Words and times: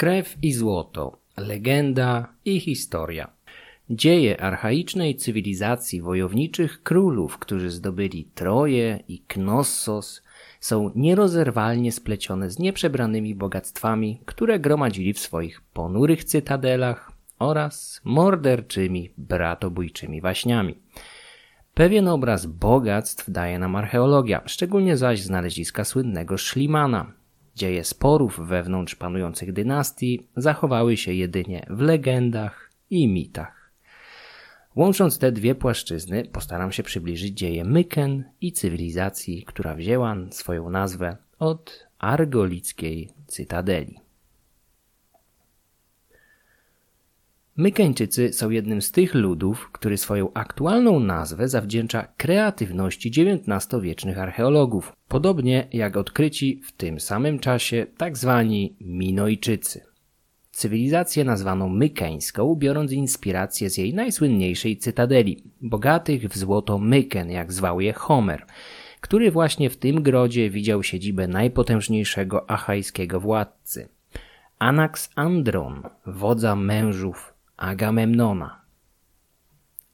Krew 0.00 0.36
i 0.42 0.52
złoto, 0.52 1.18
legenda 1.36 2.32
i 2.44 2.60
historia. 2.60 3.30
Dzieje 3.90 4.40
archaicznej 4.40 5.16
cywilizacji 5.16 6.02
wojowniczych 6.02 6.82
królów, 6.82 7.38
którzy 7.38 7.70
zdobyli 7.70 8.24
Troję 8.34 8.98
i 9.08 9.18
Knossos, 9.18 10.22
są 10.60 10.90
nierozerwalnie 10.94 11.92
splecione 11.92 12.50
z 12.50 12.58
nieprzebranymi 12.58 13.34
bogactwami, 13.34 14.20
które 14.24 14.60
gromadzili 14.60 15.12
w 15.12 15.18
swoich 15.18 15.60
ponurych 15.60 16.24
cytadelach 16.24 17.12
oraz 17.38 18.00
morderczymi, 18.04 19.10
bratobójczymi 19.18 20.20
waśniami. 20.20 20.78
Pewien 21.74 22.08
obraz 22.08 22.46
bogactw 22.46 23.30
daje 23.30 23.58
nam 23.58 23.76
archeologia, 23.76 24.42
szczególnie 24.46 24.96
zaś 24.96 25.20
znaleziska 25.20 25.84
słynnego 25.84 26.38
Szlimana. 26.38 27.19
Dzieje 27.60 27.84
sporów 27.84 28.40
wewnątrz 28.48 28.94
panujących 28.94 29.52
dynastii 29.52 30.26
zachowały 30.36 30.96
się 30.96 31.12
jedynie 31.12 31.66
w 31.70 31.80
legendach 31.80 32.70
i 32.90 33.08
mitach. 33.08 33.72
Łącząc 34.76 35.18
te 35.18 35.32
dwie 35.32 35.54
płaszczyzny, 35.54 36.24
postaram 36.32 36.72
się 36.72 36.82
przybliżyć 36.82 37.38
dzieje 37.38 37.64
Myken 37.64 38.24
i 38.40 38.52
cywilizacji, 38.52 39.42
która 39.42 39.74
wzięła 39.74 40.16
swoją 40.30 40.70
nazwę 40.70 41.16
od 41.38 41.86
argolickiej 41.98 43.10
cytadeli. 43.26 44.00
Mykeńczycy 47.60 48.32
są 48.32 48.50
jednym 48.50 48.82
z 48.82 48.90
tych 48.90 49.14
ludów, 49.14 49.70
który 49.72 49.96
swoją 49.96 50.32
aktualną 50.32 51.00
nazwę 51.00 51.48
zawdzięcza 51.48 52.08
kreatywności 52.16 53.08
XIX-wiecznych 53.08 54.18
archeologów, 54.18 54.92
podobnie 55.08 55.68
jak 55.72 55.96
odkryci 55.96 56.60
w 56.64 56.72
tym 56.72 57.00
samym 57.00 57.38
czasie 57.38 57.86
tzw. 57.98 58.44
Tak 58.44 58.86
Minojczycy. 58.86 59.80
Cywilizację 60.50 61.24
nazwano 61.24 61.68
mykeńską, 61.68 62.54
biorąc 62.54 62.92
inspirację 62.92 63.70
z 63.70 63.78
jej 63.78 63.94
najsłynniejszej 63.94 64.76
cytadeli, 64.76 65.44
bogatych 65.60 66.28
w 66.28 66.38
złoto 66.38 66.78
Myken, 66.78 67.30
jak 67.30 67.52
zwał 67.52 67.80
je 67.80 67.92
Homer, 67.92 68.46
który 69.00 69.30
właśnie 69.30 69.70
w 69.70 69.76
tym 69.76 70.02
grodzie 70.02 70.50
widział 70.50 70.82
siedzibę 70.82 71.28
najpotężniejszego 71.28 72.50
achajskiego 72.50 73.20
władcy. 73.20 73.88
Anax 74.58 75.10
Andron, 75.16 75.82
wodza 76.06 76.56
mężów 76.56 77.29
Agamemnona. 77.60 78.60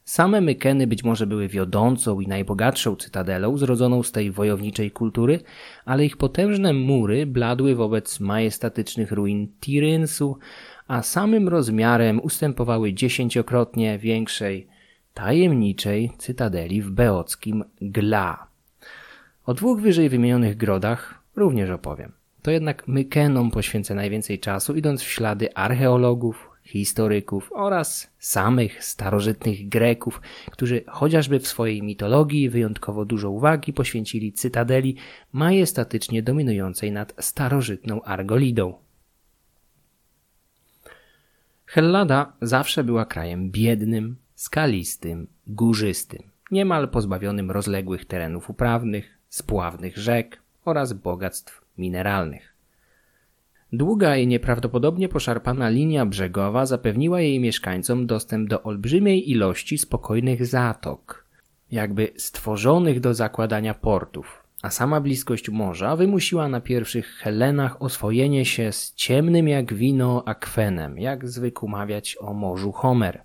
Same 0.05 0.41
Mykeny 0.41 0.87
być 0.87 1.05
może 1.05 1.27
były 1.27 1.49
wiodącą 1.49 2.21
i 2.21 2.27
najbogatszą 2.27 2.97
cytadelą 2.97 3.57
zrodzoną 3.57 4.03
z 4.03 4.13
tej 4.13 4.31
wojowniczej 4.31 4.91
kultury, 4.91 5.41
ale 5.85 6.05
ich 6.05 6.17
potężne 6.17 6.73
mury 6.73 7.27
bladły 7.27 7.75
wobec 7.75 8.21
majestatycznych 8.21 9.13
ruin 9.13 9.49
Tirynsu, 9.61 10.39
a 10.89 11.03
samym 11.03 11.49
rozmiarem 11.49 12.21
ustępowały 12.21 12.93
dziesięciokrotnie 12.93 13.99
większej, 13.99 14.69
tajemniczej 15.15 16.11
cytadeli 16.19 16.83
w 16.83 16.91
beockim 16.91 17.65
Gla. 17.81 18.47
O 19.47 19.55
dwóch 19.55 19.81
wyżej 19.81 20.09
wymienionych 20.09 20.57
grodach 20.57 21.23
również 21.37 21.71
opowiem. 21.71 22.13
To 22.43 22.51
jednak 22.51 22.89
Mykenom 22.89 23.51
poświęcę 23.51 23.95
najwięcej 23.95 24.39
czasu, 24.39 24.75
idąc 24.75 25.03
w 25.03 25.11
ślady 25.11 25.55
archeologów, 25.55 26.56
historyków 26.67 27.51
oraz 27.53 28.11
samych 28.19 28.85
starożytnych 28.85 29.69
Greków, 29.69 30.21
którzy 30.51 30.85
chociażby 30.89 31.41
w 31.41 31.49
swojej 31.49 31.83
mitologii 31.83 32.51
wyjątkowo 32.51 33.05
dużo 33.05 33.31
uwagi 33.31 33.73
poświęcili 33.73 34.33
cytadeli 34.33 34.97
majestatycznie 35.33 36.23
dominującej 36.23 36.93
nad 36.93 37.15
starożytną 37.19 38.03
Argolidą. 38.03 38.75
Hellada 41.67 42.33
zawsze 42.43 42.85
była 42.85 43.05
krajem 43.05 43.51
biednym, 43.51 44.17
skalistym, 44.35 45.27
górzystym, 45.47 46.23
niemal 46.51 46.89
pozbawionym 46.89 47.51
rozległych 47.51 48.05
terenów 48.05 48.51
uprawnych, 48.51 49.19
spławnych 49.29 49.97
rzek 49.97 50.43
oraz 50.65 50.93
bogactw 50.93 51.65
mineralnych. 51.79 52.56
Długa 53.73 54.17
i 54.17 54.27
nieprawdopodobnie 54.27 55.09
poszarpana 55.09 55.69
linia 55.69 56.07
brzegowa 56.07 56.67
zapewniła 56.67 57.21
jej 57.21 57.41
mieszkańcom 57.41 58.07
dostęp 58.07 58.49
do 58.49 58.63
olbrzymiej 58.63 59.31
ilości 59.31 59.79
spokojnych 59.79 60.47
zatok, 60.47 61.25
jakby 61.71 62.13
stworzonych 62.17 63.01
do 63.01 63.15
zakładania 63.15 63.75
portów, 63.75 64.43
a 64.63 64.71
sama 64.71 65.01
bliskość 65.01 65.51
morza 65.51 65.97
wymusiła 65.97 66.49
na 66.49 66.61
pierwszych 66.61 67.07
Helenach 67.07 67.83
oswojenie 67.83 68.45
się 68.45 68.73
z 68.73 68.95
ciemnym 68.95 69.49
jak 69.49 69.75
wino 69.75 70.23
akwenem, 70.27 70.99
jak 70.99 71.29
zwykł 71.29 71.69
mawiać 71.69 72.17
o 72.21 72.35
morzu 72.35 72.73
Homer. 72.73 73.23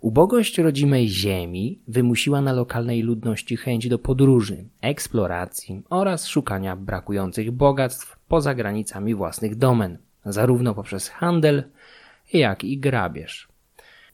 Ubogość 0.00 0.58
rodzimej 0.58 1.08
ziemi 1.08 1.78
wymusiła 1.88 2.40
na 2.40 2.52
lokalnej 2.52 3.02
ludności 3.02 3.56
chęć 3.56 3.88
do 3.88 3.98
podróży, 3.98 4.64
eksploracji 4.80 5.82
oraz 5.90 6.26
szukania 6.26 6.76
brakujących 6.76 7.50
bogactw 7.50 8.16
poza 8.32 8.54
granicami 8.54 9.14
własnych 9.14 9.56
domen, 9.56 9.98
zarówno 10.24 10.74
poprzez 10.74 11.08
handel, 11.08 11.62
jak 12.32 12.64
i 12.64 12.78
grabież. 12.78 13.48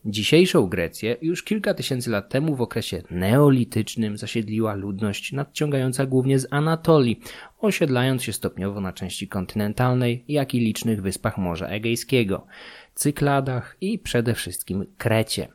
Dzisiejszą 0.05 0.67
Grecję 0.67 1.17
już 1.23 1.43
kilka 1.43 1.75
tysięcy 1.75 2.11
lat 2.11 2.29
temu 2.29 2.57
w 2.57 2.63
okresie 2.63 3.03
neolitycznym 3.11 4.17
zasiedliła 4.17 4.75
ludność 4.75 5.33
nadciągająca 5.33 6.07
głównie 6.07 6.39
z 6.39 6.47
Anatolii, 6.51 7.21
osiedlając 7.61 8.23
się 8.23 8.33
stopniowo 8.33 8.81
na 8.81 8.93
części 8.93 9.29
kontynentalnej, 9.29 10.25
jak 10.29 10.55
i 10.55 10.61
licznych 10.61 11.03
wyspach 11.03 11.39
Morza 11.39 11.67
Egejskiego, 11.67 12.47
Cykladach 12.95 13.77
i 13.81 13.99
przede 13.99 14.35
wszystkim 14.35 14.87
Krecie. 14.97 15.49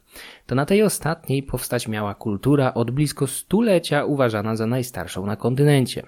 To 0.46 0.56
na 0.56 0.66
tej 0.66 0.84
ostatniej 0.84 1.44
powstać 1.44 1.88
miała 1.88 2.16
kultura 2.16 2.74
od 2.74 2.92
blisko 2.92 3.28
stulecia 3.28 4.06
uważana 4.06 4.56
za 4.56 4.68
najstarszą 4.68 5.26
na 5.26 5.36
kontynencie. 5.36 6.04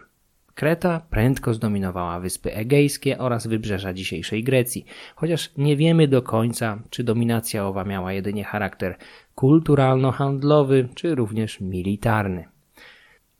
Kreta 0.56 1.02
prędko 1.10 1.54
zdominowała 1.54 2.20
wyspy 2.20 2.54
egejskie 2.54 3.18
oraz 3.18 3.48
wybrzeża 3.48 3.94
dzisiejszej 3.94 4.44
Grecji, 4.44 4.86
chociaż 5.16 5.52
nie 5.58 5.78
wiemy 5.78 6.08
do 6.08 6.22
końca, 6.22 6.80
czy 6.90 7.04
dominacja 7.04 7.68
owa 7.68 7.84
miała 7.84 8.14
jedynie 8.14 8.44
charakter 8.44 8.98
kulturalno-handlowy, 9.36 10.88
czy 10.96 11.16
również 11.16 11.62
militarny. 11.62 12.46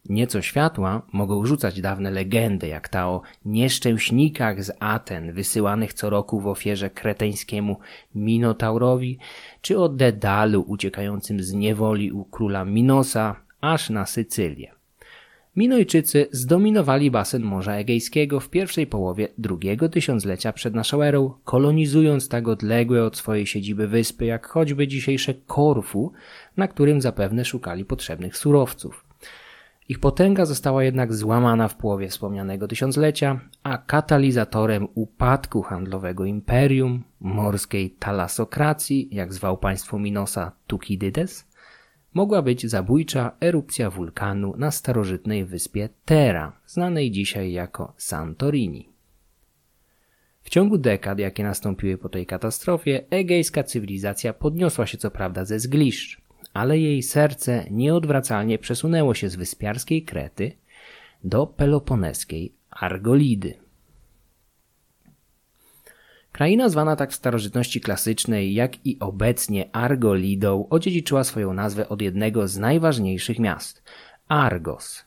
Nieco 0.10 0.42
światła 0.42 1.02
mogą 1.14 1.46
rzucać 1.46 1.82
dawne 1.82 2.12
legendy, 2.12 2.68
jak 2.68 2.90
ta 2.90 3.08
o 3.08 3.22
nieszczęśnikach 3.46 4.64
z 4.64 4.72
Aten 4.80 5.34
wysyłanych 5.34 5.94
co 5.94 6.10
roku 6.10 6.40
w 6.40 6.48
ofierze 6.48 6.90
kreteńskiemu 6.90 7.80
Minotaurowi, 8.16 9.20
czy 9.62 9.80
o 9.80 9.90
Dedalu 9.90 10.62
uciekającym 10.68 11.44
z 11.44 11.54
niewoli 11.54 12.12
u 12.12 12.26
króla 12.26 12.66
Minosa 12.66 13.36
aż 13.62 13.90
na 13.90 14.06
Sycylię. 14.06 14.75
Minojczycy 15.56 16.28
zdominowali 16.32 17.12
basen 17.12 17.44
Morza 17.44 17.74
Egejskiego 17.74 18.40
w 18.40 18.50
pierwszej 18.50 18.88
połowie 18.88 19.28
drugiego 19.38 19.90
tysiąclecia 19.90 20.54
przed 20.54 20.76
naszą 20.76 21.02
erą, 21.02 21.34
kolonizując 21.44 22.30
tak 22.30 22.48
odległe 22.48 23.04
od 23.04 23.18
swojej 23.18 23.48
siedziby 23.48 23.88
wyspy 23.88 24.26
jak 24.26 24.48
choćby 24.48 24.88
dzisiejsze 24.88 25.34
Korfu, 25.34 26.12
na 26.58 26.68
którym 26.68 27.02
zapewne 27.02 27.46
szukali 27.46 27.86
potrzebnych 27.86 28.38
surowców. 28.38 29.06
Ich 29.90 30.00
potęga 30.00 30.46
została 30.46 30.84
jednak 30.84 31.14
złamana 31.14 31.68
w 31.68 31.76
połowie 31.76 32.10
wspomnianego 32.10 32.68
tysiąclecia, 32.68 33.40
a 33.64 33.78
katalizatorem 33.78 34.88
upadku 34.96 35.62
handlowego 35.62 36.26
imperium, 36.26 37.04
morskiej 37.20 37.92
talasokracji, 37.92 39.10
jak 39.12 39.34
zwał 39.34 39.58
państwo 39.58 40.00
Minosa 40.00 40.52
Tukidydes, 40.68 41.48
mogła 42.16 42.42
być 42.42 42.70
zabójcza 42.70 43.32
erupcja 43.42 43.90
wulkanu 43.90 44.54
na 44.58 44.72
starożytnej 44.72 45.46
wyspie 45.46 45.90
Terra, 46.06 46.60
znanej 46.66 47.12
dzisiaj 47.12 47.52
jako 47.52 47.94
Santorini. 47.98 48.90
W 50.42 50.50
ciągu 50.50 50.78
dekad, 50.78 51.20
jakie 51.20 51.44
nastąpiły 51.44 51.98
po 51.98 52.10
tej 52.10 52.26
katastrofie, 52.26 53.06
egejska 53.10 53.64
cywilizacja 53.64 54.34
podniosła 54.34 54.86
się 54.86 54.98
co 54.98 55.12
prawda 55.12 55.46
ze 55.46 55.60
zgliszcz, 55.60 56.22
ale 56.54 56.80
jej 56.80 57.04
serce 57.04 57.66
nieodwracalnie 57.72 58.60
przesunęło 58.60 59.14
się 59.14 59.30
z 59.30 59.36
wyspiarskiej 59.36 60.04
Krety 60.04 60.52
do 61.24 61.48
peloponeskiej 61.48 62.56
Argolidy. 62.70 63.65
Kraina 66.36 66.70
zwana 66.70 66.96
tak 66.96 67.12
w 67.12 67.16
starożytności 67.16 67.82
klasycznej, 67.82 68.54
jak 68.54 68.86
i 68.86 69.00
obecnie 69.00 69.70
Argolidą, 69.76 70.68
odziedziczyła 70.70 71.24
swoją 71.24 71.54
nazwę 71.54 71.90
od 71.90 72.02
jednego 72.02 72.48
z 72.48 72.58
najważniejszych 72.58 73.40
miast 73.40 73.84
Argos. 74.28 75.06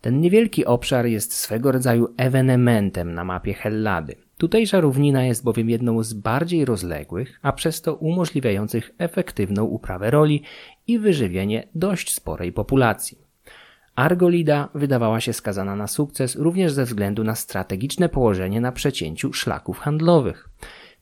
Ten 0.00 0.20
niewielki 0.20 0.64
obszar 0.64 1.06
jest 1.06 1.34
swego 1.34 1.72
rodzaju 1.72 2.14
ewenementem 2.16 3.14
na 3.14 3.24
mapie 3.24 3.54
Hellady. 3.54 4.14
Tutejsza 4.38 4.80
równina 4.80 5.24
jest 5.24 5.44
bowiem 5.44 5.70
jedną 5.70 6.02
z 6.02 6.12
bardziej 6.12 6.64
rozległych, 6.64 7.38
a 7.42 7.52
przez 7.52 7.82
to 7.82 7.94
umożliwiających 7.94 8.90
efektywną 8.98 9.64
uprawę 9.64 10.10
roli 10.10 10.42
i 10.86 10.98
wyżywienie 10.98 11.68
dość 11.74 12.14
sporej 12.14 12.52
populacji. 12.52 13.21
Argolida 13.96 14.68
wydawała 14.74 15.20
się 15.20 15.32
skazana 15.32 15.76
na 15.76 15.86
sukces 15.86 16.36
również 16.36 16.72
ze 16.72 16.84
względu 16.84 17.24
na 17.24 17.34
strategiczne 17.34 18.08
położenie 18.08 18.60
na 18.60 18.72
przecięciu 18.72 19.32
szlaków 19.32 19.78
handlowych. 19.78 20.48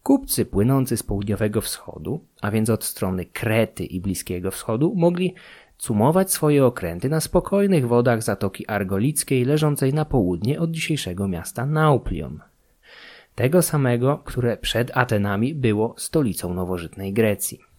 Kupcy 0.03 0.47
płynący 0.47 0.97
z 0.97 1.03
południowego 1.03 1.61
wschodu, 1.61 2.25
a 2.41 2.51
więc 2.51 2.71
od 2.71 2.85
strony 2.85 3.25
Krety 3.25 3.85
i 3.85 4.01
Bliskiego 4.01 4.51
Wschodu, 4.51 4.95
mogli 4.97 5.35
cumować 5.79 6.33
swoje 6.33 6.67
okręty 6.67 7.09
na 7.09 7.21
spokojnych 7.21 7.89
wodach 7.89 8.23
Zatoki 8.23 8.67
Argolickiej 8.67 9.45
leżącej 9.45 9.95
na 9.95 10.05
południe 10.05 10.61
od 10.61 10.71
dzisiejszego 10.71 11.29
miasta 11.29 11.67
Nauplion. 11.67 12.41
Tego 13.35 13.63
samego, 13.63 14.19
które 14.19 14.57
przed 14.57 14.97
Atenami 14.97 15.55
było 15.55 15.95
stolicą 15.99 16.55
nowożytnej 16.55 17.13
Grecji. 17.13 17.70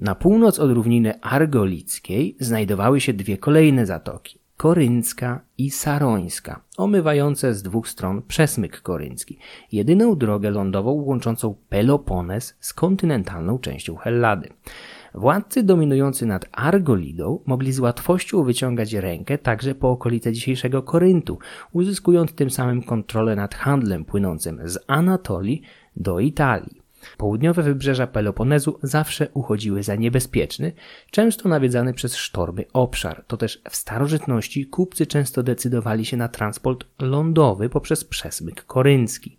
Na 0.00 0.14
północ 0.14 0.58
od 0.58 0.70
równiny 0.70 1.20
argolickiej 1.20 2.36
znajdowały 2.40 3.00
się 3.00 3.12
dwie 3.12 3.38
kolejne 3.38 3.86
zatoki 3.86 4.40
koryncka 4.60 5.40
i 5.58 5.70
sarońska, 5.70 6.60
omywające 6.76 7.54
z 7.54 7.62
dwóch 7.62 7.88
stron 7.88 8.22
przesmyk 8.22 8.80
koryncki, 8.80 9.38
jedyną 9.72 10.16
drogę 10.16 10.50
lądową 10.50 10.90
łączącą 10.90 11.54
Pelopones 11.68 12.56
z 12.60 12.74
kontynentalną 12.74 13.58
częścią 13.58 13.96
Hellady. 13.96 14.48
Władcy 15.14 15.62
dominujący 15.62 16.26
nad 16.26 16.48
Argolidą 16.52 17.38
mogli 17.46 17.72
z 17.72 17.80
łatwością 17.80 18.42
wyciągać 18.42 18.92
rękę 18.92 19.38
także 19.38 19.74
po 19.74 19.90
okolice 19.90 20.32
dzisiejszego 20.32 20.82
Koryntu, 20.82 21.38
uzyskując 21.72 22.32
tym 22.32 22.50
samym 22.50 22.82
kontrolę 22.82 23.36
nad 23.36 23.54
handlem 23.54 24.04
płynącym 24.04 24.60
z 24.64 24.78
Anatolii 24.86 25.62
do 25.96 26.20
Italii. 26.20 26.79
Południowe 27.20 27.62
wybrzeża 27.62 28.06
Peloponezu 28.06 28.78
zawsze 28.82 29.28
uchodziły 29.34 29.82
za 29.82 29.94
niebezpieczny, 29.94 30.72
często 31.10 31.48
nawiedzany 31.48 31.94
przez 31.94 32.16
sztormy 32.16 32.64
obszar. 32.72 33.24
To 33.26 33.36
też 33.36 33.62
w 33.70 33.76
starożytności 33.76 34.66
kupcy 34.66 35.06
często 35.06 35.42
decydowali 35.42 36.04
się 36.04 36.16
na 36.16 36.28
transport 36.28 36.84
lądowy 36.98 37.68
poprzez 37.68 38.04
przesmyk 38.04 38.64
koryncki. 38.64 39.38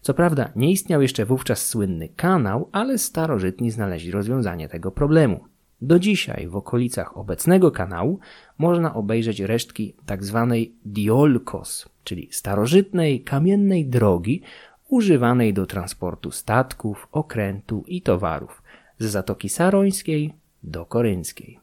Co 0.00 0.14
prawda 0.14 0.52
nie 0.56 0.70
istniał 0.70 1.02
jeszcze 1.02 1.24
wówczas 1.24 1.66
słynny 1.66 2.08
kanał, 2.08 2.68
ale 2.72 2.98
starożytni 2.98 3.70
znaleźli 3.70 4.10
rozwiązanie 4.10 4.68
tego 4.68 4.90
problemu. 4.90 5.44
Do 5.82 5.98
dzisiaj 5.98 6.48
w 6.48 6.56
okolicach 6.56 7.16
obecnego 7.16 7.70
kanału 7.70 8.18
można 8.58 8.94
obejrzeć 8.94 9.40
resztki 9.40 9.94
tzw. 10.06 10.46
Tak 10.50 10.58
diolkos, 10.84 11.88
czyli 12.04 12.28
starożytnej 12.30 13.20
kamiennej 13.20 13.86
drogi 13.86 14.42
używanej 14.90 15.54
do 15.54 15.66
transportu 15.66 16.30
statków, 16.30 17.08
okrętu 17.12 17.84
i 17.86 18.02
towarów 18.02 18.62
z 18.98 19.06
Zatoki 19.06 19.48
Sarońskiej 19.48 20.34
do 20.62 20.86
Korynckiej. 20.86 21.60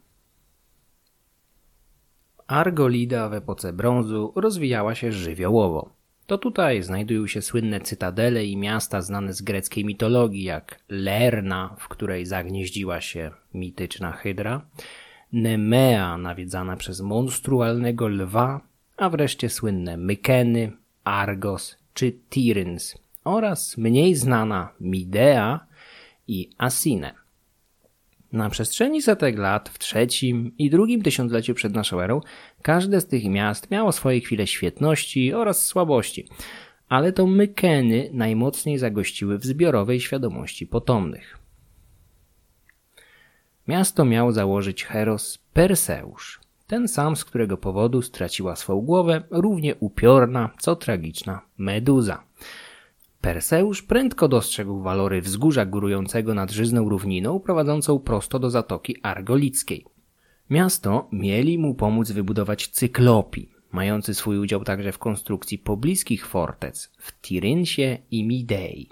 Argolida 2.48 3.30
w 3.30 3.34
epoce 3.34 3.74
brązu 3.74 4.34
rozwijała 4.36 4.96
się 4.96 5.12
żywiołowo. 5.12 5.90
To 6.28 6.38
tutaj 6.38 6.84
znajdują 6.84 7.28
się 7.28 7.42
słynne 7.42 7.80
cytadele 7.80 8.46
i 8.46 8.58
miasta 8.58 9.02
znane 9.02 9.34
z 9.34 9.42
greckiej 9.42 9.86
mitologii, 9.86 10.44
jak 10.44 10.80
Lerna, 10.90 11.76
w 11.80 11.88
której 11.88 12.26
zagnieździła 12.26 13.02
się 13.02 13.32
mityczna 13.54 14.12
hydra, 14.12 14.62
Nemea, 15.34 16.18
nawiedzana 16.18 16.78
przez 16.78 17.02
monstrualnego 17.02 18.08
lwa, 18.08 18.62
a 18.98 19.10
wreszcie 19.10 19.50
słynne 19.50 19.98
Mykeny, 19.98 20.72
Argos 21.04 21.78
czy 21.94 22.12
Tiryns, 22.30 23.07
oraz 23.28 23.78
mniej 23.78 24.16
znana 24.16 24.70
Midea 24.82 25.60
i 26.28 26.50
Asine. 26.58 27.14
Na 28.32 28.50
przestrzeni 28.50 29.02
setek 29.02 29.38
lat, 29.38 29.70
w 29.70 29.80
trzecim 29.80 30.52
i 30.58 30.70
drugim 30.70 31.02
tysiącleciu 31.02 31.54
przed 31.54 31.74
naszą 31.74 32.00
erą, 32.02 32.22
każde 32.62 33.02
z 33.02 33.08
tych 33.08 33.26
miast 33.26 33.72
miało 33.72 33.92
swoje 33.92 34.20
chwile 34.20 34.48
świetności 34.48 35.34
oraz 35.34 35.66
słabości, 35.66 36.28
ale 36.90 37.14
to 37.14 37.28
Mykeny 37.28 38.10
najmocniej 38.14 38.78
zagościły 38.78 39.38
w 39.38 39.46
zbiorowej 39.46 40.00
świadomości 40.00 40.68
potomnych. 40.68 41.38
Miasto 43.68 44.06
miał 44.06 44.32
założyć 44.32 44.86
Heros 44.86 45.38
Perseusz, 45.54 46.40
ten 46.68 46.88
sam, 46.88 47.16
z 47.16 47.26
którego 47.26 47.58
powodu 47.58 48.02
straciła 48.02 48.56
swą 48.56 48.82
głowę 48.82 49.24
równie 49.32 49.76
upiorna, 49.76 50.50
co 50.60 50.76
tragiczna 50.76 51.42
Meduza. 51.58 52.24
Perseusz 53.22 53.82
prędko 53.82 54.28
dostrzegł 54.28 54.82
walory 54.82 55.22
wzgórza 55.22 55.66
górującego 55.66 56.34
nad 56.34 56.52
żyzną 56.52 56.90
równiną 56.90 57.40
prowadzącą 57.40 58.00
prosto 58.00 58.40
do 58.40 58.50
Zatoki 58.50 58.96
Argolickiej. 59.04 59.86
Miasto 60.50 61.08
mieli 61.12 61.58
mu 61.58 61.76
pomóc 61.76 62.12
wybudować 62.12 62.68
cyklopi, 62.68 63.50
mający 63.72 64.14
swój 64.14 64.38
udział 64.38 64.64
także 64.64 64.92
w 64.92 64.98
konstrukcji 64.98 65.58
pobliskich 65.58 66.28
fortec 66.28 66.92
w 66.98 67.22
Tirynsie 67.22 67.98
i 68.12 68.24
Midei. 68.24 68.90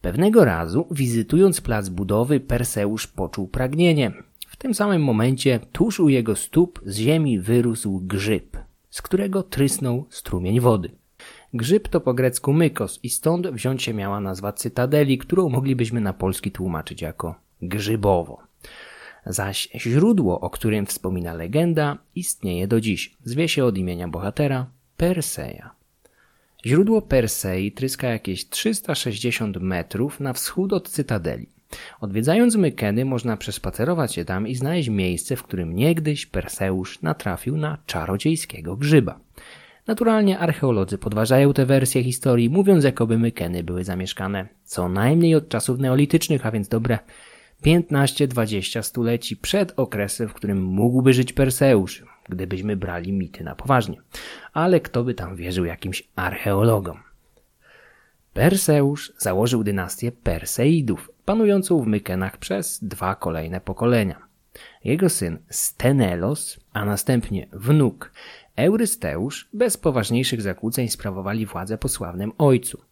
Pewnego 0.00 0.44
razu, 0.44 0.86
wizytując 0.90 1.60
plac 1.60 1.88
budowy, 1.88 2.40
Perseusz 2.40 3.06
poczuł 3.06 3.48
pragnienie. 3.48 4.12
W 4.48 4.56
tym 4.56 4.74
samym 4.74 5.02
momencie, 5.02 5.60
tuż 5.72 6.00
u 6.00 6.08
jego 6.08 6.36
stóp 6.36 6.80
z 6.86 6.96
ziemi 6.96 7.38
wyrósł 7.38 8.00
grzyb, 8.00 8.56
z 8.90 9.02
którego 9.02 9.42
trysnął 9.42 10.06
strumień 10.10 10.60
wody. 10.60 10.99
Grzyb 11.54 11.88
to 11.88 12.00
po 12.00 12.14
grecku 12.14 12.52
mykos 12.52 13.00
i 13.02 13.10
stąd 13.10 13.46
wziąć 13.46 13.82
się 13.82 13.94
miała 13.94 14.20
nazwa 14.20 14.52
cytadeli, 14.52 15.18
którą 15.18 15.48
moglibyśmy 15.48 16.00
na 16.00 16.12
polski 16.12 16.50
tłumaczyć 16.50 17.02
jako 17.02 17.34
grzybowo. 17.62 18.42
Zaś 19.26 19.68
źródło, 19.74 20.40
o 20.40 20.50
którym 20.50 20.86
wspomina 20.86 21.34
legenda, 21.34 21.98
istnieje 22.14 22.68
do 22.68 22.80
dziś. 22.80 23.16
Zwie 23.24 23.48
się 23.48 23.64
od 23.64 23.78
imienia 23.78 24.08
bohatera 24.08 24.66
Perseja. 24.96 25.70
Źródło 26.66 27.02
Persei 27.02 27.72
tryska 27.72 28.08
jakieś 28.08 28.48
360 28.48 29.56
metrów 29.56 30.20
na 30.20 30.32
wschód 30.32 30.72
od 30.72 30.88
cytadeli. 30.88 31.46
Odwiedzając 32.00 32.56
Mykeny 32.56 33.04
można 33.04 33.36
przespacerować 33.36 34.14
się 34.14 34.24
tam 34.24 34.48
i 34.48 34.54
znaleźć 34.54 34.88
miejsce, 34.88 35.36
w 35.36 35.42
którym 35.42 35.76
niegdyś 35.76 36.26
Perseusz 36.26 37.02
natrafił 37.02 37.56
na 37.56 37.78
czarodziejskiego 37.86 38.76
grzyba. 38.76 39.20
Naturalnie 39.90 40.38
archeolodzy 40.38 40.98
podważają 40.98 41.52
tę 41.52 41.66
wersję 41.66 42.04
historii, 42.04 42.50
mówiąc 42.50 42.84
jakoby 42.84 43.18
Mykeny 43.18 43.64
były 43.64 43.84
zamieszkane 43.84 44.48
co 44.64 44.88
najmniej 44.88 45.34
od 45.34 45.48
czasów 45.48 45.78
neolitycznych, 45.78 46.46
a 46.46 46.50
więc 46.50 46.68
dobre 46.68 46.98
15-20 47.64 48.82
stuleci 48.82 49.36
przed 49.36 49.72
okresem, 49.76 50.28
w 50.28 50.34
którym 50.34 50.62
mógłby 50.62 51.12
żyć 51.12 51.32
Perseusz, 51.32 52.04
gdybyśmy 52.28 52.76
brali 52.76 53.12
mity 53.12 53.44
na 53.44 53.54
poważnie. 53.54 53.96
Ale 54.52 54.80
kto 54.80 55.04
by 55.04 55.14
tam 55.14 55.36
wierzył 55.36 55.64
jakimś 55.64 56.08
archeologom? 56.16 56.98
Perseusz 58.32 59.12
założył 59.18 59.64
dynastię 59.64 60.12
Perseidów, 60.12 61.10
panującą 61.24 61.82
w 61.82 61.86
Mykenach 61.86 62.36
przez 62.36 62.84
dwa 62.84 63.14
kolejne 63.14 63.60
pokolenia. 63.60 64.29
Jego 64.84 65.08
syn 65.08 65.38
Stenelos, 65.50 66.60
a 66.72 66.84
następnie 66.84 67.46
wnuk 67.52 68.12
Eurysteusz 68.56 69.48
bez 69.52 69.76
poważniejszych 69.76 70.42
zakłóceń 70.42 70.88
sprawowali 70.88 71.46
władzę 71.46 71.78
po 71.78 71.88
sławnym 71.88 72.32
ojcu. 72.38 72.82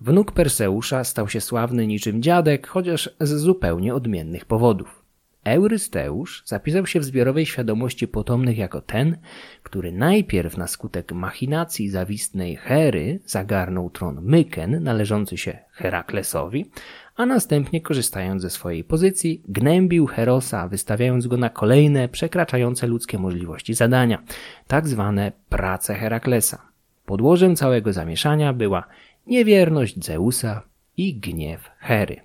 Wnuk 0.00 0.32
Perseusza 0.32 1.04
stał 1.04 1.28
się 1.28 1.40
sławny 1.40 1.86
niczym 1.86 2.22
dziadek, 2.22 2.66
chociaż 2.66 3.10
z 3.20 3.30
zupełnie 3.30 3.94
odmiennych 3.94 4.44
powodów. 4.44 5.02
Eurysteusz 5.44 6.42
zapisał 6.46 6.86
się 6.86 7.00
w 7.00 7.04
zbiorowej 7.04 7.46
świadomości 7.46 8.08
potomnych 8.08 8.58
jako 8.58 8.80
ten, 8.80 9.16
który 9.62 9.92
najpierw 9.92 10.56
na 10.56 10.66
skutek 10.66 11.12
machinacji 11.12 11.90
zawistnej 11.90 12.56
Hery 12.56 13.20
zagarnął 13.26 13.90
tron 13.90 14.20
Myken 14.22 14.82
należący 14.82 15.38
się 15.38 15.58
Heraklesowi, 15.70 16.70
a 17.18 17.26
następnie 17.26 17.80
korzystając 17.80 18.42
ze 18.42 18.50
swojej 18.50 18.84
pozycji 18.84 19.42
gnębił 19.48 20.06
Herosa, 20.06 20.68
wystawiając 20.68 21.26
go 21.26 21.36
na 21.36 21.50
kolejne, 21.50 22.08
przekraczające 22.08 22.86
ludzkie 22.86 23.18
możliwości 23.18 23.74
zadania, 23.74 24.22
tak 24.66 24.88
zwane 24.88 25.32
prace 25.48 25.94
Heraklesa. 25.94 26.62
Podłożem 27.06 27.56
całego 27.56 27.92
zamieszania 27.92 28.52
była 28.52 28.84
niewierność 29.26 30.04
Zeusa 30.04 30.62
i 30.96 31.14
gniew 31.20 31.70
Hery. 31.78 32.20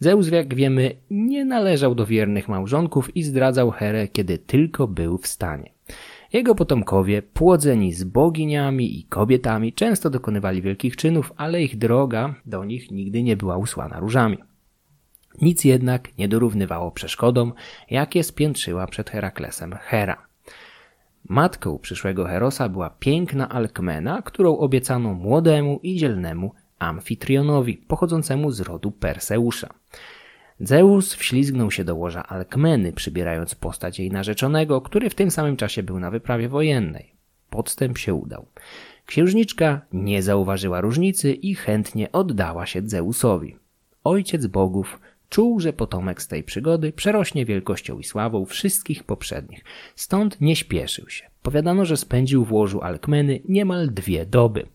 Zeus, 0.00 0.28
jak 0.30 0.54
wiemy, 0.54 0.96
nie 1.10 1.44
należał 1.44 1.94
do 1.94 2.06
wiernych 2.06 2.48
małżonków 2.48 3.16
i 3.16 3.22
zdradzał 3.22 3.70
Herę, 3.70 4.08
kiedy 4.08 4.38
tylko 4.38 4.88
był 4.88 5.18
w 5.18 5.26
stanie. 5.26 5.70
Jego 6.32 6.54
potomkowie, 6.54 7.22
płodzeni 7.22 7.92
z 7.92 8.04
boginiami 8.04 8.98
i 8.98 9.04
kobietami, 9.04 9.72
często 9.72 10.10
dokonywali 10.10 10.62
wielkich 10.62 10.96
czynów, 10.96 11.32
ale 11.36 11.62
ich 11.62 11.78
droga 11.78 12.34
do 12.46 12.64
nich 12.64 12.90
nigdy 12.90 13.22
nie 13.22 13.36
była 13.36 13.56
usłana 13.56 14.00
różami. 14.00 14.38
Nic 15.40 15.64
jednak 15.64 16.18
nie 16.18 16.28
dorównywało 16.28 16.90
przeszkodom, 16.90 17.52
jakie 17.90 18.24
spiętrzyła 18.24 18.86
przed 18.86 19.10
Heraklesem 19.10 19.74
Hera. 19.80 20.26
Matką 21.28 21.78
przyszłego 21.78 22.24
Herosa 22.24 22.68
była 22.68 22.90
piękna 22.90 23.48
Alkmena, 23.48 24.22
którą 24.22 24.58
obiecano 24.58 25.14
młodemu 25.14 25.80
i 25.82 25.96
dzielnemu 25.96 26.52
Amfitrionowi, 26.78 27.76
pochodzącemu 27.76 28.50
z 28.50 28.60
rodu 28.60 28.90
Perseusza. 28.90 29.68
Zeus 30.60 31.14
wślizgnął 31.14 31.70
się 31.70 31.84
do 31.84 31.94
łoża 31.94 32.22
Alkmeny, 32.22 32.92
przybierając 32.92 33.54
postać 33.54 33.98
jej 33.98 34.10
narzeczonego, 34.10 34.80
który 34.80 35.10
w 35.10 35.14
tym 35.14 35.30
samym 35.30 35.56
czasie 35.56 35.82
był 35.82 36.00
na 36.00 36.10
wyprawie 36.10 36.48
wojennej. 36.48 37.14
Podstęp 37.50 37.98
się 37.98 38.14
udał. 38.14 38.46
Księżniczka 39.06 39.80
nie 39.92 40.22
zauważyła 40.22 40.80
różnicy 40.80 41.32
i 41.32 41.54
chętnie 41.54 42.12
oddała 42.12 42.66
się 42.66 42.82
Zeusowi. 42.84 43.56
Ojciec 44.04 44.46
bogów 44.46 45.00
czuł, 45.28 45.60
że 45.60 45.72
potomek 45.72 46.22
z 46.22 46.28
tej 46.28 46.42
przygody 46.42 46.92
przerośnie 46.92 47.46
wielkością 47.46 47.98
i 47.98 48.04
sławą 48.04 48.44
wszystkich 48.44 49.04
poprzednich, 49.04 49.64
stąd 49.96 50.40
nie 50.40 50.56
śpieszył 50.56 51.08
się. 51.08 51.30
Powiadano, 51.42 51.84
że 51.84 51.96
spędził 51.96 52.44
w 52.44 52.52
łożu 52.52 52.82
Alkmeny 52.82 53.40
niemal 53.48 53.90
dwie 53.90 54.26
doby. 54.26 54.66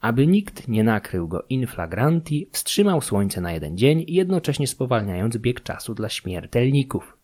Aby 0.00 0.26
nikt 0.26 0.68
nie 0.68 0.84
nakrył 0.84 1.28
go 1.28 1.44
inflagranti, 1.48 2.48
wstrzymał 2.52 3.00
słońce 3.00 3.40
na 3.40 3.52
jeden 3.52 3.78
dzień, 3.78 4.04
jednocześnie 4.08 4.66
spowalniając 4.66 5.36
bieg 5.36 5.62
czasu 5.62 5.94
dla 5.94 6.08
śmiertelników. 6.08 7.16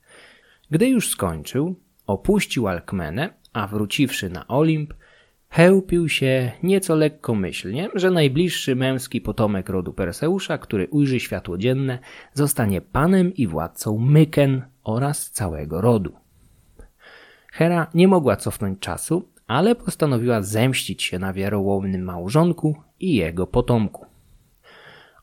Gdy 0.70 0.88
już 0.88 1.08
skończył, 1.08 1.76
opuścił 2.06 2.68
Alkmenę, 2.68 3.34
a 3.52 3.66
wróciwszy 3.66 4.30
na 4.30 4.48
Olimp, 4.48 4.94
chełpił 5.50 6.08
się 6.08 6.52
nieco 6.62 6.94
lekkomyślnie, 6.94 7.88
że 7.94 8.10
najbliższy 8.10 8.76
męski 8.76 9.20
potomek 9.20 9.68
rodu 9.68 9.92
Perseusza, 9.92 10.58
który 10.58 10.88
ujrzy 10.88 11.20
światło 11.20 11.58
dzienne, 11.58 11.98
zostanie 12.34 12.80
panem 12.80 13.34
i 13.34 13.46
władcą 13.46 13.98
Myken 13.98 14.62
oraz 14.84 15.30
całego 15.30 15.80
rodu. 15.80 16.12
Hera 17.52 17.86
nie 17.94 18.08
mogła 18.08 18.36
cofnąć 18.36 18.78
czasu, 18.78 19.28
ale 19.52 19.74
postanowiła 19.74 20.42
zemścić 20.42 21.02
się 21.02 21.18
na 21.18 21.32
wiarołomnym 21.32 22.02
małżonku 22.02 22.76
i 23.00 23.14
jego 23.14 23.46
potomku. 23.46 24.06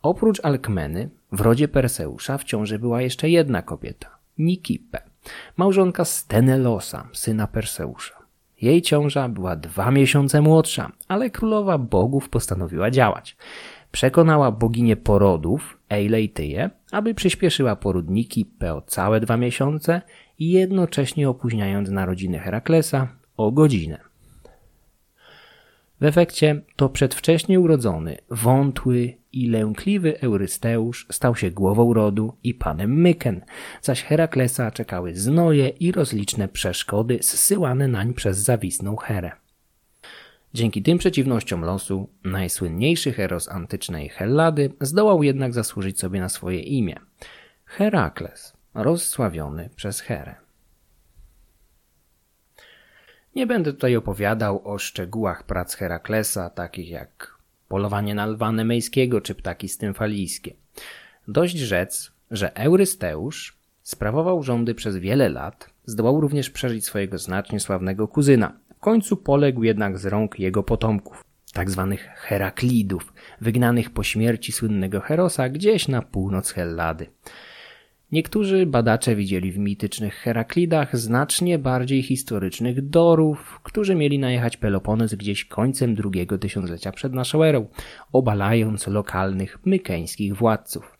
Oprócz 0.01 0.45
Alkmeny, 0.45 1.09
w 1.31 1.41
rodzie 1.41 1.67
Perseusza 1.67 2.37
w 2.37 2.43
ciąży 2.43 2.79
była 2.79 3.01
jeszcze 3.01 3.29
jedna 3.29 3.61
kobieta, 3.61 4.17
Nikipe, 4.37 5.01
małżonka 5.57 6.05
Stenelosa, 6.05 7.07
syna 7.13 7.47
Perseusza. 7.47 8.15
Jej 8.61 8.81
ciąża 8.81 9.29
była 9.29 9.55
dwa 9.55 9.91
miesiące 9.91 10.41
młodsza, 10.41 10.91
ale 11.07 11.29
królowa 11.29 11.77
bogów 11.77 12.29
postanowiła 12.29 12.91
działać. 12.91 13.37
Przekonała 13.91 14.51
boginię 14.51 14.95
porodów, 14.95 15.77
Eileityję, 15.89 16.69
aby 16.91 17.13
przyspieszyła 17.13 17.75
poródniki 17.75 18.51
o 18.73 18.81
całe 18.81 19.19
dwa 19.19 19.37
miesiące 19.37 20.01
i 20.39 20.51
jednocześnie 20.51 21.29
opóźniając 21.29 21.89
narodziny 21.89 22.39
Heraklesa 22.39 23.07
o 23.37 23.51
godzinę. 23.51 24.08
W 26.01 26.05
efekcie 26.05 26.61
to 26.75 26.89
przedwcześnie 26.89 27.59
urodzony, 27.59 28.17
wątły 28.29 29.17
i 29.31 29.49
lękliwy 29.49 30.19
Eurysteusz 30.21 31.07
stał 31.11 31.35
się 31.35 31.51
głową 31.51 31.93
rodu 31.93 32.33
i 32.43 32.53
panem 32.53 33.01
Myken, 33.01 33.41
zaś 33.81 34.03
Heraklesa 34.03 34.71
czekały 34.71 35.15
znoje 35.15 35.67
i 35.67 35.91
rozliczne 35.91 36.47
przeszkody 36.47 37.19
zsyłane 37.21 37.87
nań 37.87 38.13
przez 38.13 38.37
zawisną 38.37 38.95
Herę. 38.95 39.31
Dzięki 40.53 40.83
tym 40.83 40.97
przeciwnościom 40.97 41.61
losu, 41.61 42.09
najsłynniejszy 42.23 43.13
heros 43.13 43.49
antycznej 43.49 44.09
Hellady 44.09 44.73
zdołał 44.81 45.23
jednak 45.23 45.53
zasłużyć 45.53 45.99
sobie 45.99 46.19
na 46.19 46.29
swoje 46.29 46.59
imię. 46.59 46.95
Herakles, 47.65 48.53
rozsławiony 48.73 49.69
przez 49.75 50.01
Herę. 50.01 50.48
Nie 53.35 53.47
będę 53.47 53.73
tutaj 53.73 53.95
opowiadał 53.95 54.67
o 54.67 54.77
szczegółach 54.77 55.43
prac 55.43 55.75
Heraklesa, 55.75 56.49
takich 56.49 56.89
jak 56.89 57.37
polowanie 57.67 58.15
na 58.15 58.25
lwa 58.25 58.51
nemejskiego 58.51 59.21
czy 59.21 59.35
ptaki 59.35 59.69
stymfalijskie. 59.69 60.53
Dość 61.27 61.57
rzec, 61.57 62.11
że 62.31 62.55
Eurysteusz 62.57 63.57
sprawował 63.81 64.43
rządy 64.43 64.75
przez 64.75 64.97
wiele 64.97 65.29
lat, 65.29 65.69
zdołał 65.85 66.21
również 66.21 66.49
przeżyć 66.49 66.85
swojego 66.85 67.17
znacznie 67.17 67.59
sławnego 67.59 68.07
kuzyna. 68.07 68.59
W 68.75 68.79
końcu 68.79 69.17
poległ 69.17 69.63
jednak 69.63 69.97
z 69.97 70.05
rąk 70.05 70.39
jego 70.39 70.63
potomków, 70.63 71.23
tak 71.53 71.71
zwanych 71.71 72.09
Heraklidów, 72.15 73.13
wygnanych 73.41 73.89
po 73.89 74.03
śmierci 74.03 74.51
słynnego 74.51 74.99
Herosa 75.01 75.49
gdzieś 75.49 75.87
na 75.87 76.01
północ 76.01 76.51
Hellady. 76.51 77.07
Niektórzy 78.11 78.65
badacze 78.65 79.15
widzieli 79.15 79.51
w 79.51 79.57
mitycznych 79.57 80.13
Heraklidach 80.13 80.97
znacznie 80.97 81.59
bardziej 81.59 82.03
historycznych 82.03 82.89
Dorów, 82.89 83.59
którzy 83.63 83.95
mieli 83.95 84.19
najechać 84.19 84.57
Peloponez 84.57 85.15
gdzieś 85.15 85.45
końcem 85.45 85.95
drugiego 85.95 86.37
tysiąclecia 86.37 86.91
przed 86.91 87.13
naszą 87.13 87.43
erą, 87.43 87.67
obalając 88.11 88.87
lokalnych 88.87 89.59
mykeńskich 89.65 90.35
władców. 90.35 90.97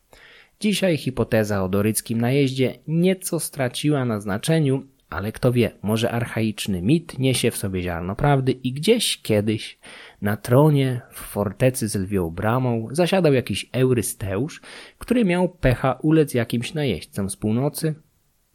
Dzisiaj 0.60 0.98
hipoteza 0.98 1.63
o 1.63 1.70
doryckim 1.70 2.22
najeździe 2.22 2.80
nieco 2.88 3.39
straciła 3.39 4.06
na 4.06 4.20
znaczeniu, 4.20 4.84
ale 5.10 5.32
kto 5.32 5.51
wie, 5.51 5.72
może 5.82 6.12
archaiczny 6.12 6.82
mit 6.82 7.20
niesie 7.20 7.51
w 7.51 7.58
sobie 7.58 7.82
ziarno 7.82 8.16
prawdy 8.16 8.51
i 8.51 8.74
gdzieś 8.74 9.22
kiedyś 9.22 9.80
na 10.22 10.38
tronie 10.38 11.02
w 11.12 11.20
fortecy 11.20 11.88
z 11.88 11.96
lwią 11.96 12.30
bramą 12.30 12.88
zasiadał 12.92 13.34
jakiś 13.34 13.70
Eurysteusz, 13.72 14.62
który 14.98 15.26
miał 15.26 15.50
pecha 15.50 15.94
ulec 15.94 16.34
jakimś 16.34 16.74
najeźdźcom 16.74 17.30
z 17.30 17.36
północy. 17.36 17.96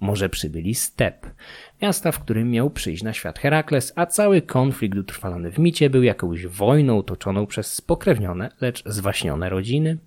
Może 0.01 0.29
przybyli 0.29 0.75
Step, 0.75 1.27
miasta, 1.83 2.13
w 2.13 2.21
którym 2.21 2.51
miał 2.51 2.71
przyjść 2.71 3.03
na 3.03 3.13
świat 3.13 3.39
Herakles, 3.39 3.93
a 3.97 4.07
cały 4.07 4.43
konflikt 4.43 4.99
utrwalony 4.99 5.51
w 5.51 5.59
micie 5.59 5.91
był 5.91 6.03
jakąś 6.03 6.47
wojną 6.47 7.03
toczoną 7.03 7.47
przez 7.47 7.75
spokrewnione, 7.75 8.51
lecz 8.61 8.83
zwaśnione 8.87 9.49
rodziny. 9.49 9.99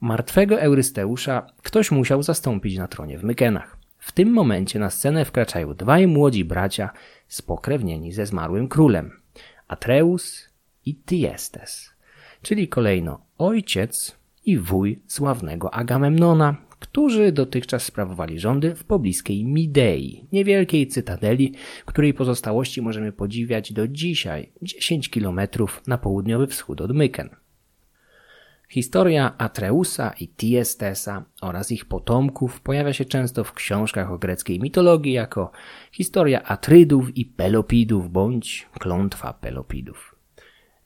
Martwego 0.00 0.60
Eurysteusza 0.60 1.46
ktoś 1.62 1.90
musiał 1.90 2.22
zastąpić 2.22 2.78
na 2.78 2.88
tronie 2.88 3.18
w 3.18 3.24
Mykenach. 3.24 3.76
W 3.98 4.12
tym 4.12 4.32
momencie 4.32 4.78
na 4.78 4.90
scenę 4.90 5.24
wkraczają 5.24 5.74
dwaj 5.74 6.06
młodzi 6.06 6.44
bracia 6.44 6.90
spokrewnieni 7.28 8.12
ze 8.12 8.26
zmarłym 8.26 8.68
królem, 8.68 9.10
Atreus 9.68 10.48
i 10.86 10.94
Tiestes, 10.94 11.90
czyli 12.42 12.68
kolejno 12.68 13.20
ojciec 13.38 14.16
i 14.46 14.58
wuj 14.58 15.02
sławnego 15.06 15.74
Agamemnona, 15.74 16.56
którzy 16.78 17.32
dotychczas 17.32 17.82
sprawowali 17.82 18.38
rządy 18.38 18.74
w 18.74 18.84
pobliskiej 18.84 19.44
Midei, 19.44 20.24
niewielkiej 20.32 20.86
cytadeli, 20.86 21.54
której 21.84 22.14
pozostałości 22.14 22.82
możemy 22.82 23.12
podziwiać 23.12 23.72
do 23.72 23.88
dzisiaj, 23.88 24.52
10 24.62 25.10
kilometrów 25.10 25.82
na 25.86 25.98
południowy 25.98 26.46
wschód 26.46 26.80
od 26.80 26.92
Myken. 26.92 27.30
Historia 28.68 29.34
Atreusa 29.38 30.12
i 30.20 30.28
Tiestesa 30.28 31.24
oraz 31.40 31.72
ich 31.72 31.84
potomków 31.84 32.60
pojawia 32.60 32.92
się 32.92 33.04
często 33.04 33.44
w 33.44 33.52
książkach 33.52 34.12
o 34.12 34.18
greckiej 34.18 34.60
mitologii 34.60 35.12
jako 35.12 35.50
historia 35.92 36.42
Atrydów 36.42 37.16
i 37.16 37.24
Pelopidów 37.24 38.10
bądź 38.10 38.68
klątwa 38.78 39.32
Pelopidów. 39.32 40.16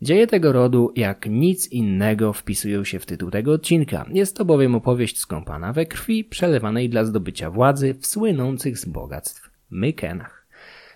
Dzieje 0.02 0.26
tego 0.26 0.52
rodu 0.52 0.92
jak 0.96 1.26
nic 1.26 1.72
innego 1.72 2.32
wpisują 2.32 2.84
się 2.84 2.98
w 2.98 3.06
tytuł 3.06 3.30
tego 3.30 3.52
odcinka. 3.52 4.06
Jest 4.12 4.36
to 4.36 4.44
bowiem 4.44 4.74
opowieść 4.74 5.18
skąpana 5.18 5.72
we 5.72 5.86
krwi 5.86 6.24
przelewanej 6.24 6.88
dla 6.88 7.04
zdobycia 7.04 7.50
władzy 7.50 7.94
w 7.94 8.06
słynących 8.06 8.78
z 8.78 8.84
bogactw 8.84 9.50
Mykenach. 9.70 10.39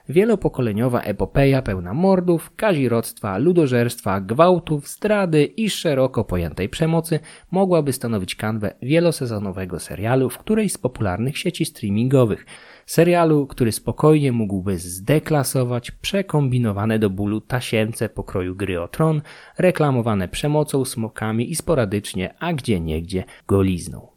Wielopokoleniowa 0.09 1.01
epopeja 1.01 1.63
pełna 1.63 1.95
mordów, 1.95 2.53
kazirodztwa, 2.57 3.39
ludożerstwa, 3.39 4.21
gwałtów, 4.21 4.89
zdrady 4.89 5.45
i 5.45 5.71
szeroko 5.71 6.25
pojętej 6.25 6.69
przemocy 6.69 7.21
mogłaby 7.51 7.93
stanowić 7.93 8.35
kanwę 8.35 8.75
wielosezonowego 8.83 9.81
serialu 9.81 10.31
w 10.31 10.39
którejś 10.39 10.73
z 10.73 10.79
popularnych 10.79 11.39
sieci 11.39 11.65
streamingowych. 11.65 12.47
Serialu, 12.87 13.47
który 13.47 13.73
spokojnie 13.73 14.33
mógłby 14.33 14.79
zdeklasować 14.79 15.91
przekombinowane 15.91 16.99
do 16.99 17.11
bólu 17.11 17.41
tasiemce 17.41 18.09
pokroju 18.09 18.55
gry 18.55 18.81
o 18.81 18.89
tron, 18.89 19.23
reklamowane 19.59 20.29
przemocą, 20.29 20.85
smokami 20.85 21.51
i 21.51 21.55
sporadycznie, 21.55 22.35
a 22.39 22.53
gdzie 22.53 22.81
niegdzie 22.81 23.25
golizną. 23.47 24.14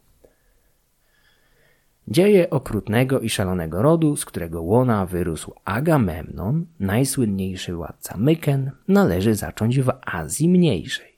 Dzieje 2.10 2.50
okrutnego 2.50 3.20
i 3.20 3.30
szalonego 3.30 3.82
rodu, 3.82 4.16
z 4.16 4.24
którego 4.24 4.62
łona 4.62 5.06
wyrósł 5.06 5.52
Agamemnon, 5.64 6.66
najsłynniejszy 6.80 7.74
władca 7.74 8.16
Myken, 8.16 8.70
należy 8.88 9.34
zacząć 9.34 9.80
w 9.80 9.92
Azji 10.06 10.48
Mniejszej. 10.48 11.12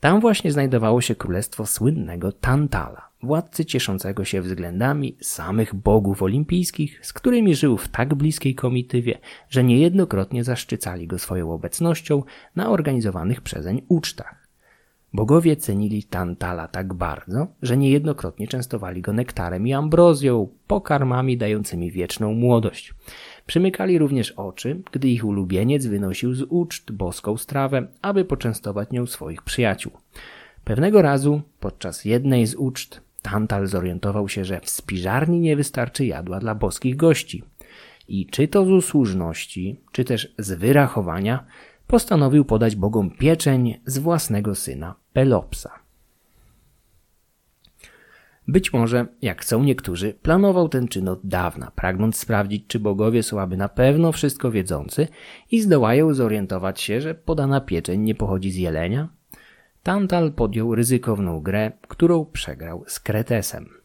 Tam 0.00 0.20
właśnie 0.20 0.52
znajdowało 0.52 1.00
się 1.00 1.14
królestwo 1.14 1.66
słynnego 1.66 2.32
Tantala, 2.32 3.08
władcy 3.22 3.64
cieszącego 3.64 4.24
się 4.24 4.42
względami 4.42 5.16
samych 5.20 5.74
bogów 5.74 6.22
olimpijskich, 6.22 7.06
z 7.06 7.12
którymi 7.12 7.54
żył 7.54 7.76
w 7.76 7.88
tak 7.88 8.14
bliskiej 8.14 8.54
komitywie, 8.54 9.18
że 9.48 9.64
niejednokrotnie 9.64 10.44
zaszczycali 10.44 11.06
go 11.06 11.18
swoją 11.18 11.52
obecnością 11.52 12.22
na 12.56 12.70
organizowanych 12.70 13.40
przezeń 13.40 13.82
ucztach. 13.88 14.45
Bogowie 15.12 15.56
cenili 15.56 16.02
Tantala 16.04 16.68
tak 16.68 16.94
bardzo, 16.94 17.46
że 17.62 17.76
niejednokrotnie 17.76 18.48
częstowali 18.48 19.02
go 19.02 19.12
nektarem 19.12 19.66
i 19.66 19.72
ambrozją, 19.72 20.48
pokarmami 20.66 21.36
dającymi 21.36 21.90
wieczną 21.90 22.34
młodość. 22.34 22.94
Przymykali 23.46 23.98
również 23.98 24.30
oczy, 24.30 24.82
gdy 24.92 25.08
ich 25.08 25.24
ulubieniec 25.24 25.86
wynosił 25.86 26.34
z 26.34 26.42
uczt 26.48 26.92
boską 26.92 27.36
strawę, 27.36 27.86
aby 28.02 28.24
poczęstować 28.24 28.90
nią 28.90 29.06
swoich 29.06 29.42
przyjaciół. 29.42 29.92
Pewnego 30.64 31.02
razu, 31.02 31.40
podczas 31.60 32.04
jednej 32.04 32.46
z 32.46 32.54
uczt, 32.54 33.00
Tantal 33.22 33.66
zorientował 33.66 34.28
się, 34.28 34.44
że 34.44 34.60
w 34.60 34.70
spiżarni 34.70 35.40
nie 35.40 35.56
wystarczy 35.56 36.06
jadła 36.06 36.40
dla 36.40 36.54
boskich 36.54 36.96
gości. 36.96 37.42
i 38.08 38.26
czy 38.26 38.48
to 38.48 38.64
z 38.64 38.70
usłużności, 38.70 39.80
czy 39.92 40.04
też 40.04 40.34
z 40.38 40.52
wyrachowania, 40.52 41.44
postanowił 41.86 42.44
podać 42.44 42.76
bogom 42.76 43.10
pieczeń 43.10 43.80
z 43.86 43.98
własnego 43.98 44.54
syna 44.54 44.94
Pelopsa. 45.12 45.86
Być 48.48 48.72
może, 48.72 49.06
jak 49.22 49.42
chcą 49.42 49.62
niektórzy, 49.62 50.14
planował 50.22 50.68
ten 50.68 50.88
czyn 50.88 51.08
od 51.08 51.20
dawna, 51.24 51.70
pragnąc 51.76 52.16
sprawdzić, 52.16 52.64
czy 52.66 52.80
bogowie 52.80 53.22
są 53.22 53.40
aby 53.40 53.56
na 53.56 53.68
pewno 53.68 54.12
wszystko 54.12 54.50
wiedzący 54.50 55.08
i 55.50 55.60
zdołają 55.60 56.14
zorientować 56.14 56.80
się, 56.80 57.00
że 57.00 57.14
podana 57.14 57.60
pieczeń 57.60 58.00
nie 58.00 58.14
pochodzi 58.14 58.50
z 58.50 58.56
jelenia. 58.56 59.08
Tantal 59.82 60.32
podjął 60.32 60.74
ryzykowną 60.74 61.40
grę, 61.40 61.72
którą 61.88 62.24
przegrał 62.24 62.84
z 62.86 63.00
Kretesem. 63.00 63.75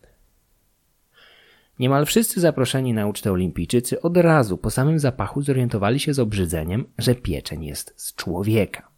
Niemal 1.81 2.05
wszyscy 2.05 2.41
zaproszeni 2.41 2.93
na 2.93 3.07
ucztę 3.07 3.31
olimpijczycy 3.31 4.01
od 4.01 4.17
razu 4.17 4.57
po 4.57 4.71
samym 4.71 4.99
zapachu 4.99 5.41
zorientowali 5.41 5.99
się 5.99 6.13
z 6.13 6.19
obrzydzeniem, 6.19 6.85
że 6.97 7.15
pieczeń 7.15 7.63
jest 7.63 7.93
z 7.97 8.15
człowieka. 8.15 8.91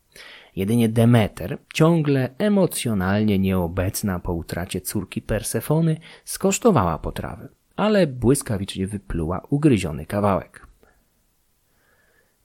Jedynie 0.55 0.89
Demeter, 0.89 1.57
ciągle 1.73 2.29
emocjonalnie 2.37 3.39
nieobecna 3.39 4.19
po 4.19 4.33
utracie 4.33 4.81
córki 4.81 5.21
Persefony, 5.21 5.97
skosztowała 6.25 6.99
potrawy, 6.99 7.49
ale 7.75 8.07
błyskawicznie 8.07 8.87
wypluła 8.87 9.41
ugryziony 9.49 10.05
kawałek. 10.05 10.67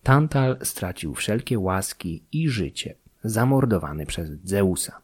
Tantal 0.02 0.58
stracił 0.62 1.14
wszelkie 1.14 1.58
łaski 1.58 2.24
i 2.32 2.48
życie, 2.48 2.94
zamordowany 3.24 4.06
przez 4.06 4.30
Zeusa. 4.44 5.00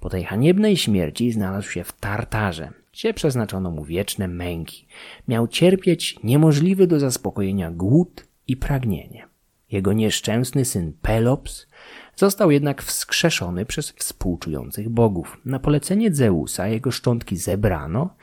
Po 0.00 0.10
tej 0.10 0.24
haniebnej 0.24 0.76
śmierci 0.76 1.32
znalazł 1.32 1.70
się 1.70 1.84
w 1.84 1.92
Tartarze, 1.92 2.81
gdzie 2.92 3.14
przeznaczono 3.14 3.70
mu 3.70 3.84
wieczne 3.84 4.28
męki. 4.28 4.86
Miał 5.28 5.48
cierpieć 5.48 6.16
niemożliwy 6.24 6.86
do 6.86 7.00
zaspokojenia 7.00 7.70
głód 7.70 8.26
i 8.48 8.56
pragnienie. 8.56 9.26
Jego 9.70 9.92
nieszczęsny 9.92 10.64
syn 10.64 10.92
Pelops 11.02 11.66
został 12.16 12.50
jednak 12.50 12.82
wskrzeszony 12.82 13.66
przez 13.66 13.90
współczujących 13.90 14.88
bogów. 14.88 15.40
Na 15.44 15.58
polecenie 15.58 16.14
Zeusa 16.14 16.68
jego 16.68 16.90
szczątki 16.90 17.36
zebrano 17.36 18.16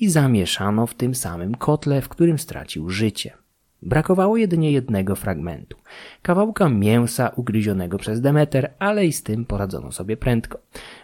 i 0.00 0.10
zamieszano 0.10 0.86
w 0.86 0.94
tym 0.94 1.14
samym 1.14 1.54
kotle, 1.54 2.02
w 2.02 2.08
którym 2.08 2.38
stracił 2.38 2.90
życie. 2.90 3.32
Brakowało 3.86 4.36
jedynie 4.36 4.72
jednego 4.72 5.16
fragmentu. 5.16 5.76
Kawałka 6.22 6.68
mięsa 6.68 7.28
ugryzionego 7.36 7.98
przez 7.98 8.20
Demeter, 8.20 8.72
ale 8.78 9.06
i 9.06 9.12
z 9.12 9.22
tym 9.22 9.44
poradzono 9.44 9.92
sobie 9.92 10.16
prędko. 10.16 10.58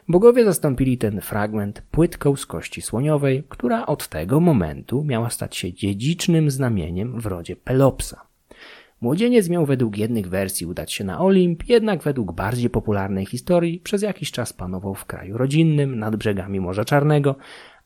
Bogowie 0.09 0.45
zastąpili 0.45 0.99
ten 0.99 1.21
fragment 1.21 1.83
płytką 1.91 2.37
z 2.37 2.47
kości 2.47 2.83
słoniowej, 2.83 3.45
która 3.49 3.87
od 3.87 4.09
tego 4.09 4.41
momentu 4.41 5.05
miała 5.05 5.31
stać 5.31 5.57
się 5.57 5.73
dziedzicznym 5.73 6.51
znamieniem 6.51 7.21
w 7.21 7.27
rodzie 7.27 7.57
Pelopsa. 7.57 8.27
Młodzieniec 9.01 9.49
miał 9.49 9.67
według 9.67 9.97
jednych 9.99 10.29
wersji 10.29 10.67
udać 10.67 10.93
się 10.93 11.05
na 11.05 11.21
Olimp, 11.21 11.69
jednak 11.69 12.03
według 12.03 12.33
bardziej 12.33 12.71
popularnej 12.71 13.27
historii 13.27 13.81
przez 13.81 14.03
jakiś 14.03 14.31
czas 14.31 14.53
panował 14.53 14.95
w 14.95 15.05
kraju 15.05 15.39
rodzinnym 15.39 15.99
nad 15.99 16.17
brzegami 16.17 16.61
Morza 16.61 16.85
Czarnego, 16.85 17.37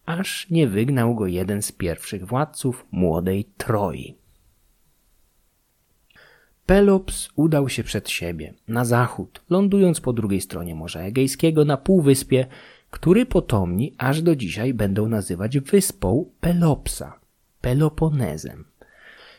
aż 0.07 0.51
nie 0.51 0.69
wygnał 0.69 1.15
go 1.15 1.27
jeden 1.27 1.63
z 1.63 1.73
pierwszych 1.73 2.27
władców 2.27 2.87
młodej 2.91 3.45
Troi. 3.57 4.26
Pelops 6.67 7.29
udał 7.37 7.69
się 7.69 7.85
przed 7.85 8.11
siebie, 8.11 8.55
na 8.69 8.85
zachód, 8.85 9.43
lądując 9.51 10.01
po 10.01 10.13
drugiej 10.13 10.41
stronie 10.41 10.75
Morza 10.75 11.01
Egejskiego 11.01 11.65
na 11.65 11.77
półwyspie, 11.77 12.47
który 12.91 13.27
potomni 13.27 13.95
aż 13.99 14.23
do 14.23 14.37
dzisiaj 14.37 14.75
będą 14.75 15.09
nazywać 15.09 15.59
wyspą 15.59 16.31
Pelopsa, 16.41 17.19
Peloponezem. 17.61 18.65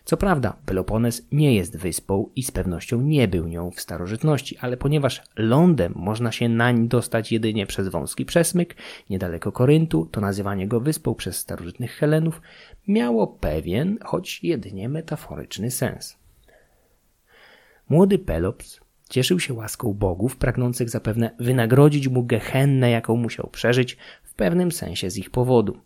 Co 0.06 0.18
prawda, 0.18 0.58
Pelopones 0.66 1.28
nie 1.32 1.56
jest 1.56 1.78
wyspą 1.78 2.30
i 2.36 2.44
z 2.44 2.52
pewnością 2.52 3.02
nie 3.02 3.28
był 3.28 3.48
nią 3.48 3.72
w 3.72 3.82
starożytności, 3.82 4.58
ale 4.58 4.78
ponieważ 4.78 5.22
lądem 5.36 5.94
można 5.96 6.32
się 6.32 6.50
nań 6.50 6.88
dostać 6.88 7.32
jedynie 7.32 7.66
przez 7.66 7.88
wąski 7.88 8.26
przesmyk, 8.26 8.76
niedaleko 9.10 9.52
Koryntu, 9.52 10.06
to 10.12 10.22
nazywanie 10.22 10.68
go 10.68 10.80
wyspą 10.80 11.16
przez 11.16 11.38
starożytnych 11.38 11.92
Helenów 11.92 12.42
miało 12.88 13.28
pewien, 13.28 13.98
choć 14.04 14.44
jedynie 14.44 14.90
metaforyczny 14.90 15.72
sens. 15.72 16.27
Młody 17.89 18.19
Pelops 18.19 18.80
cieszył 19.10 19.39
się 19.39 19.54
łaską 19.54 19.93
bogów, 19.93 20.38
pragnących 20.38 20.89
zapewne 20.89 21.32
wynagrodzić 21.39 22.08
mu 22.08 22.23
gehennę, 22.23 22.89
jaką 22.89 23.15
musiał 23.15 23.50
przeżyć, 23.52 23.97
w 24.23 24.34
pewnym 24.34 24.71
sensie 24.71 25.10
z 25.10 25.17
ich 25.17 25.30
powodu. 25.30 25.78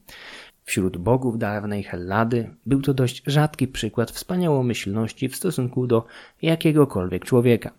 Wśród 0.63 0.97
bogów 0.97 1.37
dawnej 1.37 1.83
Hellady 1.83 2.49
był 2.65 2.81
to 2.81 2.93
dość 2.93 3.23
rzadki 3.27 3.67
przykład 3.67 4.11
wspaniałomyślności 4.11 5.29
w 5.29 5.35
stosunku 5.35 5.87
do 5.87 6.05
jakiegokolwiek 6.41 7.25
człowieka. 7.25 7.71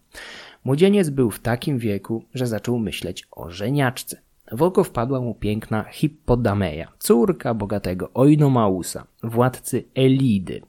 Młodzieniec 0.64 1.10
był 1.10 1.30
w 1.30 1.40
takim 1.40 1.78
wieku, 1.78 2.24
że 2.34 2.46
zaczął 2.46 2.78
myśleć 2.78 3.26
o 3.30 3.50
żeniaczce. 3.50 4.20
W 4.52 4.62
oko 4.62 4.84
wpadła 4.84 5.20
mu 5.20 5.34
piękna 5.34 5.84
Hippodameja, 5.84 6.92
córka 6.98 7.54
bogatego 7.54 8.10
Oinomausa, 8.14 9.06
władcy 9.22 9.84
Elidy. 9.94 10.62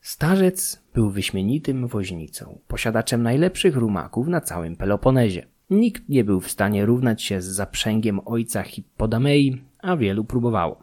Starzec 0.00 0.83
był 0.94 1.10
wyśmienitym 1.10 1.86
woźnicą, 1.86 2.58
posiadaczem 2.68 3.22
najlepszych 3.22 3.76
rumaków 3.76 4.28
na 4.28 4.40
całym 4.40 4.76
Peloponezie. 4.76 5.46
Nikt 5.70 6.08
nie 6.08 6.24
był 6.24 6.40
w 6.40 6.50
stanie 6.50 6.86
równać 6.86 7.22
się 7.22 7.42
z 7.42 7.46
zaprzęgiem 7.46 8.20
ojca 8.24 8.62
Hippodamei, 8.62 9.62
a 9.78 9.96
wielu 9.96 10.24
próbowało. 10.24 10.82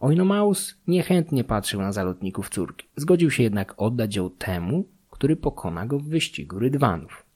Oinomaus 0.00 0.74
niechętnie 0.86 1.44
patrzył 1.44 1.80
na 1.80 1.92
zalotników 1.92 2.50
córki. 2.50 2.86
Zgodził 2.96 3.30
się 3.30 3.42
jednak 3.42 3.74
oddać 3.76 4.16
ją 4.16 4.30
temu, 4.30 4.84
który 5.10 5.36
pokona 5.36 5.86
go 5.86 5.98
w 5.98 6.08
wyścigu 6.08 6.58
rydwanów. 6.58 7.26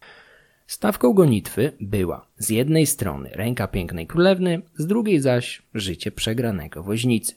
Stawką 0.67 1.13
gonitwy 1.13 1.73
była 1.81 2.27
z 2.39 2.51
jednej 2.51 2.87
strony 2.87 3.31
ręka 3.33 3.69
pięknej 3.69 4.07
królewny, 4.07 4.63
z 4.79 4.87
drugiej 4.87 5.21
zaś 5.21 5.63
życie 5.75 6.13
przegranego 6.13 6.83
woźnicy. 6.83 7.35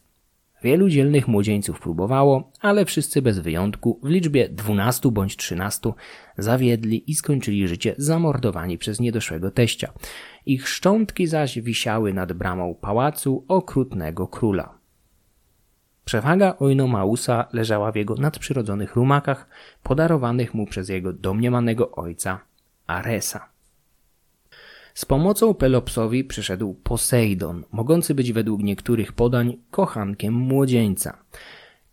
Wielu 0.63 0.89
dzielnych 0.89 1.27
młodzieńców 1.27 1.79
próbowało, 1.79 2.51
ale 2.61 2.85
wszyscy 2.85 3.21
bez 3.21 3.39
wyjątku, 3.39 3.99
w 4.03 4.09
liczbie 4.09 4.49
dwunastu 4.49 5.11
bądź 5.11 5.37
trzynastu, 5.37 5.93
zawiedli 6.37 7.11
i 7.11 7.15
skończyli 7.15 7.67
życie 7.67 7.95
zamordowani 7.97 8.77
przez 8.77 8.99
niedoszłego 8.99 9.51
teścia. 9.51 9.93
Ich 10.45 10.67
szczątki 10.67 11.27
zaś 11.27 11.59
wisiały 11.59 12.13
nad 12.13 12.33
bramą 12.33 12.75
pałacu 12.75 13.45
okrutnego 13.47 14.27
króla. 14.27 14.77
Przewaga 16.05 16.55
Oinomausa 16.59 17.47
leżała 17.53 17.91
w 17.91 17.95
jego 17.95 18.15
nadprzyrodzonych 18.15 18.95
rumakach, 18.95 19.49
podarowanych 19.83 20.53
mu 20.53 20.65
przez 20.65 20.89
jego 20.89 21.13
domniemanego 21.13 21.91
ojca 21.91 22.39
Aresa. 22.87 23.56
Z 24.97 25.05
pomocą 25.05 25.53
Pelopsowi 25.53 26.23
przyszedł 26.23 26.73
Posejdon, 26.73 27.63
mogący 27.71 28.15
być 28.15 28.33
według 28.33 28.63
niektórych 28.63 29.13
podań 29.13 29.57
kochankiem 29.71 30.33
młodzieńca. 30.33 31.17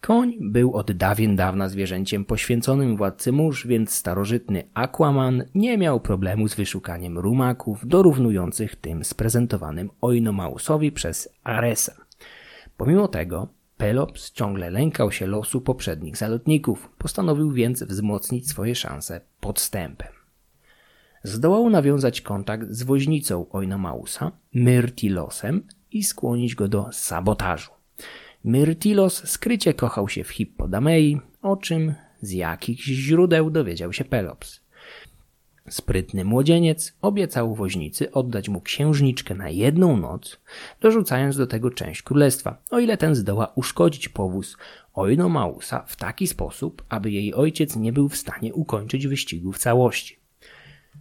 Koń 0.00 0.36
był 0.40 0.74
od 0.74 0.92
dawien 0.92 1.36
dawna 1.36 1.68
zwierzęciem 1.68 2.24
poświęconym 2.24 2.96
władcy 2.96 3.32
mórz, 3.32 3.66
więc 3.66 3.90
starożytny 3.90 4.68
Aquaman 4.74 5.44
nie 5.54 5.78
miał 5.78 6.00
problemu 6.00 6.48
z 6.48 6.54
wyszukaniem 6.54 7.18
rumaków 7.18 7.86
dorównujących 7.86 8.76
tym 8.76 9.04
sprezentowanym 9.04 9.90
Oinomausowi 10.00 10.92
przez 10.92 11.28
Aresa. 11.42 11.94
Pomimo 12.76 13.08
tego 13.08 13.48
Pelops 13.76 14.32
ciągle 14.32 14.70
lękał 14.70 15.12
się 15.12 15.26
losu 15.26 15.60
poprzednich 15.60 16.16
zalotników, 16.16 16.90
postanowił 16.98 17.52
więc 17.52 17.82
wzmocnić 17.82 18.48
swoje 18.48 18.74
szanse 18.74 19.20
podstępem. 19.40 20.13
Zdołał 21.24 21.70
nawiązać 21.70 22.20
kontakt 22.20 22.70
z 22.70 22.82
woźnicą 22.82 23.46
Oinomausa, 23.50 24.32
Myrtilosem 24.54 25.62
i 25.92 26.04
skłonić 26.04 26.54
go 26.54 26.68
do 26.68 26.88
sabotażu. 26.92 27.70
Myrtilos 28.44 29.28
skrycie 29.28 29.74
kochał 29.74 30.08
się 30.08 30.24
w 30.24 30.30
Hippodamei, 30.30 31.20
o 31.42 31.56
czym 31.56 31.94
z 32.20 32.30
jakichś 32.30 32.84
źródeł 32.84 33.50
dowiedział 33.50 33.92
się 33.92 34.04
Pelops. 34.04 34.60
Sprytny 35.68 36.24
młodzieniec 36.24 36.96
obiecał 37.02 37.54
woźnicy 37.54 38.12
oddać 38.12 38.48
mu 38.48 38.60
księżniczkę 38.60 39.34
na 39.34 39.48
jedną 39.48 39.96
noc, 39.96 40.40
dorzucając 40.80 41.36
do 41.36 41.46
tego 41.46 41.70
część 41.70 42.02
królestwa, 42.02 42.62
o 42.70 42.78
ile 42.78 42.96
ten 42.96 43.14
zdoła 43.14 43.52
uszkodzić 43.54 44.08
powóz 44.08 44.56
Oinomausa 44.94 45.84
w 45.86 45.96
taki 45.96 46.26
sposób, 46.26 46.84
aby 46.88 47.10
jej 47.10 47.34
ojciec 47.34 47.76
nie 47.76 47.92
był 47.92 48.08
w 48.08 48.16
stanie 48.16 48.54
ukończyć 48.54 49.06
wyścigu 49.06 49.52
w 49.52 49.58
całości. 49.58 50.23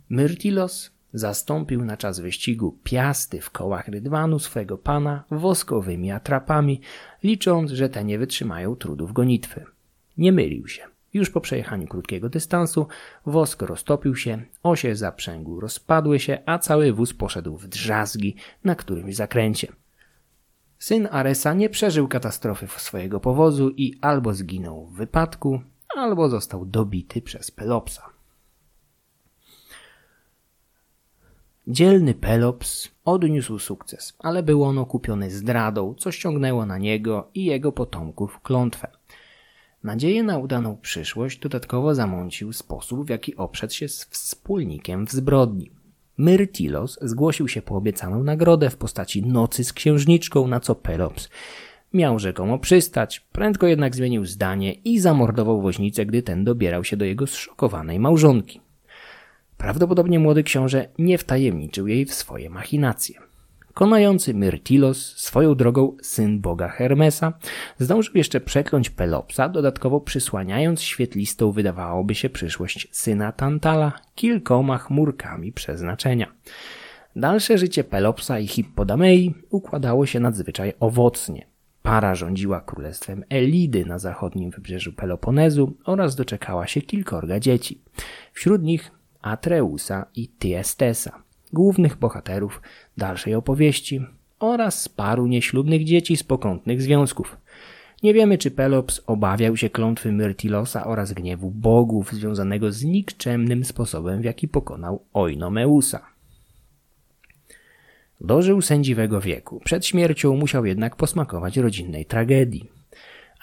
Myrtilos 0.09 0.91
zastąpił 1.13 1.85
na 1.85 1.97
czas 1.97 2.19
wyścigu 2.19 2.79
piasty 2.83 3.41
w 3.41 3.49
kołach 3.49 3.87
rydwanu 3.87 4.39
swego 4.39 4.77
pana 4.77 5.23
woskowymi 5.31 6.11
atrapami, 6.11 6.81
licząc, 7.23 7.71
że 7.71 7.89
te 7.89 8.03
nie 8.03 8.19
wytrzymają 8.19 8.75
trudów 8.75 9.13
gonitwy. 9.13 9.65
Nie 10.17 10.31
mylił 10.31 10.67
się. 10.67 10.83
Już 11.13 11.29
po 11.29 11.41
przejechaniu 11.41 11.87
krótkiego 11.87 12.29
dystansu 12.29 12.87
wosk 13.25 13.61
roztopił 13.61 14.15
się, 14.15 14.41
osie 14.63 14.95
zaprzęgu 14.95 15.59
rozpadły 15.59 16.19
się, 16.19 16.39
a 16.45 16.59
cały 16.59 16.93
wóz 16.93 17.13
poszedł 17.13 17.57
w 17.57 17.67
drzazgi 17.67 18.35
na 18.63 18.75
którymś 18.75 19.15
zakręcie. 19.15 19.67
Syn 20.79 21.07
Aresa 21.11 21.53
nie 21.53 21.69
przeżył 21.69 22.07
katastrofy 22.07 22.67
swojego 22.67 23.19
powozu 23.19 23.69
i 23.69 23.97
albo 24.01 24.33
zginął 24.33 24.85
w 24.85 24.93
wypadku, 24.93 25.61
albo 25.95 26.29
został 26.29 26.65
dobity 26.65 27.21
przez 27.21 27.51
Pelopsa. 27.51 28.12
Dzielny 31.67 32.13
Pelops 32.13 32.91
odniósł 33.05 33.59
sukces, 33.59 34.13
ale 34.19 34.43
był 34.43 34.63
on 34.63 34.77
okupiony 34.77 35.31
zdradą, 35.31 35.95
co 35.97 36.11
ściągnęło 36.11 36.65
na 36.65 36.77
niego 36.77 37.27
i 37.33 37.45
jego 37.45 37.71
potomków 37.71 38.41
klątwę. 38.41 38.87
Nadzieję 39.83 40.23
na 40.23 40.37
udaną 40.37 40.77
przyszłość 40.77 41.39
dodatkowo 41.39 41.95
zamącił 41.95 42.53
sposób, 42.53 43.05
w 43.05 43.09
jaki 43.09 43.35
oprzedł 43.35 43.73
się 43.73 43.87
z 43.87 44.05
wspólnikiem 44.05 45.07
w 45.07 45.11
zbrodni. 45.11 45.71
Myrtilos 46.17 46.99
zgłosił 47.01 47.47
się 47.47 47.61
po 47.61 47.75
obiecaną 47.75 48.23
nagrodę 48.23 48.69
w 48.69 48.77
postaci 48.77 49.21
nocy 49.25 49.63
z 49.63 49.73
księżniczką, 49.73 50.47
na 50.47 50.59
co 50.59 50.75
Pelops 50.75 51.29
miał 51.93 52.19
rzekomo 52.19 52.59
przystać, 52.59 53.19
prędko 53.19 53.67
jednak 53.67 53.95
zmienił 53.95 54.25
zdanie 54.25 54.73
i 54.73 54.99
zamordował 54.99 55.61
woźnicę, 55.61 56.05
gdy 56.05 56.23
ten 56.23 56.43
dobierał 56.43 56.83
się 56.83 56.97
do 56.97 57.05
jego 57.05 57.27
zszokowanej 57.27 57.99
małżonki. 57.99 58.62
Prawdopodobnie 59.57 60.19
młody 60.19 60.43
książę 60.43 60.87
nie 60.99 61.17
wtajemniczył 61.17 61.87
jej 61.87 62.05
w 62.05 62.13
swoje 62.13 62.49
machinacje. 62.49 63.19
Konający 63.73 64.33
Myrtilos, 64.33 65.17
swoją 65.17 65.55
drogą 65.55 65.97
syn 66.01 66.41
boga 66.41 66.67
Hermesa, 66.67 67.33
zdążył 67.79 68.13
jeszcze 68.15 68.41
przekląć 68.41 68.89
Pelopsa, 68.89 69.49
dodatkowo 69.49 70.01
przysłaniając 70.01 70.81
świetlistą 70.81 71.51
wydawałoby 71.51 72.15
się 72.15 72.29
przyszłość 72.29 72.87
syna 72.91 73.31
Tantala 73.31 73.93
kilkoma 74.15 74.77
chmurkami 74.77 75.51
przeznaczenia. 75.51 76.33
Dalsze 77.15 77.57
życie 77.57 77.83
Pelopsa 77.83 78.39
i 78.39 78.47
Hippodamei 78.47 79.33
układało 79.49 80.05
się 80.05 80.19
nadzwyczaj 80.19 80.73
owocnie. 80.79 81.47
Para 81.81 82.15
rządziła 82.15 82.61
królestwem 82.61 83.23
Elidy 83.29 83.85
na 83.85 83.99
zachodnim 83.99 84.51
wybrzeżu 84.51 84.93
Peloponezu 84.93 85.77
oraz 85.85 86.15
doczekała 86.15 86.67
się 86.67 86.81
kilkorga 86.81 87.39
dzieci. 87.39 87.81
Wśród 88.33 88.63
nich 88.63 88.91
Atreusa 89.23 90.05
i 90.15 90.29
Tiestesa, 90.29 91.23
głównych 91.53 91.95
bohaterów 91.97 92.61
dalszej 92.97 93.35
opowieści 93.35 94.05
oraz 94.39 94.89
paru 94.89 95.27
nieślubnych 95.27 95.83
dzieci 95.83 96.17
z 96.17 96.23
pokątnych 96.23 96.81
związków. 96.81 97.37
Nie 98.03 98.13
wiemy, 98.13 98.37
czy 98.37 98.51
Pelops 98.51 99.01
obawiał 99.07 99.57
się 99.57 99.69
klątwy 99.69 100.11
Myrtilosa 100.11 100.85
oraz 100.85 101.13
gniewu 101.13 101.51
bogów 101.51 102.11
związanego 102.11 102.71
z 102.71 102.83
nikczemnym 102.83 103.65
sposobem, 103.65 104.21
w 104.21 104.25
jaki 104.25 104.47
pokonał 104.47 105.05
Oinomeusa. 105.13 106.05
Dożył 108.21 108.61
sędziwego 108.61 109.21
wieku. 109.21 109.61
Przed 109.65 109.85
śmiercią 109.85 110.35
musiał 110.37 110.65
jednak 110.65 110.95
posmakować 110.95 111.57
rodzinnej 111.57 112.05
tragedii. 112.05 112.69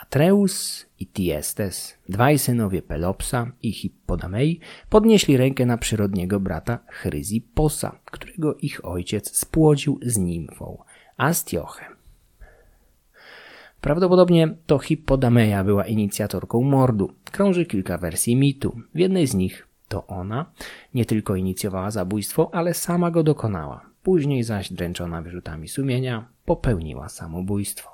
Atreus 0.03 0.87
i 1.01 1.07
Tiestes, 1.07 1.99
dwaj 2.09 2.39
synowie 2.39 2.83
Pelopsa 2.83 3.53
i 3.63 3.73
Hippodamei, 3.73 4.61
podnieśli 4.91 5.37
rękę 5.37 5.67
na 5.67 5.79
przyrodniego 5.79 6.41
brata 6.41 6.79
Chryziposa, 6.89 7.99
którego 8.05 8.55
ich 8.55 8.85
ojciec 8.85 9.37
spłodził 9.37 9.99
z 10.03 10.19
nimfą 10.19 10.83
Astiochem. 11.17 12.01
Prawdopodobnie 13.81 14.55
to 14.67 14.79
Hippodameja 14.79 15.65
była 15.65 15.87
inicjatorką 15.87 16.63
mordu. 16.63 17.13
Krąży 17.33 17.67
kilka 17.67 17.99
wersji 17.99 18.37
mitu. 18.37 18.81
W 18.95 18.99
jednej 18.99 19.27
z 19.27 19.35
nich 19.35 19.69
to 19.89 20.07
ona 20.07 20.47
nie 20.95 21.05
tylko 21.05 21.37
inicjowała 21.37 21.91
zabójstwo, 21.91 22.51
ale 22.53 22.75
sama 22.75 23.11
go 23.11 23.23
dokonała. 23.23 23.91
Później 24.03 24.43
zaś 24.43 24.73
dręczona 24.73 25.23
wyrzutami 25.23 25.69
sumienia 25.69 26.29
popełniła 26.45 27.09
samobójstwo. 27.09 27.91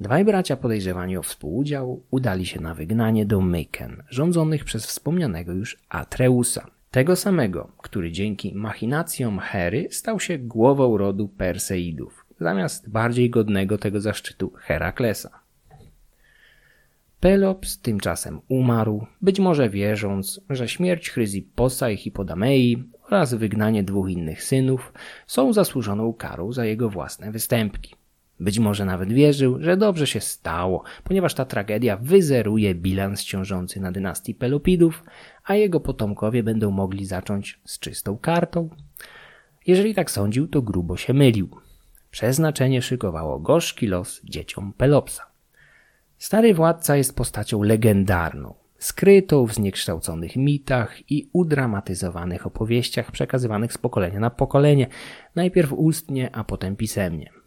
Dwaj 0.00 0.24
bracia 0.24 0.56
podejrzewani 0.56 1.16
o 1.16 1.22
współudział 1.22 2.02
udali 2.10 2.46
się 2.46 2.60
na 2.60 2.74
wygnanie 2.74 3.26
do 3.26 3.40
Myken, 3.40 4.02
rządzonych 4.08 4.64
przez 4.64 4.86
wspomnianego 4.86 5.52
już 5.52 5.78
Atreusa, 5.88 6.66
tego 6.90 7.16
samego, 7.16 7.72
który 7.78 8.12
dzięki 8.12 8.54
machinacjom 8.54 9.38
Hery 9.38 9.88
stał 9.90 10.20
się 10.20 10.38
głową 10.38 10.96
rodu 10.96 11.28
Perseidów, 11.28 12.26
zamiast 12.40 12.90
bardziej 12.90 13.30
godnego 13.30 13.78
tego 13.78 14.00
zaszczytu 14.00 14.52
Heraklesa. 14.56 15.42
Pelops 17.20 17.80
tymczasem 17.80 18.40
umarł, 18.48 19.06
być 19.20 19.40
może 19.40 19.70
wierząc, 19.70 20.40
że 20.50 20.68
śmierć 20.68 21.10
Chryziposa 21.10 21.90
i 21.90 21.96
Hippodamei 21.96 22.84
oraz 23.06 23.34
wygnanie 23.34 23.82
dwóch 23.82 24.10
innych 24.10 24.44
synów 24.44 24.92
są 25.26 25.52
zasłużoną 25.52 26.12
karą 26.12 26.52
za 26.52 26.64
jego 26.64 26.88
własne 26.88 27.32
występki. 27.32 27.94
Być 28.42 28.58
może 28.58 28.84
nawet 28.84 29.12
wierzył, 29.12 29.56
że 29.60 29.76
dobrze 29.76 30.06
się 30.06 30.20
stało, 30.20 30.82
ponieważ 31.04 31.34
ta 31.34 31.44
tragedia 31.44 31.96
wyzeruje 31.96 32.74
bilans 32.74 33.24
ciążący 33.24 33.80
na 33.80 33.92
dynastii 33.92 34.34
Pelopidów, 34.34 35.04
a 35.44 35.54
jego 35.54 35.80
potomkowie 35.80 36.42
będą 36.42 36.70
mogli 36.70 37.06
zacząć 37.06 37.60
z 37.64 37.78
czystą 37.78 38.18
kartą. 38.18 38.68
Jeżeli 39.66 39.94
tak 39.94 40.10
sądził, 40.10 40.48
to 40.48 40.62
grubo 40.62 40.96
się 40.96 41.12
mylił. 41.12 41.48
Przeznaczenie 42.10 42.82
szykowało 42.82 43.38
gorzki 43.38 43.86
los 43.86 44.20
dzieciom 44.24 44.72
Pelopsa. 44.72 45.26
Stary 46.18 46.54
władca 46.54 46.96
jest 46.96 47.16
postacią 47.16 47.62
legendarną, 47.62 48.54
skrytą 48.78 49.46
w 49.46 49.54
zniekształconych 49.54 50.36
mitach 50.36 51.10
i 51.10 51.30
udramatyzowanych 51.32 52.46
opowieściach 52.46 53.12
przekazywanych 53.12 53.72
z 53.72 53.78
pokolenia 53.78 54.20
na 54.20 54.30
pokolenie, 54.30 54.86
najpierw 55.34 55.72
ustnie, 55.72 56.36
a 56.36 56.44
potem 56.44 56.76
pisemnie. 56.76 57.41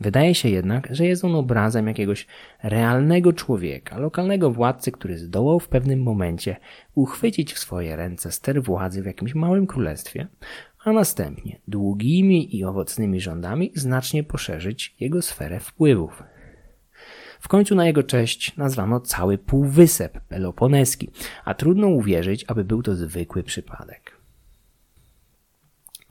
Wydaje 0.00 0.34
się 0.34 0.48
jednak, 0.48 0.88
że 0.90 1.06
jest 1.06 1.24
on 1.24 1.34
obrazem 1.34 1.86
jakiegoś 1.86 2.26
realnego 2.62 3.32
człowieka, 3.32 3.98
lokalnego 3.98 4.50
władcy, 4.50 4.92
który 4.92 5.18
zdołał 5.18 5.60
w 5.60 5.68
pewnym 5.68 6.02
momencie 6.02 6.56
uchwycić 6.94 7.52
w 7.52 7.58
swoje 7.58 7.96
ręce 7.96 8.32
ster 8.32 8.62
władzy 8.62 9.02
w 9.02 9.06
jakimś 9.06 9.34
małym 9.34 9.66
królestwie, 9.66 10.26
a 10.84 10.92
następnie 10.92 11.60
długimi 11.68 12.56
i 12.56 12.64
owocnymi 12.64 13.20
rządami 13.20 13.72
znacznie 13.74 14.24
poszerzyć 14.24 14.94
jego 15.00 15.22
sferę 15.22 15.60
wpływów. 15.60 16.22
W 17.40 17.48
końcu 17.48 17.74
na 17.74 17.86
jego 17.86 18.02
cześć 18.02 18.56
nazwano 18.56 19.00
cały 19.00 19.38
półwysep 19.38 20.20
peloponeski, 20.20 21.10
a 21.44 21.54
trudno 21.54 21.88
uwierzyć, 21.88 22.44
aby 22.48 22.64
był 22.64 22.82
to 22.82 22.94
zwykły 22.94 23.42
przypadek. 23.42 24.19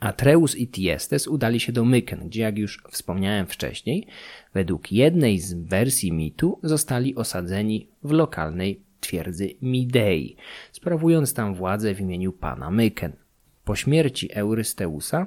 Atreus 0.00 0.56
i 0.56 0.68
Tiestes 0.68 1.26
udali 1.28 1.60
się 1.60 1.72
do 1.72 1.84
Myken, 1.84 2.28
gdzie, 2.28 2.42
jak 2.42 2.58
już 2.58 2.82
wspomniałem 2.90 3.46
wcześniej, 3.46 4.06
według 4.54 4.92
jednej 4.92 5.38
z 5.38 5.54
wersji 5.54 6.12
mitu 6.12 6.58
zostali 6.62 7.14
osadzeni 7.14 7.88
w 8.02 8.10
lokalnej 8.10 8.80
twierdzy 9.00 9.54
Midei, 9.62 10.36
sprawując 10.72 11.34
tam 11.34 11.54
władzę 11.54 11.94
w 11.94 12.00
imieniu 12.00 12.32
pana 12.32 12.70
Myken. 12.70 13.12
Po 13.64 13.76
śmierci 13.76 14.32
Eurysteusa 14.32 15.26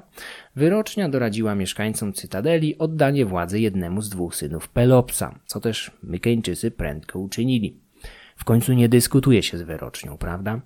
wyrocznia 0.56 1.08
doradziła 1.08 1.54
mieszkańcom 1.54 2.12
cytadeli 2.12 2.78
oddanie 2.78 3.26
władzy 3.26 3.60
jednemu 3.60 4.02
z 4.02 4.08
dwóch 4.08 4.36
synów 4.36 4.68
Pelopsa, 4.68 5.38
co 5.46 5.60
też 5.60 5.90
Mykeńczycy 6.02 6.70
prędko 6.70 7.18
uczynili. 7.18 7.76
W 8.36 8.44
końcu 8.44 8.72
nie 8.72 8.88
dyskutuje 8.88 9.42
się 9.42 9.58
z 9.58 9.62
wyrocznią, 9.62 10.18
prawda? 10.18 10.60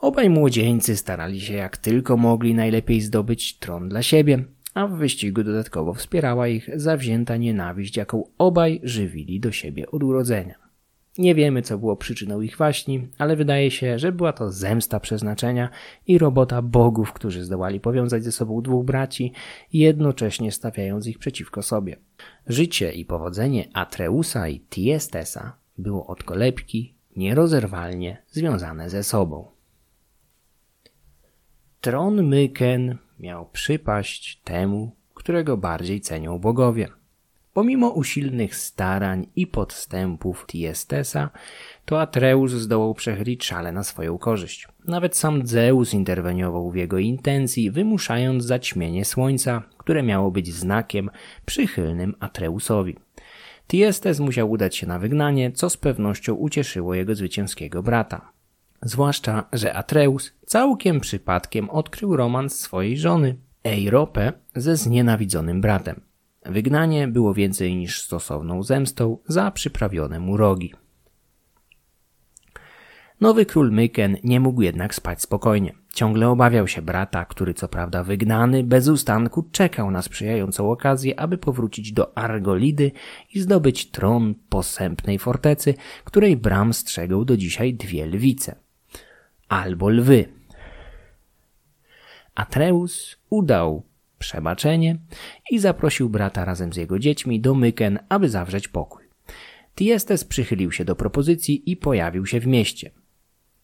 Obaj 0.00 0.30
młodzieńcy 0.30 0.96
starali 0.96 1.40
się 1.40 1.54
jak 1.54 1.76
tylko 1.76 2.16
mogli 2.16 2.54
najlepiej 2.54 3.00
zdobyć 3.00 3.58
tron 3.58 3.88
dla 3.88 4.02
siebie, 4.02 4.44
a 4.74 4.86
w 4.86 4.96
wyścigu 4.96 5.42
dodatkowo 5.42 5.94
wspierała 5.94 6.48
ich 6.48 6.70
zawzięta 6.74 7.36
nienawiść, 7.36 7.96
jaką 7.96 8.24
obaj 8.38 8.80
żywili 8.82 9.40
do 9.40 9.52
siebie 9.52 9.90
od 9.90 10.02
urodzenia. 10.02 10.54
Nie 11.18 11.34
wiemy, 11.34 11.62
co 11.62 11.78
było 11.78 11.96
przyczyną 11.96 12.40
ich 12.40 12.56
waśni, 12.56 13.08
ale 13.18 13.36
wydaje 13.36 13.70
się, 13.70 13.98
że 13.98 14.12
była 14.12 14.32
to 14.32 14.52
zemsta 14.52 15.00
przeznaczenia 15.00 15.68
i 16.06 16.18
robota 16.18 16.62
bogów, 16.62 17.12
którzy 17.12 17.44
zdołali 17.44 17.80
powiązać 17.80 18.24
ze 18.24 18.32
sobą 18.32 18.62
dwóch 18.62 18.84
braci, 18.84 19.32
jednocześnie 19.72 20.52
stawiając 20.52 21.06
ich 21.06 21.18
przeciwko 21.18 21.62
sobie. 21.62 21.96
Życie 22.46 22.92
i 22.92 23.04
powodzenie 23.04 23.68
Atreusa 23.72 24.48
i 24.48 24.60
Tiestesa 24.60 25.56
było 25.78 26.06
od 26.06 26.22
kolebki 26.22 26.94
nierozerwalnie 27.16 28.22
związane 28.30 28.90
ze 28.90 29.02
sobą. 29.02 29.59
Tron 31.80 32.22
Myken 32.22 32.96
miał 33.18 33.46
przypaść 33.52 34.40
temu, 34.44 34.96
którego 35.14 35.56
bardziej 35.56 36.00
cenią 36.00 36.38
bogowie. 36.38 36.88
Pomimo 37.52 37.90
usilnych 37.90 38.56
starań 38.56 39.26
i 39.36 39.46
podstępów 39.46 40.46
Tiestesa, 40.46 41.30
to 41.84 42.00
Atreus 42.00 42.52
zdołał 42.52 42.94
przechylić 42.94 43.44
szale 43.44 43.72
na 43.72 43.84
swoją 43.84 44.18
korzyść. 44.18 44.68
Nawet 44.84 45.16
sam 45.16 45.46
Zeus 45.46 45.94
interweniował 45.94 46.70
w 46.70 46.76
jego 46.76 46.98
intencji, 46.98 47.70
wymuszając 47.70 48.44
zaćmienie 48.44 49.04
słońca, 49.04 49.62
które 49.78 50.02
miało 50.02 50.30
być 50.30 50.54
znakiem 50.54 51.10
przychylnym 51.46 52.14
Atreusowi. 52.20 52.96
Tiestes 53.66 54.20
musiał 54.20 54.50
udać 54.50 54.76
się 54.76 54.86
na 54.86 54.98
wygnanie, 54.98 55.52
co 55.52 55.70
z 55.70 55.76
pewnością 55.76 56.34
ucieszyło 56.34 56.94
jego 56.94 57.14
zwycięskiego 57.14 57.82
brata. 57.82 58.39
Zwłaszcza, 58.82 59.48
że 59.52 59.74
Atreus 59.74 60.32
całkiem 60.46 61.00
przypadkiem 61.00 61.70
odkrył 61.70 62.16
romans 62.16 62.60
swojej 62.60 62.98
żony, 62.98 63.36
Eiropę, 63.64 64.32
ze 64.56 64.76
znienawidzonym 64.76 65.60
bratem. 65.60 66.00
Wygnanie 66.44 67.08
było 67.08 67.34
więcej 67.34 67.76
niż 67.76 68.02
stosowną 68.02 68.62
zemstą 68.62 69.18
za 69.28 69.50
przyprawione 69.50 70.20
mu 70.20 70.36
rogi. 70.36 70.74
Nowy 73.20 73.46
król 73.46 73.72
Myken 73.72 74.16
nie 74.24 74.40
mógł 74.40 74.62
jednak 74.62 74.94
spać 74.94 75.22
spokojnie. 75.22 75.74
Ciągle 75.94 76.28
obawiał 76.28 76.68
się 76.68 76.82
brata, 76.82 77.24
który 77.24 77.54
co 77.54 77.68
prawda 77.68 78.04
wygnany, 78.04 78.64
bez 78.64 78.88
ustanku 78.88 79.42
czekał 79.52 79.90
na 79.90 80.02
sprzyjającą 80.02 80.70
okazję, 80.70 81.20
aby 81.20 81.38
powrócić 81.38 81.92
do 81.92 82.18
Argolidy 82.18 82.92
i 83.34 83.40
zdobyć 83.40 83.90
tron 83.90 84.34
posępnej 84.48 85.18
fortecy, 85.18 85.74
której 86.04 86.36
bram 86.36 86.72
strzegą 86.72 87.24
do 87.24 87.36
dzisiaj 87.36 87.74
dwie 87.74 88.06
lwice. 88.06 88.56
Albo 89.50 89.88
lwy. 89.88 90.24
Atreus 92.34 93.16
udał 93.30 93.82
przebaczenie 94.18 94.98
i 95.50 95.58
zaprosił 95.58 96.10
brata 96.10 96.44
razem 96.44 96.72
z 96.72 96.76
jego 96.76 96.98
dziećmi 96.98 97.40
do 97.40 97.54
Myken, 97.54 97.98
aby 98.08 98.28
zawrzeć 98.28 98.68
pokój. 98.68 99.04
Tiestes 99.74 100.24
przychylił 100.24 100.72
się 100.72 100.84
do 100.84 100.96
propozycji 100.96 101.70
i 101.70 101.76
pojawił 101.76 102.26
się 102.26 102.40
w 102.40 102.46
mieście. 102.46 102.90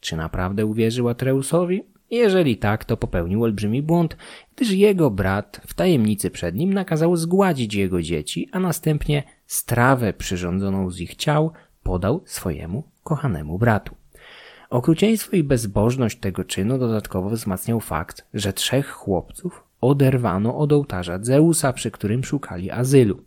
Czy 0.00 0.16
naprawdę 0.16 0.66
uwierzył 0.66 1.08
Atreusowi? 1.08 1.82
Jeżeli 2.10 2.56
tak, 2.56 2.84
to 2.84 2.96
popełnił 2.96 3.42
olbrzymi 3.42 3.82
błąd, 3.82 4.16
gdyż 4.56 4.70
jego 4.70 5.10
brat 5.10 5.60
w 5.66 5.74
tajemnicy 5.74 6.30
przed 6.30 6.54
nim 6.54 6.74
nakazał 6.74 7.16
zgładzić 7.16 7.74
jego 7.74 8.02
dzieci, 8.02 8.48
a 8.52 8.60
następnie 8.60 9.22
strawę 9.46 10.12
przyrządzoną 10.12 10.90
z 10.90 11.00
ich 11.00 11.16
ciał 11.16 11.52
podał 11.82 12.22
swojemu 12.26 12.84
kochanemu 13.02 13.58
bratu. 13.58 14.05
Okrucieństwo 14.70 15.36
i 15.36 15.42
bezbożność 15.42 16.18
tego 16.18 16.44
czynu 16.44 16.78
dodatkowo 16.78 17.30
wzmacniał 17.30 17.80
fakt, 17.80 18.26
że 18.34 18.52
trzech 18.52 18.90
chłopców 18.90 19.64
oderwano 19.80 20.58
od 20.58 20.72
ołtarza 20.72 21.18
Zeusa, 21.22 21.72
przy 21.72 21.90
którym 21.90 22.24
szukali 22.24 22.70
azylu. 22.70 23.22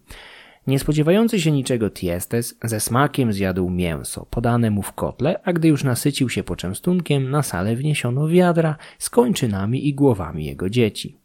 Nie 0.68 0.80
spodziewający 0.80 1.42
się 1.42 1.52
niczego 1.52 1.90
Tiestes 1.90 2.56
ze 2.64 2.80
smakiem 2.80 3.34
zjadł 3.34 3.70
mięso 3.70 4.26
podane 4.30 4.72
mu 4.72 4.82
w 4.82 4.94
kotle, 4.94 5.40
a 5.44 5.54
gdy 5.54 5.68
już 5.68 5.84
nasycił 5.84 6.30
się 6.30 6.44
poczęstunkiem, 6.44 7.32
na 7.32 7.44
salę 7.44 7.76
wniesiono 7.76 8.28
wiadra 8.28 8.76
z 9.00 9.10
kończynami 9.10 9.88
i 9.88 9.94
głowami 9.94 10.46
jego 10.46 10.70
dzieci. 10.70 11.18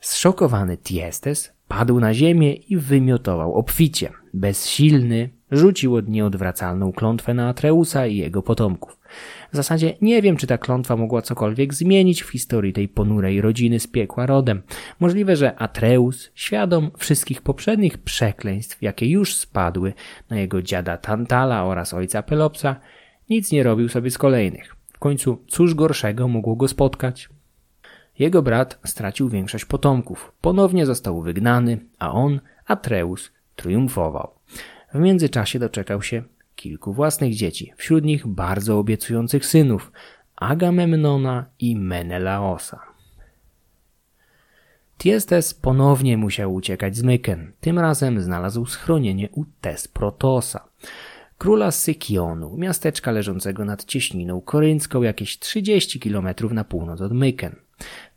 Zszokowany 0.00 0.76
Tiestes 0.76 1.52
padł 1.68 2.00
na 2.00 2.14
ziemię 2.14 2.52
i 2.52 2.76
wymiotował 2.76 3.54
obficie. 3.54 4.12
Bezsilny 4.34 5.28
rzucił 5.50 5.94
od 5.94 6.08
nieodwracalną 6.08 6.92
klątwę 6.92 7.34
na 7.34 7.48
Atreusa 7.48 8.06
i 8.06 8.16
jego 8.16 8.42
potomków. 8.42 8.98
W 9.52 9.56
zasadzie 9.56 9.94
nie 10.00 10.22
wiem, 10.22 10.36
czy 10.36 10.46
ta 10.46 10.58
klątwa 10.58 10.96
mogła 10.96 11.22
cokolwiek 11.22 11.74
zmienić 11.74 12.22
w 12.22 12.30
historii 12.30 12.72
tej 12.72 12.88
ponurej 12.88 13.40
rodziny 13.40 13.80
z 13.80 13.86
piekła 13.86 14.26
rodem. 14.26 14.62
Możliwe, 15.00 15.36
że 15.36 15.56
Atreus, 15.56 16.30
świadom 16.34 16.90
wszystkich 16.98 17.42
poprzednich 17.42 17.98
przekleństw, 17.98 18.82
jakie 18.82 19.10
już 19.10 19.36
spadły 19.36 19.92
na 20.30 20.38
jego 20.38 20.62
dziada 20.62 20.96
Tantala 20.96 21.64
oraz 21.64 21.94
ojca 21.94 22.22
Pelopsa, 22.22 22.76
nic 23.30 23.52
nie 23.52 23.62
robił 23.62 23.88
sobie 23.88 24.10
z 24.10 24.18
kolejnych. 24.18 24.76
W 24.92 24.98
końcu 24.98 25.44
cóż 25.48 25.74
gorszego 25.74 26.28
mogło 26.28 26.56
go 26.56 26.68
spotkać? 26.68 27.28
Jego 28.18 28.42
brat 28.42 28.78
stracił 28.84 29.28
większość 29.28 29.64
potomków, 29.64 30.32
ponownie 30.40 30.86
został 30.86 31.22
wygnany, 31.22 31.78
a 31.98 32.12
on, 32.12 32.40
Atreus, 32.66 33.32
triumfował. 33.58 34.30
W 34.94 34.98
międzyczasie 34.98 35.58
doczekał 35.58 36.02
się 36.02 36.22
kilku 36.56 36.92
własnych 36.92 37.34
dzieci, 37.34 37.72
wśród 37.76 38.04
nich 38.04 38.26
bardzo 38.26 38.78
obiecujących 38.78 39.46
synów 39.46 39.92
Agamemnona 40.36 41.46
i 41.58 41.76
Menelaosa. 41.76 42.80
Tiestes 44.98 45.54
ponownie 45.54 46.16
musiał 46.16 46.54
uciekać 46.54 46.96
z 46.96 47.02
Myken. 47.02 47.52
Tym 47.60 47.78
razem 47.78 48.20
znalazł 48.20 48.66
schronienie 48.66 49.28
u 49.30 49.44
Tesprotosa, 49.60 50.68
króla 51.38 51.70
Sykionu, 51.70 52.56
miasteczka 52.56 53.10
leżącego 53.10 53.64
nad 53.64 53.84
cieśniną 53.84 54.40
koryncką 54.40 55.02
jakieś 55.02 55.38
30 55.38 56.00
km 56.00 56.28
na 56.50 56.64
północ 56.64 57.00
od 57.00 57.12
Myken. 57.12 57.56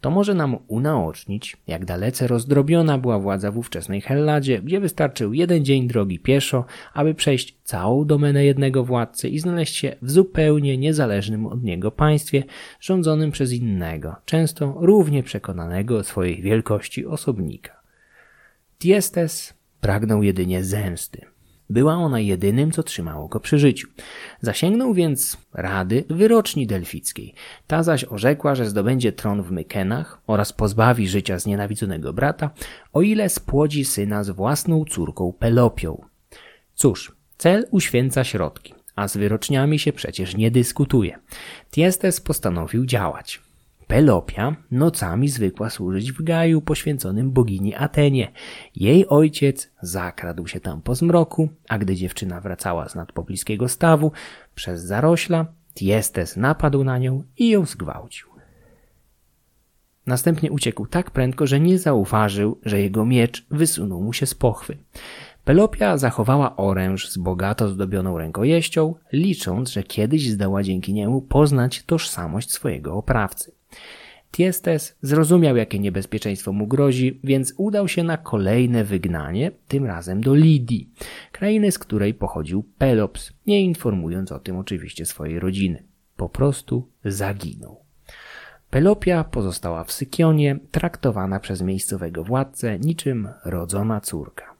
To 0.02 0.12
może 0.12 0.34
nam 0.34 0.58
unaocznić, 0.68 1.58
jak 1.68 1.86
dalece 1.86 2.28
rozdrobiona 2.28 2.98
była 2.98 3.20
władza 3.20 3.52
w 3.52 3.58
ówczesnej 3.58 4.02
Helladzie, 4.02 4.62
gdzie 4.62 4.80
wystarczył 4.80 5.34
jeden 5.34 5.66
dzień 5.66 5.88
drogi 5.88 6.20
pieszo, 6.20 6.66
aby 6.94 7.14
przejść 7.14 7.58
całą 7.64 8.06
domenę 8.06 8.46
jednego 8.46 8.84
władcy 8.84 9.30
i 9.30 9.40
znaleźć 9.40 9.76
się 9.76 9.96
w 10.02 10.12
zupełnie 10.12 10.78
niezależnym 10.78 11.46
od 11.46 11.64
niego 11.64 11.92
państwie, 11.92 12.44
rządzonym 12.80 13.32
przez 13.32 13.54
innego, 13.54 14.16
często 14.26 14.78
równie 14.80 15.24
przekonanego 15.24 15.98
o 15.98 16.04
swojej 16.04 16.42
wielkości 16.42 17.06
osobnika. 17.06 17.82
Tiestes 18.80 19.54
pragnął 19.82 20.24
jedynie 20.24 20.64
zemsty. 20.64 21.31
Była 21.72 21.94
ona 21.94 22.20
jedynym, 22.20 22.72
co 22.72 22.84
trzymało 22.84 23.28
go 23.28 23.40
przy 23.40 23.60
życiu. 23.60 23.88
Zasięgnął 24.42 24.94
więc 24.94 25.38
rady 25.54 26.04
wyroczni 26.10 26.68
delfickiej. 26.68 27.34
Ta 27.68 27.84
zaś 27.84 28.06
orzekła, 28.06 28.56
że 28.56 28.70
zdobędzie 28.70 29.12
tron 29.12 29.44
w 29.44 29.52
Mykenach 29.52 30.22
oraz 30.28 30.54
pozbawi 30.54 31.08
życia 31.08 31.40
znienawidzonego 31.40 32.14
brata, 32.14 32.50
o 32.94 33.02
ile 33.02 33.30
spłodzi 33.30 33.86
syna 33.86 34.24
z 34.24 34.30
własną 34.30 34.86
córką 34.86 35.34
Pelopią. 35.40 36.02
Cóż, 36.74 37.12
cel 37.38 37.68
uświęca 37.72 38.24
środki, 38.24 38.74
a 38.96 39.08
z 39.08 39.18
wyroczniami 39.18 39.80
się 39.80 39.94
przecież 39.94 40.36
nie 40.36 40.52
dyskutuje. 40.52 41.20
Tiestes 41.72 42.22
postanowił 42.22 42.86
działać. 42.86 43.51
Pelopia 43.92 44.56
nocami 44.72 45.30
zwykła 45.30 45.70
służyć 45.70 46.12
w 46.12 46.24
gaju 46.24 46.62
poświęconym 46.62 47.32
bogini 47.32 47.76
Atenie. 47.76 48.32
Jej 48.76 49.08
ojciec 49.08 49.72
zakradł 49.82 50.48
się 50.48 50.60
tam 50.60 50.82
po 50.82 50.96
zmroku, 50.96 51.50
a 51.70 51.78
gdy 51.78 51.96
dziewczyna 51.96 52.42
wracała 52.42 52.90
z 52.90 52.96
nadpobliskiego 52.96 53.68
stawu, 53.68 54.12
przez 54.56 54.82
zarośla, 54.82 55.46
Tiestes 55.74 56.38
napadł 56.38 56.84
na 56.84 56.98
nią 56.98 57.24
i 57.38 57.50
ją 57.50 57.66
zgwałcił. 57.66 58.28
Następnie 60.06 60.52
uciekł 60.52 60.86
tak 60.86 61.12
prędko, 61.12 61.48
że 61.48 61.60
nie 61.60 61.80
zauważył, 61.80 62.60
że 62.66 62.82
jego 62.82 63.06
miecz 63.06 63.46
wysunął 63.50 64.02
mu 64.02 64.14
się 64.14 64.26
z 64.26 64.36
pochwy. 64.36 64.78
Pelopia 65.44 65.98
zachowała 65.98 66.56
oręż 66.56 67.10
z 67.10 67.18
bogato 67.18 67.70
zdobioną 67.70 68.18
rękojeścią, 68.18 68.96
licząc, 69.14 69.70
że 69.70 69.84
kiedyś 69.84 70.30
zdoła 70.30 70.64
dzięki 70.64 70.94
niemu 70.94 71.22
poznać 71.22 71.84
tożsamość 71.84 72.52
swojego 72.52 72.94
oprawcy. 72.94 73.61
Tiestes 74.32 74.98
zrozumiał, 75.02 75.56
jakie 75.56 75.80
niebezpieczeństwo 75.80 76.52
mu 76.52 76.68
grozi, 76.68 77.20
więc 77.24 77.54
udał 77.58 77.88
się 77.88 78.04
na 78.04 78.18
kolejne 78.18 78.84
wygnanie, 78.84 79.52
tym 79.68 79.86
razem 79.86 80.22
do 80.22 80.36
Lidii, 80.36 80.90
krainy, 81.32 81.72
z 81.72 81.80
której 81.80 82.14
pochodził 82.14 82.64
Pelops, 82.78 83.34
nie 83.48 83.62
informując 83.62 84.32
o 84.32 84.40
tym 84.40 84.58
oczywiście 84.58 85.06
swojej 85.06 85.40
rodziny. 85.40 85.84
Po 86.18 86.30
prostu 86.30 86.88
zaginął. 87.06 87.82
Pelopia 88.70 89.24
pozostała 89.24 89.84
w 89.84 89.92
Sykionie, 89.92 90.60
traktowana 90.72 91.40
przez 91.40 91.62
miejscowego 91.62 92.24
władcę 92.24 92.80
niczym 92.80 93.30
rodzona 93.46 94.02
córka. 94.02 94.56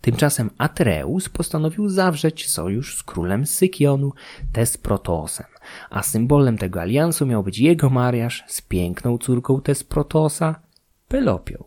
Tymczasem 0.00 0.50
Atreus 0.58 1.28
postanowił 1.28 1.88
zawrzeć 1.88 2.48
sojusz 2.48 2.96
z 2.98 3.02
królem 3.02 3.46
Sykionu 3.46 4.12
Tesprotosem, 4.52 5.46
a 5.90 6.02
symbolem 6.02 6.58
tego 6.58 6.80
aliansu 6.80 7.26
miał 7.26 7.42
być 7.42 7.58
jego 7.58 7.90
mariaż 7.90 8.44
z 8.46 8.62
piękną 8.62 9.18
córką 9.18 9.60
Tesprotosa, 9.60 10.60
Pelopią. 11.08 11.64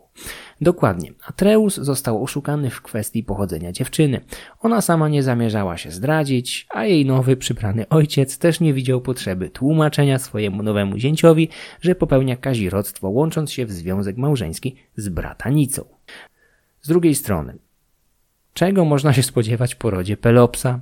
Dokładnie, 0.61 1.11
Atreus 1.27 1.75
został 1.75 2.23
oszukany 2.23 2.69
w 2.69 2.81
kwestii 2.81 3.23
pochodzenia 3.23 3.71
dziewczyny. 3.71 4.21
Ona 4.61 4.81
sama 4.81 5.09
nie 5.09 5.23
zamierzała 5.23 5.77
się 5.77 5.91
zdradzić, 5.91 6.67
a 6.69 6.85
jej 6.85 7.05
nowy 7.05 7.37
przybrany 7.37 7.89
ojciec 7.89 8.37
też 8.37 8.59
nie 8.59 8.73
widział 8.73 9.01
potrzeby 9.01 9.49
tłumaczenia 9.49 10.19
swojemu 10.19 10.63
nowemu 10.63 10.97
zięciowi, 10.97 11.49
że 11.81 11.95
popełnia 11.95 12.35
kazirodztwo 12.35 13.09
łącząc 13.09 13.51
się 13.51 13.65
w 13.65 13.71
związek 13.71 14.17
małżeński 14.17 14.75
z 14.95 15.09
bratanicą. 15.09 15.85
Z 16.81 16.87
drugiej 16.87 17.15
strony, 17.15 17.57
Czego 18.57 18.85
można 18.85 19.13
się 19.13 19.23
spodziewać 19.23 19.75
po 19.75 19.89
rodzie 19.89 20.17
Pelopsa? 20.17 20.79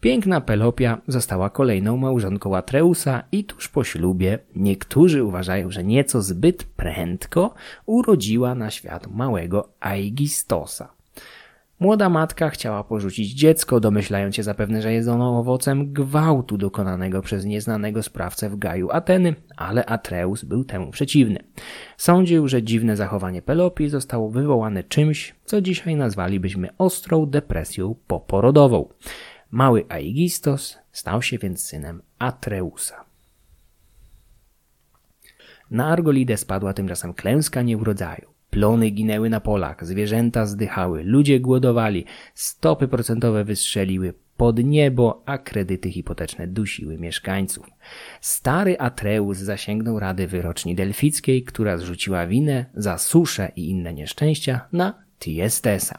Piękna 0.00 0.40
Pelopia 0.40 1.00
została 1.08 1.50
kolejną 1.50 1.96
małżonką 1.96 2.56
Atreusa 2.56 3.22
i 3.32 3.44
tuż 3.44 3.68
po 3.68 3.84
ślubie 3.84 4.38
niektórzy 4.56 5.24
uważają, 5.24 5.70
że 5.70 5.84
nieco 5.84 6.22
zbyt 6.22 6.64
prędko 6.64 7.54
urodziła 7.86 8.54
na 8.54 8.70
świat 8.70 9.06
małego 9.06 9.68
Aigistosa. 9.80 10.97
Młoda 11.80 12.08
matka 12.08 12.50
chciała 12.50 12.84
porzucić 12.84 13.34
dziecko, 13.34 13.80
domyślając 13.80 14.36
się 14.36 14.42
zapewne, 14.42 14.82
że 14.82 14.92
jest 14.92 15.08
ono 15.08 15.38
owocem 15.38 15.92
gwałtu 15.92 16.58
dokonanego 16.58 17.22
przez 17.22 17.44
nieznanego 17.44 18.02
sprawcę 18.02 18.50
w 18.50 18.58
Gaju 18.58 18.90
Ateny, 18.90 19.34
ale 19.56 19.86
Atreus 19.86 20.44
był 20.44 20.64
temu 20.64 20.90
przeciwny. 20.90 21.38
Sądził, 21.96 22.48
że 22.48 22.62
dziwne 22.62 22.96
zachowanie 22.96 23.42
Pelopii 23.42 23.88
zostało 23.88 24.30
wywołane 24.30 24.84
czymś, 24.84 25.34
co 25.44 25.60
dzisiaj 25.60 25.96
nazwalibyśmy 25.96 26.68
ostrą 26.78 27.26
depresją 27.26 27.94
poporodową. 28.06 28.88
Mały 29.50 29.84
Aigistos 29.88 30.78
stał 30.92 31.22
się 31.22 31.38
więc 31.38 31.62
synem 31.62 32.02
Atreusa. 32.18 33.04
Na 35.70 35.86
Argolidę 35.86 36.36
spadła 36.36 36.72
tymczasem 36.72 37.14
klęska 37.14 37.62
nieurodzaju. 37.62 38.37
Plony 38.50 38.90
ginęły 38.90 39.30
na 39.30 39.40
polach, 39.40 39.86
zwierzęta 39.86 40.46
zdychały, 40.46 41.04
ludzie 41.04 41.40
głodowali, 41.40 42.04
stopy 42.34 42.88
procentowe 42.88 43.44
wystrzeliły, 43.44 44.14
pod 44.36 44.64
niebo, 44.64 45.22
a 45.26 45.38
kredyty 45.38 45.90
hipoteczne 45.90 46.46
dusiły 46.46 46.98
mieszkańców. 46.98 47.66
Stary 48.20 48.78
Atreus 48.78 49.38
zasięgnął 49.38 49.98
rady 49.98 50.26
wyroczni 50.26 50.74
delfickiej, 50.74 51.44
która 51.44 51.78
zrzuciła 51.78 52.26
winę 52.26 52.64
za 52.74 52.98
suszę 52.98 53.52
i 53.56 53.70
inne 53.70 53.94
nieszczęścia 53.94 54.60
na 54.72 54.94
Tiestesa. 55.18 55.98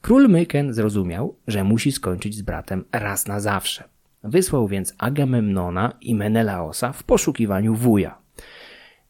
Król 0.00 0.28
Myken 0.28 0.74
zrozumiał, 0.74 1.36
że 1.46 1.64
musi 1.64 1.92
skończyć 1.92 2.36
z 2.36 2.42
bratem 2.42 2.84
raz 2.92 3.26
na 3.26 3.40
zawsze. 3.40 3.84
Wysłał 4.24 4.68
więc 4.68 4.94
Agamemnona 4.98 5.92
i 6.00 6.14
Menelaosa 6.14 6.92
w 6.92 7.02
poszukiwaniu 7.02 7.74
wuja. 7.74 8.25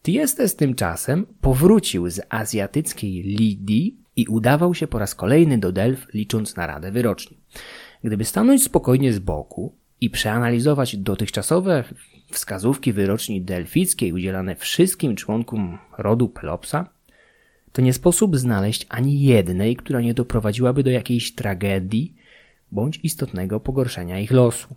Tiestes 0.07 0.57
tymczasem 0.57 1.27
powrócił 1.41 2.11
z 2.11 2.21
azjatyckiej 2.29 3.23
Lidii 3.23 3.97
i 4.17 4.27
udawał 4.27 4.75
się 4.75 4.87
po 4.87 4.99
raz 4.99 5.15
kolejny 5.15 5.59
do 5.59 5.73
Delf, 5.73 6.07
licząc 6.15 6.57
na 6.57 6.67
radę 6.67 6.93
wyroczni. 6.93 7.37
Gdyby 8.05 8.25
stanąć 8.25 8.65
spokojnie 8.65 9.13
z 9.13 9.19
boku 9.19 9.75
i 10.01 10.11
przeanalizować 10.11 10.97
dotychczasowe 10.97 11.85
wskazówki 12.31 12.93
wyroczni 12.93 13.43
delfickiej 13.43 14.13
udzielane 14.13 14.57
wszystkim 14.57 15.17
członkom 15.17 15.79
rodu 15.99 16.29
Pelopsa, 16.29 16.89
to 17.73 17.83
nie 17.83 17.93
sposób 17.93 18.37
znaleźć 18.37 18.87
ani 18.89 19.23
jednej, 19.23 19.77
która 19.77 20.01
nie 20.01 20.15
doprowadziłaby 20.15 20.83
do 20.83 20.91
jakiejś 20.91 21.35
tragedii 21.35 22.15
bądź 22.73 23.01
istotnego 23.03 23.61
pogorszenia 23.61 24.21
ich 24.21 24.31
losu. 24.31 24.77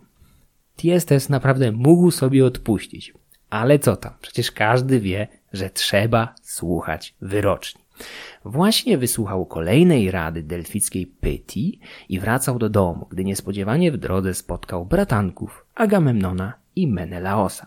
Tiestes 0.76 1.28
naprawdę 1.28 1.72
mógł 1.72 2.10
sobie 2.10 2.44
odpuścić. 2.44 3.14
Ale 3.50 3.78
co 3.78 3.96
tam, 3.96 4.12
przecież 4.20 4.52
każdy 4.52 5.00
wie, 5.00 5.28
że 5.52 5.70
trzeba 5.70 6.34
słuchać 6.42 7.14
wyroczni. 7.20 7.80
Właśnie 8.44 8.98
wysłuchał 8.98 9.46
kolejnej 9.46 10.10
rady 10.10 10.42
delfickiej 10.42 11.06
Pyti 11.06 11.80
i 12.08 12.20
wracał 12.20 12.58
do 12.58 12.68
domu, 12.68 13.06
gdy 13.10 13.24
niespodziewanie 13.24 13.92
w 13.92 13.96
drodze 13.96 14.34
spotkał 14.34 14.86
bratanków 14.86 15.66
Agamemnona 15.74 16.52
i 16.76 16.86
Menelaosa. 16.86 17.66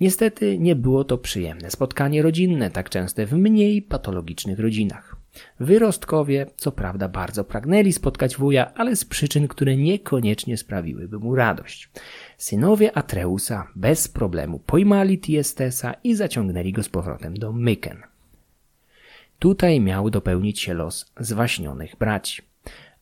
Niestety 0.00 0.58
nie 0.58 0.76
było 0.76 1.04
to 1.04 1.18
przyjemne 1.18 1.70
spotkanie 1.70 2.22
rodzinne, 2.22 2.70
tak 2.70 2.90
częste 2.90 3.26
w 3.26 3.32
mniej 3.32 3.82
patologicznych 3.82 4.58
rodzinach. 4.58 5.16
Wyrostkowie, 5.60 6.46
co 6.56 6.72
prawda, 6.72 7.08
bardzo 7.08 7.44
pragnęli 7.44 7.92
spotkać 7.92 8.36
wuja, 8.36 8.74
ale 8.74 8.96
z 8.96 9.04
przyczyn, 9.04 9.48
które 9.48 9.76
niekoniecznie 9.76 10.56
sprawiłyby 10.56 11.18
mu 11.18 11.34
radość. 11.34 11.90
Synowie 12.36 12.98
Atreusa 12.98 13.68
bez 13.76 14.08
problemu 14.08 14.58
pojmali 14.58 15.18
Tiestesa 15.18 15.94
i 16.04 16.14
zaciągnęli 16.14 16.72
go 16.72 16.82
z 16.82 16.88
powrotem 16.88 17.36
do 17.36 17.52
Myken. 17.52 18.02
Tutaj 19.38 19.80
miał 19.80 20.10
dopełnić 20.10 20.60
się 20.60 20.74
los 20.74 21.12
zwaśnionych 21.20 21.96
braci. 21.96 22.42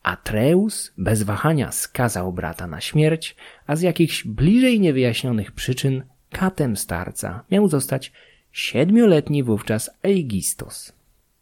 Atreus 0.02 0.92
bez 0.98 1.22
wahania 1.22 1.72
skazał 1.72 2.32
brata 2.32 2.66
na 2.66 2.80
śmierć, 2.80 3.36
a 3.66 3.76
z 3.76 3.80
jakichś 3.80 4.24
bliżej 4.24 4.80
niewyjaśnionych 4.80 5.52
przyczyn 5.52 6.02
katem 6.30 6.76
starca 6.76 7.44
miał 7.50 7.68
zostać 7.68 8.12
siedmioletni 8.52 9.42
wówczas 9.42 9.90
Eigistos. 10.02 10.92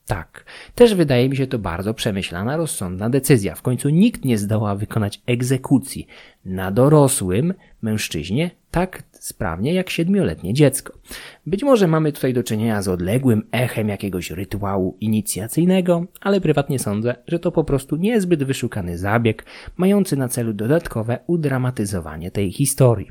Tak, 0.07 0.45
też 0.75 0.95
wydaje 0.95 1.29
mi 1.29 1.37
się 1.37 1.47
to 1.47 1.59
bardzo 1.59 1.95
przemyślana, 1.95 2.57
rozsądna 2.57 3.11
decyzja. 3.11 3.55
W 3.55 3.63
końcu 3.63 3.89
nikt 3.89 4.25
nie 4.25 4.39
zdoła 4.39 4.75
wykonać 4.75 5.21
egzekucji 5.27 6.07
na 6.45 6.71
dorosłym 6.71 7.55
mężczyźnie 7.83 8.51
tak 8.71 9.03
sprawnie 9.13 9.75
jak 9.75 9.91
siedmioletnie 9.91 10.55
dziecko. 10.55 10.93
Być 11.47 11.63
może 11.63 11.89
mamy 11.89 12.13
tutaj 12.13 12.35
do 12.35 12.43
czynienia 12.43 12.83
z 12.83 12.89
odległym 12.89 13.43
echem 13.53 13.89
jakiegoś 13.89 14.31
rytuału 14.31 14.97
inicjacyjnego, 15.01 16.05
ale 16.21 16.41
prywatnie 16.41 16.79
sądzę, 16.79 17.15
że 17.27 17.39
to 17.39 17.53
po 17.53 17.65
prostu 17.65 17.97
niezbyt 17.97 18.45
wyszukany 18.45 18.99
zabieg, 18.99 19.45
mający 19.77 20.17
na 20.17 20.29
celu 20.29 20.53
dodatkowe 20.53 21.19
udramatyzowanie 21.27 22.31
tej 22.31 22.53
historii. 22.53 23.11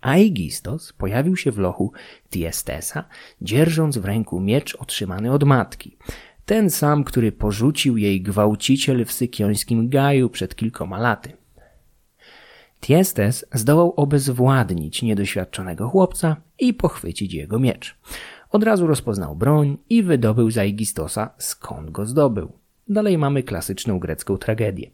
Aigistos 0.00 0.92
pojawił 0.92 1.36
się 1.36 1.52
w 1.52 1.58
lochu 1.58 1.92
Tiestesa, 2.30 3.04
dzierżąc 3.42 3.98
w 3.98 4.04
ręku 4.04 4.40
miecz 4.40 4.74
otrzymany 4.74 5.32
od 5.32 5.44
matki. 5.44 5.96
Ten 6.44 6.70
sam, 6.70 7.04
który 7.04 7.32
porzucił 7.32 7.96
jej 7.96 8.22
gwałciciel 8.22 9.04
w 9.04 9.12
sykiońskim 9.12 9.88
gaju 9.88 10.30
przed 10.30 10.54
kilkoma 10.54 10.98
laty. 10.98 11.32
Tiestes 12.86 13.46
zdołał 13.52 13.94
obezwładnić 13.96 15.02
niedoświadczonego 15.02 15.88
chłopca 15.88 16.36
i 16.58 16.74
pochwycić 16.74 17.34
jego 17.34 17.58
miecz. 17.58 17.96
Od 18.50 18.64
razu 18.64 18.86
rozpoznał 18.86 19.36
broń 19.36 19.78
i 19.88 20.02
wydobył 20.02 20.50
z 20.50 20.58
Aigistosa 20.58 21.30
skąd 21.38 21.90
go 21.90 22.06
zdobył. 22.06 22.52
Dalej 22.88 23.18
mamy 23.18 23.42
klasyczną 23.42 23.98
grecką 23.98 24.38
tragedię. 24.38 24.90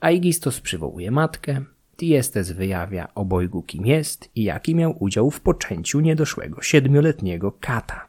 Aigistos 0.00 0.60
przywołuje 0.60 1.10
matkę, 1.10 1.64
Tiestes 1.96 2.52
wyjawia 2.52 3.08
obojgu 3.14 3.62
kim 3.62 3.86
jest 3.86 4.30
i 4.34 4.42
jaki 4.42 4.74
miał 4.74 4.96
udział 5.00 5.30
w 5.30 5.40
poczęciu 5.40 6.00
niedoszłego 6.00 6.62
siedmioletniego 6.62 7.52
kata. 7.60 8.08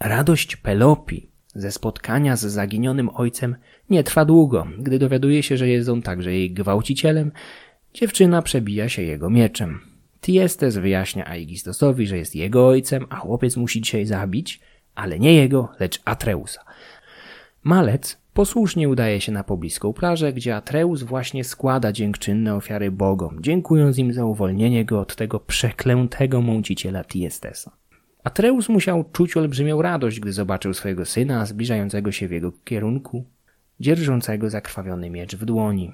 Radość 0.00 0.56
Pelopi 0.56 1.32
ze 1.54 1.72
spotkania 1.72 2.36
z 2.36 2.40
zaginionym 2.40 3.10
ojcem 3.14 3.56
nie 3.90 4.04
trwa 4.04 4.24
długo. 4.24 4.66
Gdy 4.78 4.98
dowiaduje 4.98 5.42
się, 5.42 5.56
że 5.56 5.68
jest 5.68 5.88
on 5.88 6.02
także 6.02 6.32
jej 6.32 6.52
gwałcicielem, 6.52 7.32
dziewczyna 7.94 8.42
przebija 8.42 8.88
się 8.88 9.02
jego 9.02 9.30
mieczem. 9.30 9.80
Tiestes 10.20 10.76
wyjaśnia 10.76 11.26
Aigistosowi, 11.26 12.06
że 12.06 12.18
jest 12.18 12.34
jego 12.34 12.68
ojcem, 12.68 13.06
a 13.10 13.16
chłopiec 13.16 13.56
musi 13.56 13.80
dzisiaj 13.80 14.06
zabić, 14.06 14.60
ale 14.94 15.18
nie 15.18 15.34
jego, 15.34 15.68
lecz 15.80 16.00
Atreusa. 16.04 16.64
Malec 17.64 18.22
Posłusznie 18.34 18.88
udaje 18.88 19.20
się 19.20 19.32
na 19.32 19.44
pobliską 19.44 19.92
plażę, 19.92 20.32
gdzie 20.32 20.56
Atreus 20.56 21.02
właśnie 21.02 21.44
składa 21.44 21.92
dziękczynne 21.92 22.54
ofiary 22.54 22.90
bogom, 22.90 23.38
dziękując 23.40 23.98
im 23.98 24.12
za 24.12 24.24
uwolnienie 24.24 24.84
go 24.84 25.00
od 25.00 25.16
tego 25.16 25.40
przeklętego 25.40 26.42
mąciciela 26.42 27.04
Tiestesa. 27.04 27.70
Atreus 28.24 28.68
musiał 28.68 29.04
czuć 29.12 29.36
olbrzymią 29.36 29.82
radość, 29.82 30.20
gdy 30.20 30.32
zobaczył 30.32 30.74
swojego 30.74 31.04
syna 31.04 31.46
zbliżającego 31.46 32.12
się 32.12 32.28
w 32.28 32.30
jego 32.30 32.52
kierunku, 32.64 33.24
dzierżącego 33.80 34.50
zakrwawiony 34.50 35.10
miecz 35.10 35.36
w 35.36 35.44
dłoni. 35.44 35.92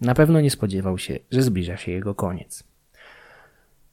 Na 0.00 0.14
pewno 0.14 0.40
nie 0.40 0.50
spodziewał 0.50 0.98
się, 0.98 1.18
że 1.30 1.42
zbliża 1.42 1.76
się 1.76 1.92
jego 1.92 2.14
koniec. 2.14 2.64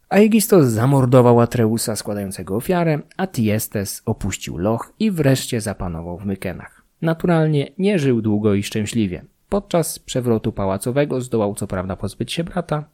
Aegistos 0.09 0.65
zamordował 0.65 1.39
Atreusa 1.39 1.95
składającego 1.95 2.55
ofiarę, 2.55 2.99
a 3.17 3.27
Tiestes 3.27 4.01
opuścił 4.05 4.57
loch 4.57 4.93
i 4.99 5.11
wreszcie 5.11 5.61
zapanował 5.61 6.17
w 6.17 6.25
Mykenach. 6.25 6.83
Naturalnie 7.01 7.71
nie 7.77 7.99
żył 7.99 8.21
długo 8.21 8.53
i 8.53 8.63
szczęśliwie. 8.63 9.25
Podczas 9.49 9.99
przewrotu 9.99 10.51
pałacowego 10.51 11.21
zdołał 11.21 11.55
co 11.55 11.67
prawda 11.67 11.95
pozbyć 11.95 12.33
się 12.33 12.43
brata, 12.43 12.89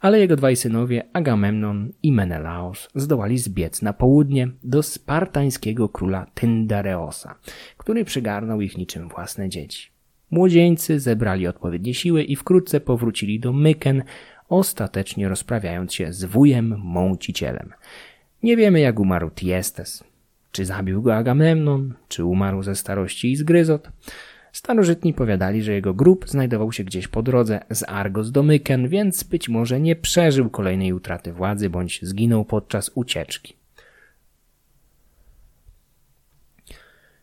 ale 0.00 0.18
jego 0.18 0.36
dwaj 0.36 0.56
synowie 0.56 1.04
Agamemnon 1.12 1.92
i 2.02 2.12
Menelaos 2.12 2.88
zdołali 2.94 3.38
zbiec 3.38 3.82
na 3.82 3.92
południe 3.92 4.48
do 4.64 4.82
spartańskiego 4.82 5.88
króla 5.88 6.26
Tyndareosa, 6.34 7.34
który 7.76 8.04
przygarnął 8.04 8.60
ich 8.60 8.78
niczym 8.78 9.08
własne 9.08 9.48
dzieci. 9.48 9.91
Młodzieńcy 10.32 11.00
zebrali 11.00 11.46
odpowiednie 11.46 11.94
siły 11.94 12.22
i 12.22 12.36
wkrótce 12.36 12.80
powrócili 12.80 13.40
do 13.40 13.52
Myken, 13.52 14.02
ostatecznie 14.48 15.28
rozprawiając 15.28 15.94
się 15.94 16.12
z 16.12 16.24
wujem 16.24 16.74
Mącicielem. 16.84 17.72
Nie 18.42 18.56
wiemy 18.56 18.80
jak 18.80 19.00
umarł 19.00 19.30
Tiestes. 19.30 20.04
Czy 20.52 20.64
zabił 20.64 21.02
go 21.02 21.16
Agamemnon, 21.16 21.94
czy 22.08 22.24
umarł 22.24 22.62
ze 22.62 22.76
starości 22.76 23.32
i 23.32 23.36
zgryzot? 23.36 23.88
Starożytni 24.52 25.14
powiadali, 25.14 25.62
że 25.62 25.72
jego 25.72 25.94
grób 25.94 26.28
znajdował 26.28 26.72
się 26.72 26.84
gdzieś 26.84 27.08
po 27.08 27.22
drodze 27.22 27.60
z 27.70 27.84
Argos 27.88 28.30
do 28.30 28.42
Myken, 28.42 28.88
więc 28.88 29.22
być 29.22 29.48
może 29.48 29.80
nie 29.80 29.96
przeżył 29.96 30.50
kolejnej 30.50 30.92
utraty 30.92 31.32
władzy 31.32 31.70
bądź 31.70 32.00
zginął 32.02 32.44
podczas 32.44 32.90
ucieczki. 32.94 33.61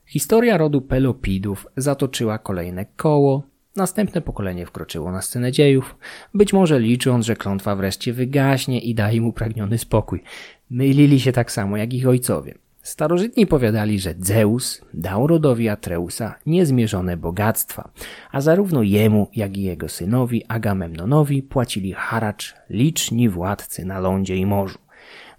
Historia 0.10 0.58
rodu 0.58 0.82
Pelopidów 0.82 1.68
zatoczyła 1.78 2.38
kolejne 2.38 2.86
koło. 2.86 3.44
Następne 3.76 4.22
pokolenie 4.22 4.66
wkroczyło 4.66 5.12
na 5.12 5.22
scenę 5.22 5.52
dziejów, 5.52 5.96
być 6.34 6.54
może 6.54 6.80
licząc, 6.80 7.26
że 7.26 7.36
klątwa 7.36 7.76
wreszcie 7.76 8.14
wygaśnie 8.14 8.80
i 8.80 8.96
da 8.96 9.12
im 9.12 9.26
upragniony 9.26 9.78
spokój. 9.78 10.24
Mylili 10.70 11.20
się 11.20 11.32
tak 11.32 11.52
samo 11.52 11.78
jak 11.78 11.94
ich 11.94 12.08
ojcowie. 12.08 12.56
Starożytni 12.82 13.48
powiadali, 13.48 14.00
że 14.00 14.14
Zeus 14.20 14.82
dał 14.94 15.28
rodowi 15.28 15.70
Atreusa 15.70 16.36
niezmierzone 16.46 17.18
bogactwa, 17.18 17.92
a 18.32 18.42
zarówno 18.42 18.84
jemu, 18.84 19.28
jak 19.36 19.58
i 19.58 19.64
jego 19.64 19.90
synowi 19.90 20.46
Agamemnonowi 20.48 21.44
płacili 21.44 21.94
haracz 21.94 22.56
liczni 22.70 23.30
władcy 23.30 23.86
na 23.86 24.00
lądzie 24.00 24.36
i 24.36 24.46
morzu. 24.46 24.80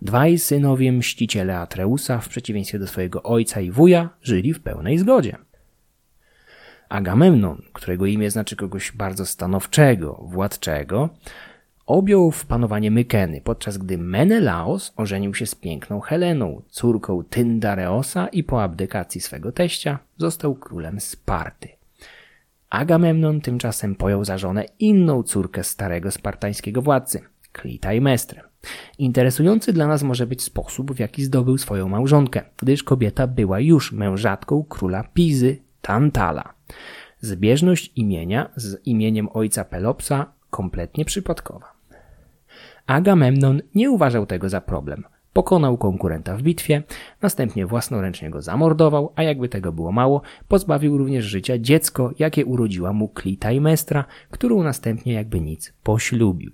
Dwaj 0.03 0.39
synowie 0.39 0.93
mściciele 0.93 1.59
Atreusa, 1.59 2.19
w 2.19 2.29
przeciwieństwie 2.29 2.79
do 2.79 2.87
swojego 2.87 3.23
ojca 3.23 3.61
i 3.61 3.71
wuja, 3.71 4.09
żyli 4.23 4.55
w 4.55 4.61
pełnej 4.61 4.99
zgodzie. 4.99 5.37
Agamemnon, 6.89 7.63
którego 7.73 8.07
imię 8.07 8.31
znaczy 8.31 8.57
kogoś 8.57 8.93
bardzo 8.93 9.27
stanowczego, 9.27 10.21
władczego, 10.23 11.09
objął 11.87 12.31
w 12.31 12.47
panowanie 12.47 12.91
Mykeny, 12.91 13.41
podczas 13.41 13.79
gdy 13.79 13.99
Menelaos 13.99 14.93
ożenił 14.97 15.35
się 15.35 15.47
z 15.47 15.55
piękną 15.55 16.01
Heleną, 16.01 16.63
córką 16.69 17.25
Tyndareosa 17.25 18.29
i 18.29 18.45
po 18.45 18.63
abdykacji 18.63 19.21
swego 19.21 19.53
teścia 19.53 19.99
został 20.17 20.55
królem 20.55 21.01
Sparty. 21.01 21.69
Agamemnon 22.71 23.41
tymczasem 23.41 23.95
pojął 23.95 24.25
za 24.25 24.39
żonę 24.39 24.65
inną 24.79 25.23
córkę 25.23 25.65
starego 25.65 26.11
spartańskiego 26.11 26.83
władcy, 26.83 27.21
Klitaimestrę. 27.53 28.50
Interesujący 28.99 29.73
dla 29.73 29.87
nas 29.87 30.03
może 30.03 30.27
być 30.27 30.43
sposób, 30.43 30.93
w 30.93 30.99
jaki 30.99 31.25
zdobył 31.25 31.59
swoją 31.59 31.89
małżonkę, 31.89 32.43
gdyż 32.57 32.83
kobieta 32.83 33.27
była 33.27 33.61
już 33.61 33.93
mężatką 33.93 34.65
króla 34.69 35.05
Pizy, 35.15 35.59
Tantala. 35.83 36.55
Zbieżność 37.21 37.93
imienia 37.97 38.51
z 38.57 38.87
imieniem 38.87 39.29
ojca 39.33 39.65
Pelopsa 39.65 40.33
kompletnie 40.51 41.05
przypadkowa. 41.05 41.73
Agamemnon 42.87 43.63
nie 43.75 43.91
uważał 43.91 44.27
tego 44.27 44.49
za 44.49 44.61
problem. 44.61 45.05
Pokonał 45.33 45.79
konkurenta 45.79 46.37
w 46.37 46.43
bitwie, 46.43 46.83
następnie 47.23 47.67
własnoręcznie 47.67 48.31
go 48.31 48.43
zamordował, 48.43 49.13
a 49.17 49.23
jakby 49.23 49.49
tego 49.49 49.73
było 49.73 49.93
mało, 49.93 50.23
pozbawił 50.49 50.99
również 50.99 51.25
życia 51.25 51.59
dziecko, 51.59 52.13
jakie 52.19 52.45
urodziła 52.45 52.93
mu 52.93 53.09
Klitaimestra, 53.09 54.05
którą 54.31 54.63
następnie 54.63 55.13
jakby 55.13 55.41
nic 55.41 55.73
poślubił. 55.83 56.53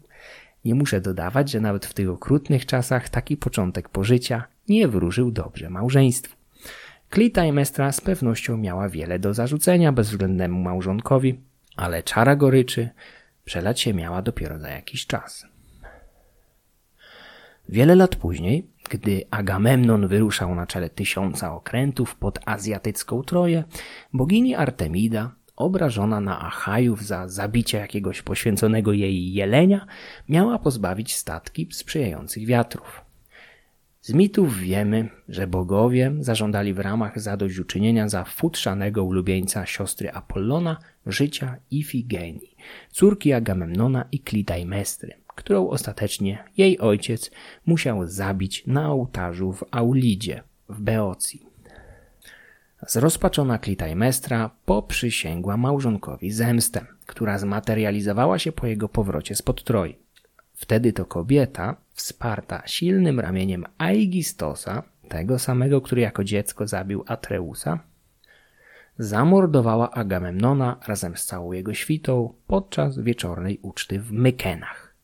Nie 0.67 0.75
muszę 0.75 1.01
dodawać, 1.01 1.51
że 1.51 1.61
nawet 1.61 1.87
w 1.87 1.95
tych 1.95 2.11
okrutnych 2.11 2.67
czasach 2.67 3.09
taki 3.09 3.37
początek 3.37 3.89
pożycia 3.89 4.45
nie 4.69 4.89
wróżył 4.89 5.31
dobrze 5.31 5.71
małżeństwu. 5.71 6.37
Klitaimestra 7.11 7.93
z 7.93 8.01
pewnością 8.01 8.57
miała 8.57 8.89
wiele 8.89 9.19
do 9.19 9.35
zarzucenia 9.35 9.93
bezwzględnemu 9.93 10.63
małżonkowi, 10.63 11.41
ale 11.77 12.03
czara 12.03 12.37
goryczy 12.37 12.89
przelać 13.45 13.81
się 13.81 13.95
miała 13.95 14.23
dopiero 14.23 14.59
za 14.59 14.69
jakiś 14.69 15.07
czas. 15.07 15.47
Wiele 17.69 17.95
lat 17.95 18.17
później, 18.17 18.67
gdy 18.91 19.25
Agamemnon 19.31 20.09
wyruszał 20.09 20.55
na 20.55 20.67
czele 20.67 20.91
tysiąca 20.91 21.55
okrętów 21.55 22.17
pod 22.17 22.39
azjatycką 22.45 23.23
Troję, 23.23 23.65
bogini 24.13 24.55
Artemida, 24.55 25.35
obrażona 25.57 26.21
na 26.21 26.41
Achajów 26.41 27.05
za 27.05 27.29
zabicie 27.29 27.79
jakiegoś 27.79 28.23
poświęconego 28.23 28.93
jej 28.93 29.33
jelenia, 29.33 29.87
miała 30.29 30.59
pozbawić 30.59 31.17
statki 31.17 31.69
sprzyjających 31.73 32.47
wiatrów. 32.47 33.07
Z 34.01 34.13
mitów 34.13 34.59
wiemy, 34.59 35.09
że 35.29 35.47
bogowie 35.47 36.13
zażądali 36.21 36.75
w 36.75 36.79
ramach 36.79 37.21
zadośćuczynienia 37.21 38.09
za 38.09 38.25
futrzanego 38.25 39.05
ulubieńca 39.05 39.67
siostry 39.67 40.13
Apollona 40.13 40.77
życia 41.07 41.57
Ifigenii, 41.71 42.57
córki 42.91 43.33
Agamemnona 43.33 44.05
i 44.13 44.21
Klitaimestry, 44.21 45.13
którą 45.27 45.69
ostatecznie 45.69 46.45
jej 46.57 46.79
ojciec 46.79 47.31
musiał 47.67 48.07
zabić 48.07 48.67
na 48.67 48.91
ołtarzu 48.91 49.53
w 49.53 49.65
Aulidzie 49.71 50.43
w 50.69 50.81
Beocji. 50.81 51.46
Zrozpaczona 52.83 53.59
Klitaimestra 53.59 54.51
poprzysięgła 54.65 55.57
małżonkowi 55.57 56.31
zemstę, 56.31 56.87
która 57.07 57.39
zmaterializowała 57.39 58.39
się 58.39 58.53
po 58.53 58.67
jego 58.67 58.89
powrocie 58.89 59.35
spod 59.35 59.65
Troi. 59.65 59.97
Wtedy 60.55 60.93
to 60.93 61.05
kobieta, 61.05 61.77
wsparta 61.93 62.63
silnym 62.67 63.21
ramieniem 63.21 63.65
Aigistosa, 63.79 64.83
tego 65.09 65.39
samego, 65.39 65.81
który 65.81 66.01
jako 66.01 66.25
dziecko 66.25 66.67
zabił 66.67 67.05
Atreusa, 67.07 67.79
zamordowała 68.99 69.91
Agamemnona 69.91 70.77
razem 70.87 71.17
z 71.17 71.25
całą 71.25 71.53
jego 71.53 71.75
świtą 71.75 72.35
podczas 72.47 72.99
wieczornej 72.99 73.59
uczty 73.63 74.01
w 74.01 74.13
Mykenach. 74.13 74.95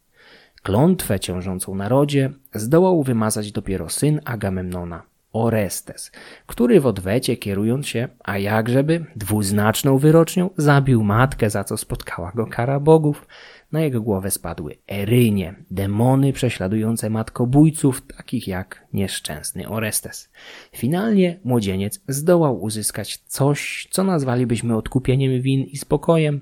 Klątwę 0.63 1.21
ciążącą 1.21 1.75
na 1.75 1.89
rodzie 1.89 2.31
zdołał 2.55 3.03
wymazać 3.03 3.53
dopiero 3.53 3.89
syn 3.89 4.21
Agamemnona, 4.25 5.03
Orestes, 5.33 6.13
który 6.47 6.81
w 6.81 6.87
odwecie 6.87 7.37
kierując 7.37 7.89
się, 7.89 8.09
a 8.25 8.39
jakżeby, 8.39 9.05
dwuznaczną 9.17 9.99
wyrocznią, 9.99 10.51
zabił 10.57 11.05
matkę, 11.05 11.51
za 11.51 11.65
co 11.65 11.77
spotkała 11.77 12.33
go 12.35 12.47
kara 12.47 12.81
bogów. 12.81 13.27
Na 13.73 13.81
jego 13.81 14.01
głowę 14.01 14.31
spadły 14.31 14.79
Erynie, 14.91 15.55
demony 15.71 16.33
prześladujące 16.33 17.11
matkobójców, 17.11 18.03
takich 18.17 18.49
jak 18.49 18.87
nieszczęsny 18.93 19.69
Orestes. 19.69 20.31
Finalnie 20.77 21.41
młodzieniec 21.45 22.01
zdołał 22.09 22.63
uzyskać 22.63 23.17
coś, 23.27 23.89
co 23.91 24.05
nazwalibyśmy 24.05 24.77
odkupieniem 24.77 25.43
win 25.43 25.63
i 25.63 25.77
spokojem, 25.77 26.41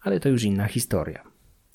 ale 0.00 0.20
to 0.20 0.28
już 0.28 0.44
inna 0.44 0.66
historia. 0.66 1.22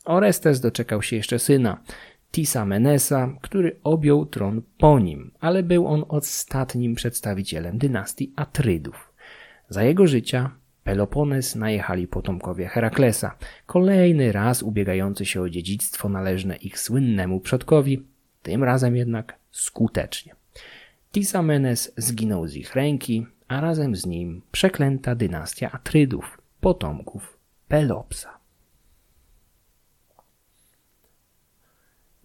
Orestes 0.06 0.60
doczekał 0.60 1.02
się 1.02 1.16
jeszcze 1.16 1.40
syna, 1.40 1.84
Tisamenesa, 2.32 3.30
który 3.42 3.80
objął 3.84 4.26
tron 4.26 4.62
po 4.78 5.00
nim, 5.00 5.32
ale 5.40 5.64
był 5.64 5.88
on 5.88 6.06
ostatnim 6.08 6.96
przedstawicielem 6.96 7.78
dynastii 7.78 8.34
Atrydów. 8.36 9.14
Za 9.70 9.84
jego 9.84 10.08
życia 10.08 10.52
Pelopones 10.84 11.56
najechali 11.56 12.08
potomkowie 12.08 12.68
Heraklesa, 12.68 13.38
kolejny 13.66 14.32
raz 14.32 14.64
ubiegający 14.64 15.26
się 15.26 15.42
o 15.42 15.50
dziedzictwo 15.50 16.10
należne 16.10 16.56
ich 16.56 16.80
słynnemu 16.80 17.40
przodkowi, 17.40 18.04
tym 18.44 18.64
razem 18.64 18.96
jednak 18.96 19.40
skutecznie. 19.52 20.36
Tisamenes 21.12 21.94
zginął 21.98 22.48
z 22.48 22.56
ich 22.56 22.76
ręki, 22.76 23.26
a 23.48 23.62
razem 23.62 23.96
z 23.96 24.06
nim 24.06 24.42
przeklęta 24.52 25.16
dynastia 25.16 25.72
Atrydów, 25.72 26.42
potomków 26.62 27.38
Pelopsa. 27.68 28.39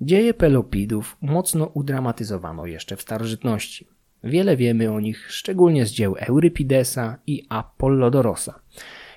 Dzieje 0.04 0.34
Pelopidów 0.34 1.16
mocno 1.20 1.66
udramatyzowano 1.66 2.66
jeszcze 2.66 2.96
w 2.96 3.02
starożytności. 3.02 3.86
Wiele 4.24 4.56
wiemy 4.56 4.92
o 4.92 5.00
nich, 5.00 5.32
szczególnie 5.32 5.86
z 5.86 5.90
dzieł 5.90 6.16
Eurypidesa 6.18 7.18
i 7.26 7.46
Apollodorosa. 7.48 8.60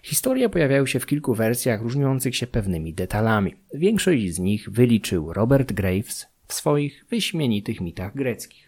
Historie 0.03 0.49
pojawiają 0.49 0.85
się 0.85 0.99
w 0.99 1.05
kilku 1.05 1.33
wersjach 1.33 1.81
różniących 1.81 2.35
się 2.35 2.47
pewnymi 2.47 2.93
detalami. 2.93 3.55
Większość 3.73 4.33
z 4.33 4.39
nich 4.39 4.69
wyliczył 4.69 5.33
Robert 5.33 5.73
Graves 5.73 6.27
w 6.47 6.53
swoich 6.53 7.05
wyśmienitych 7.09 7.81
mitach 7.81 8.15
greckich. 8.15 8.66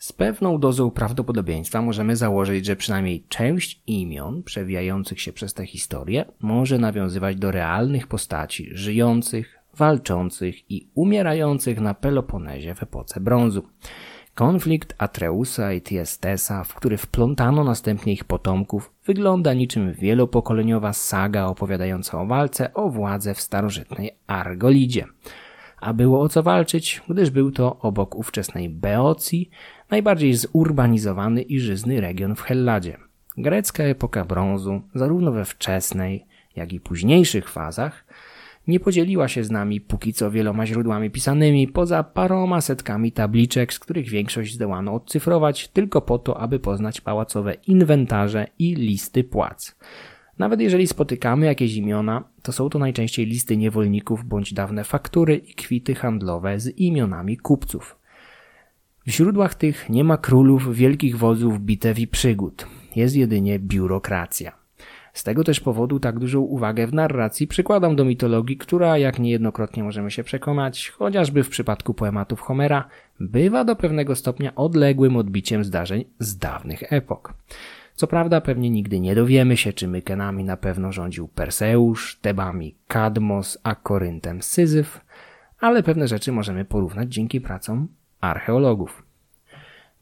Z 0.00 0.12
pewną 0.12 0.58
dozą 0.58 0.90
prawdopodobieństwa 0.90 1.82
możemy 1.82 2.16
założyć, 2.16 2.66
że 2.66 2.76
przynajmniej 2.76 3.24
część 3.28 3.82
imion 3.86 4.42
przewijających 4.42 5.20
się 5.20 5.32
przez 5.32 5.54
tę 5.54 5.66
historię 5.66 6.24
może 6.40 6.78
nawiązywać 6.78 7.36
do 7.36 7.50
realnych 7.50 8.06
postaci 8.06 8.68
żyjących, 8.72 9.58
walczących 9.76 10.70
i 10.70 10.88
umierających 10.94 11.80
na 11.80 11.94
Peloponezie 11.94 12.74
w 12.74 12.82
epoce 12.82 13.20
brązu. 13.20 13.62
Konflikt 14.34 14.94
Atreusa 14.98 15.72
i 15.72 15.82
Tiestesa, 15.82 16.64
w 16.64 16.74
który 16.74 16.96
wplątano 16.96 17.64
następnie 17.64 18.12
ich 18.12 18.24
potomków, 18.24 18.92
wygląda 19.06 19.54
niczym 19.54 19.92
wielopokoleniowa 19.92 20.92
saga 20.92 21.46
opowiadająca 21.46 22.20
o 22.20 22.26
walce 22.26 22.74
o 22.74 22.90
władzę 22.90 23.34
w 23.34 23.40
starożytnej 23.40 24.10
Argolidzie. 24.26 25.06
A 25.80 25.92
było 25.92 26.20
o 26.20 26.28
co 26.28 26.42
walczyć, 26.42 27.02
gdyż 27.08 27.30
był 27.30 27.50
to 27.50 27.78
obok 27.78 28.14
ówczesnej 28.14 28.68
Beocji 28.68 29.50
najbardziej 29.90 30.34
zurbanizowany 30.34 31.42
i 31.42 31.60
żyzny 31.60 32.00
region 32.00 32.34
w 32.34 32.40
Helladzie. 32.40 32.96
Grecka 33.36 33.84
epoka 33.84 34.24
brązu, 34.24 34.82
zarówno 34.94 35.32
we 35.32 35.44
wczesnej, 35.44 36.26
jak 36.56 36.72
i 36.72 36.80
późniejszych 36.80 37.48
fazach, 37.48 38.04
nie 38.66 38.80
podzieliła 38.80 39.28
się 39.28 39.44
z 39.44 39.50
nami 39.50 39.80
póki 39.80 40.12
co 40.12 40.30
wieloma 40.30 40.66
źródłami 40.66 41.10
pisanymi, 41.10 41.68
poza 41.68 42.04
paroma 42.04 42.60
setkami 42.60 43.12
tabliczek, 43.12 43.72
z 43.72 43.78
których 43.78 44.08
większość 44.08 44.54
zdołano 44.54 44.94
odcyfrować 44.94 45.68
tylko 45.68 46.00
po 46.00 46.18
to, 46.18 46.40
aby 46.40 46.58
poznać 46.58 47.00
pałacowe 47.00 47.54
inwentarze 47.54 48.46
i 48.58 48.74
listy 48.74 49.24
płac. 49.24 49.76
Nawet 50.38 50.60
jeżeli 50.60 50.86
spotykamy 50.86 51.46
jakieś 51.46 51.74
imiona, 51.74 52.24
to 52.42 52.52
są 52.52 52.68
to 52.68 52.78
najczęściej 52.78 53.26
listy 53.26 53.56
niewolników 53.56 54.24
bądź 54.24 54.54
dawne 54.54 54.84
faktury 54.84 55.36
i 55.36 55.54
kwity 55.54 55.94
handlowe 55.94 56.60
z 56.60 56.78
imionami 56.78 57.36
kupców. 57.36 57.99
W 59.06 59.10
źródłach 59.10 59.54
tych 59.54 59.90
nie 59.90 60.04
ma 60.04 60.16
królów, 60.16 60.76
wielkich 60.76 61.18
wodzów, 61.18 61.60
bitew 61.60 61.98
i 61.98 62.06
przygód. 62.06 62.66
Jest 62.96 63.16
jedynie 63.16 63.58
biurokracja. 63.58 64.52
Z 65.12 65.24
tego 65.24 65.44
też 65.44 65.60
powodu 65.60 66.00
tak 66.00 66.18
dużą 66.18 66.40
uwagę 66.40 66.86
w 66.86 66.94
narracji 66.94 67.46
przykładam 67.46 67.96
do 67.96 68.04
mitologii, 68.04 68.56
która, 68.56 68.98
jak 68.98 69.18
niejednokrotnie 69.18 69.82
możemy 69.82 70.10
się 70.10 70.24
przekonać, 70.24 70.88
chociażby 70.88 71.44
w 71.44 71.48
przypadku 71.48 71.94
poematów 71.94 72.40
Homera, 72.40 72.88
bywa 73.20 73.64
do 73.64 73.76
pewnego 73.76 74.16
stopnia 74.16 74.54
odległym 74.54 75.16
odbiciem 75.16 75.64
zdarzeń 75.64 76.04
z 76.18 76.38
dawnych 76.38 76.92
epok. 76.92 77.34
Co 77.94 78.06
prawda 78.06 78.40
pewnie 78.40 78.70
nigdy 78.70 79.00
nie 79.00 79.14
dowiemy 79.14 79.56
się, 79.56 79.72
czy 79.72 79.88
Mykenami 79.88 80.44
na 80.44 80.56
pewno 80.56 80.92
rządził 80.92 81.28
Perseusz, 81.28 82.18
Tebami 82.22 82.76
Kadmos, 82.86 83.58
a 83.62 83.74
Koryntem 83.74 84.42
Syzyf, 84.42 85.00
ale 85.60 85.82
pewne 85.82 86.08
rzeczy 86.08 86.32
możemy 86.32 86.64
porównać 86.64 87.12
dzięki 87.12 87.40
pracom 87.40 87.88
archeologów. 88.20 89.02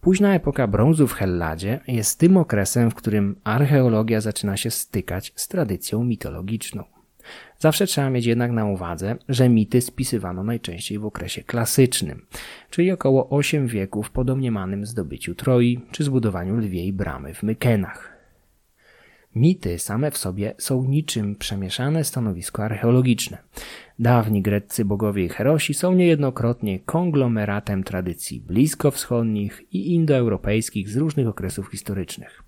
Późna 0.01 0.35
epoka 0.35 0.67
brązu 0.67 1.07
w 1.07 1.13
Helladzie 1.13 1.81
jest 1.87 2.19
tym 2.19 2.37
okresem, 2.37 2.91
w 2.91 2.95
którym 2.95 3.37
archeologia 3.45 4.21
zaczyna 4.21 4.57
się 4.57 4.71
stykać 4.71 5.33
z 5.37 5.49
tradycją 5.49 6.05
mitologiczną. 6.05 6.85
Zawsze 7.59 7.87
trzeba 7.87 8.11
mieć 8.11 8.27
jednak 8.27 8.53
na 8.53 8.67
uwadze, 8.67 9.17
że 9.29 9.49
mity 9.49 9.81
spisywano 9.81 10.43
najczęściej 10.43 10.99
w 10.99 11.07
okresie 11.07 11.43
klasycznym, 11.43 12.27
czyli 12.71 12.93
około 12.93 13.29
8 13.31 13.67
wieków 13.67 14.11
po 14.11 14.25
domniemanym 14.25 14.87
zdobyciu 14.87 15.35
Troi 15.35 15.81
czy 15.91 16.05
zbudowaniu 16.05 16.57
lwiej 16.57 16.93
bramy 16.93 17.35
w 17.35 17.43
Mykenach. 17.43 18.19
Mity 19.35 19.79
same 19.79 20.11
w 20.11 20.19
sobie 20.19 20.55
są 20.59 20.85
niczym 20.85 21.37
przemieszane 21.37 22.05
stanowisko 22.05 22.65
archeologiczne. 22.65 23.39
Dawni 24.01 24.43
greccy 24.43 24.85
bogowie 24.85 25.25
i 25.25 25.29
herosi 25.29 25.75
są 25.75 25.93
niejednokrotnie 25.93 26.79
konglomeratem 26.79 27.85
tradycji 27.85 28.41
bliskowschodnich 28.41 29.63
i 29.73 29.95
indoeuropejskich 29.95 30.89
z 30.89 30.97
różnych 30.97 31.29
okresów 31.29 31.71
historycznych. 31.71 32.43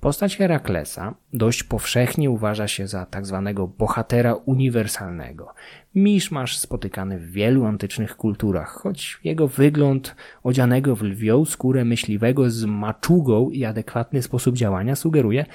Postać 0.00 0.36
Heraklesa 0.36 1.14
dość 1.32 1.62
powszechnie 1.62 2.30
uważa 2.30 2.68
się 2.68 2.86
za 2.86 3.06
tak 3.06 3.26
zwanego 3.26 3.68
bohatera 3.68 4.34
uniwersalnego. 4.34 5.54
Miszmasz 5.94 6.58
spotykany 6.58 7.18
w 7.18 7.30
wielu 7.30 7.64
antycznych 7.64 8.16
kulturach, 8.16 8.68
choć 8.68 9.20
jego 9.24 9.48
wygląd 9.48 10.16
odzianego 10.42 10.96
w 10.96 11.02
lwią 11.02 11.44
skórę 11.44 11.84
myśliwego 11.84 12.50
z 12.50 12.64
maczugą 12.64 13.50
i 13.50 13.64
adekwatny 13.64 14.22
sposób 14.22 14.56
działania 14.56 14.96
sugeruje, 14.96 15.46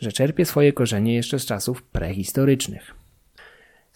że 0.00 0.12
czerpie 0.12 0.44
swoje 0.44 0.72
korzenie 0.72 1.14
jeszcze 1.14 1.38
z 1.38 1.46
czasów 1.46 1.82
prehistorycznych. 1.82 2.97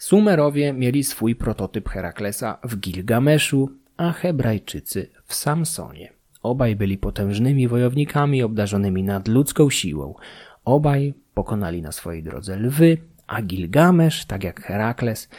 Sumerowie 0.03 0.73
mieli 0.73 1.03
swój 1.03 1.35
prototyp 1.35 1.89
Heraklesa 1.89 2.57
w 2.63 2.77
Gilgameszu, 2.79 3.69
a 3.97 4.11
Hebrajczycy 4.11 5.09
w 5.25 5.33
Samsonie. 5.35 6.13
Obaj 6.41 6.75
byli 6.75 6.97
potężnymi 6.97 7.67
wojownikami 7.67 8.43
obdarzonymi 8.43 9.03
nadludzką 9.03 9.69
siłą. 9.69 10.15
Obaj 10.65 11.13
pokonali 11.33 11.81
na 11.81 11.91
swojej 11.91 12.23
drodze 12.23 12.55
lwy, 12.57 12.97
a 13.27 13.41
Gilgamesz, 13.41 14.25
tak 14.25 14.43
jak 14.43 14.61
Herakles, 14.61 15.29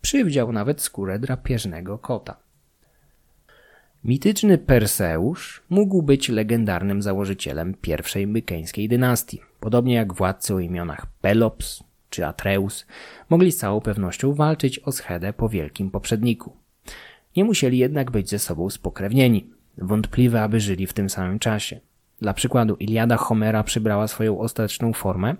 przywdział 0.00 0.52
nawet 0.52 0.80
skórę 0.80 1.18
drapieżnego 1.18 1.98
kota. 1.98 2.36
Mityczny 4.04 4.58
Perseusz 4.58 5.62
mógł 5.70 6.02
być 6.02 6.28
legendarnym 6.28 7.02
założycielem 7.02 7.74
pierwszej 7.74 8.26
mykeńskiej 8.26 8.88
dynastii. 8.88 9.40
Podobnie 9.60 9.94
jak 9.94 10.14
władcy 10.14 10.54
o 10.54 10.58
imionach 10.58 11.06
Pelops 11.20 11.91
czy 12.12 12.26
Atreus, 12.26 12.86
mogli 13.30 13.52
z 13.52 13.56
całą 13.56 13.80
pewnością 13.80 14.34
walczyć 14.34 14.78
o 14.78 14.92
schedę 14.92 15.32
po 15.32 15.48
wielkim 15.48 15.90
poprzedniku. 15.90 16.56
Nie 17.36 17.44
musieli 17.44 17.78
jednak 17.78 18.10
być 18.10 18.30
ze 18.30 18.38
sobą 18.38 18.70
spokrewnieni. 18.70 19.50
Wątpliwe, 19.78 20.42
aby 20.42 20.60
żyli 20.60 20.86
w 20.86 20.92
tym 20.92 21.10
samym 21.10 21.38
czasie. 21.38 21.80
Dla 22.20 22.34
przykładu, 22.34 22.74
Iliada 22.74 23.16
Homera 23.16 23.64
przybrała 23.64 24.08
swoją 24.08 24.38
ostateczną 24.38 24.92
formę 24.92 25.34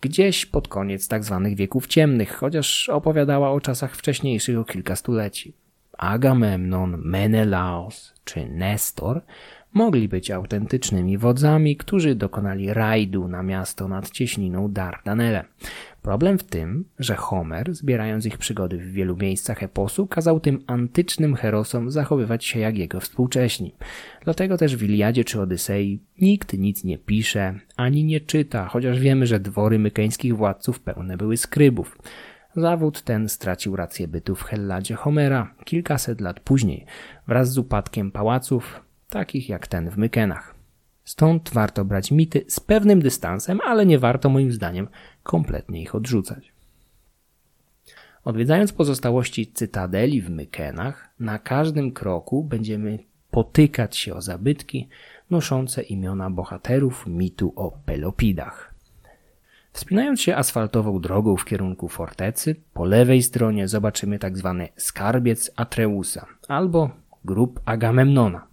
gdzieś 0.00 0.46
pod 0.46 0.68
koniec 0.68 1.08
tzw. 1.08 1.40
Tak 1.44 1.54
wieków 1.54 1.86
ciemnych, 1.86 2.36
chociaż 2.36 2.88
opowiadała 2.88 3.50
o 3.50 3.60
czasach 3.60 3.96
wcześniejszych 3.96 4.58
o 4.58 4.64
kilka 4.64 4.96
stuleci. 4.96 5.54
Agamemnon, 5.98 6.96
Menelaos 7.04 8.14
czy 8.24 8.48
Nestor 8.48 9.22
mogli 9.72 10.08
być 10.08 10.30
autentycznymi 10.30 11.18
wodzami, 11.18 11.76
którzy 11.76 12.14
dokonali 12.14 12.72
rajdu 12.72 13.28
na 13.28 13.42
miasto 13.42 13.88
nad 13.88 14.10
cieśniną 14.10 14.72
Dardanelle. 14.72 15.44
Problem 16.02 16.38
w 16.38 16.42
tym, 16.42 16.84
że 16.98 17.14
Homer, 17.16 17.74
zbierając 17.74 18.26
ich 18.26 18.38
przygody 18.38 18.78
w 18.78 18.92
wielu 18.92 19.16
miejscach 19.16 19.62
eposu, 19.62 20.06
kazał 20.06 20.40
tym 20.40 20.64
antycznym 20.66 21.34
herosom 21.34 21.90
zachowywać 21.90 22.44
się 22.44 22.60
jak 22.60 22.78
jego 22.78 23.00
współcześni. 23.00 23.74
Dlatego 24.24 24.58
też 24.58 24.76
w 24.76 24.82
Iliadzie 24.82 25.24
czy 25.24 25.40
Odysei 25.40 26.00
nikt 26.20 26.52
nic 26.52 26.84
nie 26.84 26.98
pisze, 26.98 27.54
ani 27.76 28.04
nie 28.04 28.20
czyta, 28.20 28.68
chociaż 28.68 28.98
wiemy, 29.00 29.26
że 29.26 29.40
dwory 29.40 29.78
mykeńskich 29.78 30.36
władców 30.36 30.80
pełne 30.80 31.16
były 31.16 31.36
skrybów. 31.36 31.98
Zawód 32.56 33.02
ten 33.02 33.28
stracił 33.28 33.76
rację 33.76 34.08
bytu 34.08 34.34
w 34.34 34.42
Helladzie 34.42 34.94
Homera 34.94 35.54
kilkaset 35.64 36.20
lat 36.20 36.40
później, 36.40 36.86
wraz 37.26 37.52
z 37.52 37.58
upadkiem 37.58 38.10
pałaców, 38.10 38.87
takich 39.10 39.48
jak 39.48 39.66
ten 39.66 39.90
w 39.90 39.96
Mykenach. 39.96 40.54
Stąd 41.04 41.50
warto 41.50 41.84
brać 41.84 42.10
mity 42.10 42.44
z 42.48 42.60
pewnym 42.60 43.02
dystansem, 43.02 43.60
ale 43.60 43.86
nie 43.86 43.98
warto 43.98 44.28
moim 44.28 44.52
zdaniem 44.52 44.88
kompletnie 45.22 45.82
ich 45.82 45.94
odrzucać. 45.94 46.52
Odwiedzając 48.24 48.72
pozostałości 48.72 49.52
cytadeli 49.52 50.20
w 50.20 50.30
Mykenach, 50.30 51.08
na 51.20 51.38
każdym 51.38 51.92
kroku 51.92 52.44
będziemy 52.44 52.98
potykać 53.30 53.96
się 53.96 54.14
o 54.14 54.22
zabytki 54.22 54.88
noszące 55.30 55.82
imiona 55.82 56.30
bohaterów 56.30 57.06
mitu 57.06 57.52
o 57.56 57.70
Pelopidach. 57.70 58.74
Wspinając 59.72 60.20
się 60.20 60.36
asfaltową 60.36 61.00
drogą 61.00 61.36
w 61.36 61.44
kierunku 61.44 61.88
fortecy, 61.88 62.56
po 62.74 62.84
lewej 62.84 63.22
stronie 63.22 63.68
zobaczymy 63.68 64.18
tzw. 64.18 64.56
Tak 64.58 64.82
skarbiec 64.82 65.50
Atreusa 65.56 66.26
albo 66.48 66.90
grób 67.24 67.60
Agamemnona. 67.64 68.46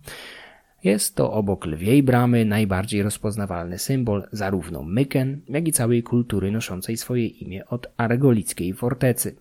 Jest 0.86 1.16
to 1.16 1.34
obok 1.34 1.66
lwiej 1.66 2.04
bramy 2.04 2.46
najbardziej 2.46 3.04
rozpoznawalny 3.04 3.78
symbol 3.78 4.28
zarówno 4.32 4.84
Myken, 4.84 5.42
jak 5.50 5.68
i 5.68 5.72
całej 5.72 6.04
kultury 6.04 6.52
noszącej 6.52 6.98
swoje 6.98 7.28
imię 7.28 7.66
od 7.66 7.88
argolickiej 7.98 8.74
fortecy. 8.74 9.36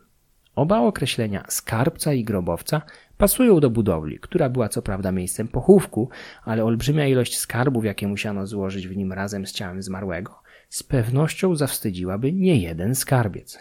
Oba 0.55 0.81
określenia 0.81 1.45
skarbca 1.49 2.13
i 2.13 2.25
grobowca 2.25 2.83
pasują 3.19 3.61
do 3.61 3.71
budowli, 3.71 4.19
która 4.19 4.49
była 4.49 4.69
co 4.69 4.83
prawda 4.83 5.13
miejscem 5.13 5.49
pochówku, 5.49 6.09
ale 6.45 6.65
olbrzymia 6.65 7.07
ilość 7.07 7.39
skarbów, 7.39 7.85
jakie 7.85 8.09
musiano 8.09 8.47
złożyć 8.47 8.89
w 8.89 8.97
nim 8.97 9.13
razem 9.13 9.47
z 9.47 9.53
ciałem 9.53 9.83
zmarłego, 9.83 10.43
z 10.69 10.83
pewnością 10.83 11.57
zawstydziłaby 11.57 12.33
nie 12.33 12.57
jeden 12.57 12.95
skarbiec. 12.95 13.59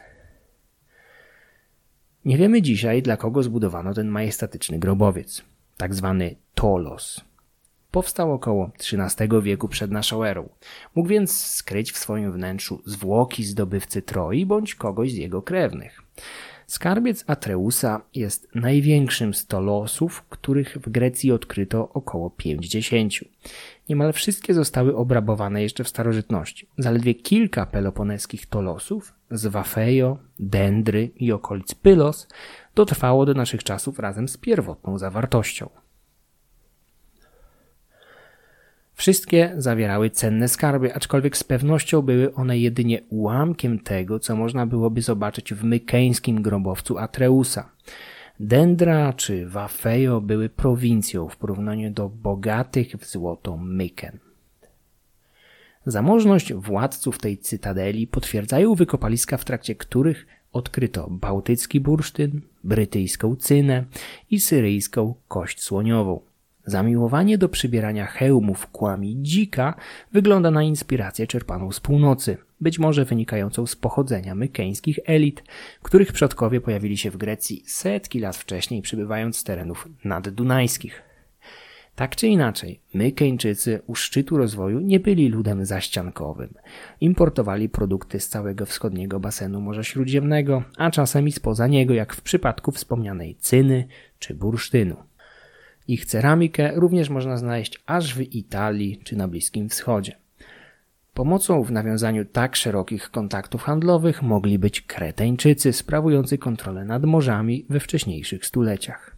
Nie 2.26 2.38
wiemy 2.38 2.62
dzisiaj, 2.62 3.02
dla 3.02 3.18
kogo 3.18 3.44
zbudowano 3.44 3.94
ten 3.94 4.08
majestatyczny 4.08 4.80
grobowiec, 4.80 5.44
tak 5.78 5.96
zwany 5.96 6.36
Tolos. 6.56 7.33
Powstał 7.94 8.34
około 8.34 8.72
XIII 8.80 9.41
wieku 9.41 9.68
przed 9.68 9.91
naszą 9.91 10.24
erą. 10.24 10.50
Mógł 10.96 11.10
więc 11.10 11.46
skryć 11.46 11.91
w 11.91 11.98
swoim 11.98 12.32
wnętrzu 12.32 12.82
zwłoki 12.86 13.44
zdobywcy 13.44 14.02
Troi 14.02 14.46
bądź 14.46 14.76
kogoś 14.76 15.12
z 15.12 15.16
jego 15.16 15.41
krewnych. 15.41 16.02
Skarbiec 16.68 17.24
Atreusa 17.28 18.02
jest 18.16 18.48
największym 18.56 19.34
z 19.34 19.48
tolosów, 19.48 20.24
których 20.30 20.78
w 20.78 20.89
Grecji 20.89 21.32
odkryto 21.32 21.89
około 21.89 22.30
50. 22.30 23.14
Niemal 23.89 24.14
wszystkie 24.14 24.54
zostały 24.54 24.96
obrabowane 24.96 25.64
jeszcze 25.64 25.84
w 25.84 25.89
starożytności. 25.89 26.68
Zaledwie 26.78 27.16
kilka 27.16 27.66
peloponeskich 27.66 28.46
tolosów 28.46 29.14
z 29.32 29.48
Wafejo, 29.48 30.18
Dendry 30.39 31.12
i 31.16 31.32
okolic 31.32 31.76
Pylos 31.76 32.28
dotrwało 32.76 33.26
do 33.26 33.34
naszych 33.34 33.64
czasów 33.64 34.00
razem 34.00 34.28
z 34.28 34.38
pierwotną 34.38 34.98
zawartością. 34.98 35.83
Wszystkie 38.94 39.54
zawierały 39.58 40.10
cenne 40.10 40.48
skarby, 40.48 40.96
aczkolwiek 40.96 41.38
z 41.38 41.44
pewnością 41.44 42.02
były 42.02 42.34
one 42.34 42.58
jedynie 42.58 43.02
ułamkiem 43.10 43.80
tego, 43.80 44.20
co 44.20 44.36
można 44.36 44.66
byłoby 44.66 45.02
zobaczyć 45.02 45.54
w 45.54 45.64
mykeńskim 45.64 46.41
grobowcu 46.41 46.98
Atreusa. 46.98 47.70
Dendra 48.39 49.14
czy 49.14 49.48
Wafejo 49.48 50.22
były 50.22 50.50
prowincją 50.50 51.30
w 51.30 51.38
porównaniu 51.38 51.91
do 51.91 52.10
bogatych 52.10 52.96
w 52.96 53.06
złoto 53.06 53.58
Myken. 53.58 54.20
Zamożność 55.86 56.54
władców 56.54 57.18
tej 57.18 57.38
cytadeli 57.38 58.08
potwierdzają 58.08 58.76
wykopaliska, 58.76 59.38
w 59.38 59.46
trakcie 59.46 59.76
których 59.76 60.26
odkryto 60.54 61.08
bałtycki 61.10 61.80
bursztyn, 61.80 62.41
brytyjską 62.64 63.36
cynę 63.36 63.86
i 64.30 64.39
syryjską 64.39 65.16
kość 65.28 65.62
słoniową. 65.62 66.33
Zamiłowanie 66.66 67.38
do 67.38 67.49
przybierania 67.49 68.05
hełmów 68.05 68.68
kłami 68.68 69.18
dzika 69.22 69.76
wygląda 70.14 70.51
na 70.51 70.64
inspirację 70.64 71.28
czerpaną 71.28 71.72
z 71.72 71.80
północy, 71.80 72.38
być 72.61 72.80
może 72.80 73.05
wynikającą 73.05 73.68
z 73.68 73.76
pochodzenia 73.76 74.36
mykeńskich 74.36 74.99
elit, 75.05 75.43
których 75.82 76.14
przodkowie 76.14 76.61
pojawili 76.61 76.97
się 76.97 77.11
w 77.11 77.18
Grecji 77.18 77.64
setki 77.66 78.20
lat 78.20 78.38
wcześniej, 78.38 78.82
przybywając 78.82 79.38
z 79.38 79.43
terenów 79.43 79.89
naddunajskich. 80.03 81.01
Tak 81.95 82.16
czy 82.16 82.28
inaczej, 82.28 82.80
Mykeńczycy 82.93 83.82
u 83.88 83.95
szczytu 83.95 84.38
rozwoju 84.38 84.80
nie 84.80 84.99
byli 84.99 85.30
ludem 85.30 85.66
zaściankowym. 85.66 86.53
Importowali 87.01 87.70
produkty 87.70 88.20
z 88.20 88.30
całego 88.30 88.66
wschodniego 88.66 89.20
basenu 89.20 89.61
Morza 89.61 89.84
Śródziemnego, 89.84 90.64
a 90.78 90.91
czasem 90.91 91.28
i 91.28 91.32
spoza 91.32 91.68
niego, 91.68 91.93
jak 91.93 92.16
w 92.16 92.22
przypadku 92.22 92.72
wspomnianej 92.72 93.36
cyny 93.36 93.88
czy 94.20 94.34
bursztynu. 94.34 94.95
Ich 95.88 96.06
ceramikę 96.06 96.72
również 96.76 97.10
można 97.10 97.38
znaleźć 97.38 97.84
aż 97.86 98.16
w 98.16 98.22
Italii 98.22 99.00
czy 99.04 99.16
na 99.16 99.28
Bliskim 99.28 99.70
Wschodzie. 99.70 100.16
Pomocą 101.14 101.64
w 101.64 101.72
nawiązaniu 101.72 102.26
tak 102.26 102.56
szerokich 102.56 103.12
kontaktów 103.12 103.64
handlowych 103.64 104.22
mogli 104.22 104.60
być 104.60 104.82
Kreteńczycy 104.82 105.74
sprawujący 105.74 106.38
kontrolę 106.38 106.86
nad 106.86 107.04
morzami 107.04 107.66
we 107.70 107.80
wcześniejszych 107.80 108.46
stuleciach. 108.46 109.16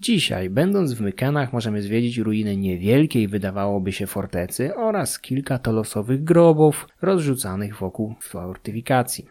Dzisiaj, 0.00 0.50
będąc 0.50 0.92
w 0.92 1.00
Mykenach, 1.00 1.52
możemy 1.52 1.82
zwiedzić 1.82 2.18
ruiny 2.18 2.56
niewielkiej, 2.56 3.28
wydawałoby 3.28 3.92
się, 3.92 4.06
fortecy 4.06 4.76
oraz 4.76 5.18
kilka 5.18 5.58
tolosowych 5.58 6.24
grobów 6.24 6.88
rozrzucanych 7.02 7.76
wokół 7.78 8.14
fortyfikacji. 8.20 9.28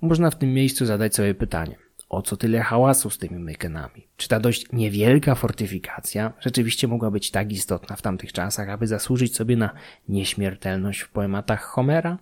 Można 0.00 0.30
w 0.30 0.38
tym 0.38 0.54
miejscu 0.54 0.86
zadać 0.86 1.14
sobie 1.14 1.34
pytanie, 1.34 1.76
o 2.12 2.22
co 2.22 2.36
tyle 2.36 2.60
hałasu 2.60 3.10
z 3.10 3.18
tymi 3.18 3.38
mykenami? 3.38 4.06
Czy 4.16 4.28
ta 4.28 4.40
dość 4.40 4.66
niewielka 4.72 5.34
fortyfikacja 5.34 6.32
rzeczywiście 6.40 6.88
mogła 6.88 7.10
być 7.10 7.30
tak 7.30 7.52
istotna 7.52 7.96
w 7.96 8.02
tamtych 8.02 8.32
czasach, 8.32 8.68
aby 8.68 8.86
zasłużyć 8.86 9.36
sobie 9.36 9.56
na 9.56 9.70
nieśmiertelność 10.08 11.00
w 11.00 11.10
poematach 11.10 11.62
Homera? 11.62 12.18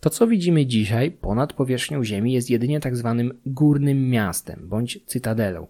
To, 0.00 0.10
co 0.10 0.26
widzimy 0.26 0.66
dzisiaj 0.66 1.10
ponad 1.10 1.52
powierzchnią 1.52 2.04
Ziemi, 2.04 2.32
jest 2.32 2.50
jedynie 2.50 2.80
tak 2.80 2.96
zwanym 2.96 3.40
górnym 3.46 4.10
miastem 4.10 4.68
bądź 4.68 4.98
cytadelą. 5.06 5.66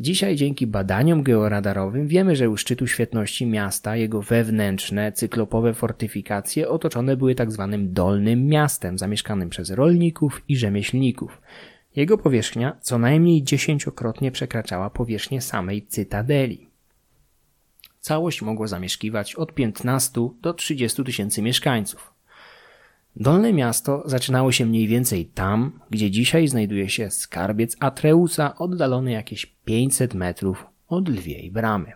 Dzisiaj 0.00 0.36
dzięki 0.36 0.66
badaniom 0.66 1.22
georadarowym 1.22 2.08
wiemy, 2.08 2.36
że 2.36 2.50
u 2.50 2.56
szczytu 2.56 2.86
świetności 2.86 3.46
miasta 3.46 3.96
jego 3.96 4.22
wewnętrzne, 4.22 5.12
cyklopowe 5.12 5.74
fortyfikacje 5.74 6.68
otoczone 6.68 7.16
były 7.16 7.34
tak 7.34 7.52
zwanym 7.52 7.92
dolnym 7.92 8.46
miastem, 8.46 8.98
zamieszkanym 8.98 9.50
przez 9.50 9.70
rolników 9.70 10.42
i 10.48 10.56
rzemieślników. 10.56 11.40
Jego 11.96 12.18
powierzchnia 12.18 12.76
co 12.80 12.98
najmniej 12.98 13.42
dziesięciokrotnie 13.42 14.32
przekraczała 14.32 14.90
powierzchnię 14.90 15.40
samej 15.40 15.86
cytadeli. 15.86 16.70
Całość 18.00 18.42
mogło 18.42 18.68
zamieszkiwać 18.68 19.34
od 19.34 19.54
15 19.54 20.28
do 20.40 20.54
30 20.54 21.04
tysięcy 21.04 21.42
mieszkańców. 21.42 22.14
Dolne 23.16 23.52
miasto 23.52 24.02
zaczynało 24.06 24.52
się 24.52 24.66
mniej 24.66 24.88
więcej 24.88 25.26
tam, 25.26 25.80
gdzie 25.90 26.10
dzisiaj 26.10 26.48
znajduje 26.48 26.88
się 26.88 27.10
skarbiec 27.10 27.76
Atreusa, 27.80 28.58
oddalony 28.58 29.12
jakieś 29.12 29.46
500 29.46 30.14
metrów 30.14 30.66
od 30.88 31.08
lwiej 31.08 31.50
bramy. 31.50 31.92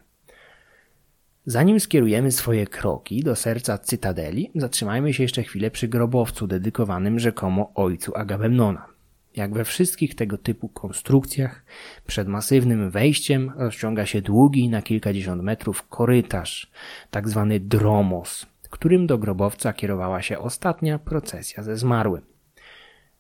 Zanim 1.47 1.81
skierujemy 1.81 2.33
swoje 2.33 2.67
kroki 2.67 3.23
do 3.23 3.37
serca 3.37 3.79
Cytadeli, 3.79 4.51
zatrzymajmy 4.55 5.15
się 5.15 5.23
jeszcze 5.23 5.43
chwilę 5.43 5.71
przy 5.71 5.89
grobowcu 5.89 6.47
dedykowanym 6.47 7.19
rzekomo 7.19 7.73
ojcu 7.75 8.17
Agamemnona. 8.17 8.98
Jak 9.37 9.55
we 9.55 9.65
wszystkich 9.65 10.15
tego 10.15 10.39
typu 10.39 10.69
konstrukcjach, 10.69 11.65
przed 12.07 12.29
masywnym 12.29 12.91
wejściem 12.91 13.53
rozciąga 13.57 14.07
się 14.07 14.23
długi 14.23 14.69
na 14.69 14.83
kilkadziesiąt 14.83 15.43
metrów 15.43 15.89
korytarz, 15.89 16.71
tak 17.11 17.29
zwany 17.29 17.61
dromos, 17.61 18.47
którym 18.71 19.07
do 19.07 19.19
grobowca 19.19 19.73
kierowała 19.73 20.23
się 20.23 20.39
ostatnia 20.39 20.99
procesja 20.99 21.63
ze 21.63 21.77
zmarłym. 21.77 22.23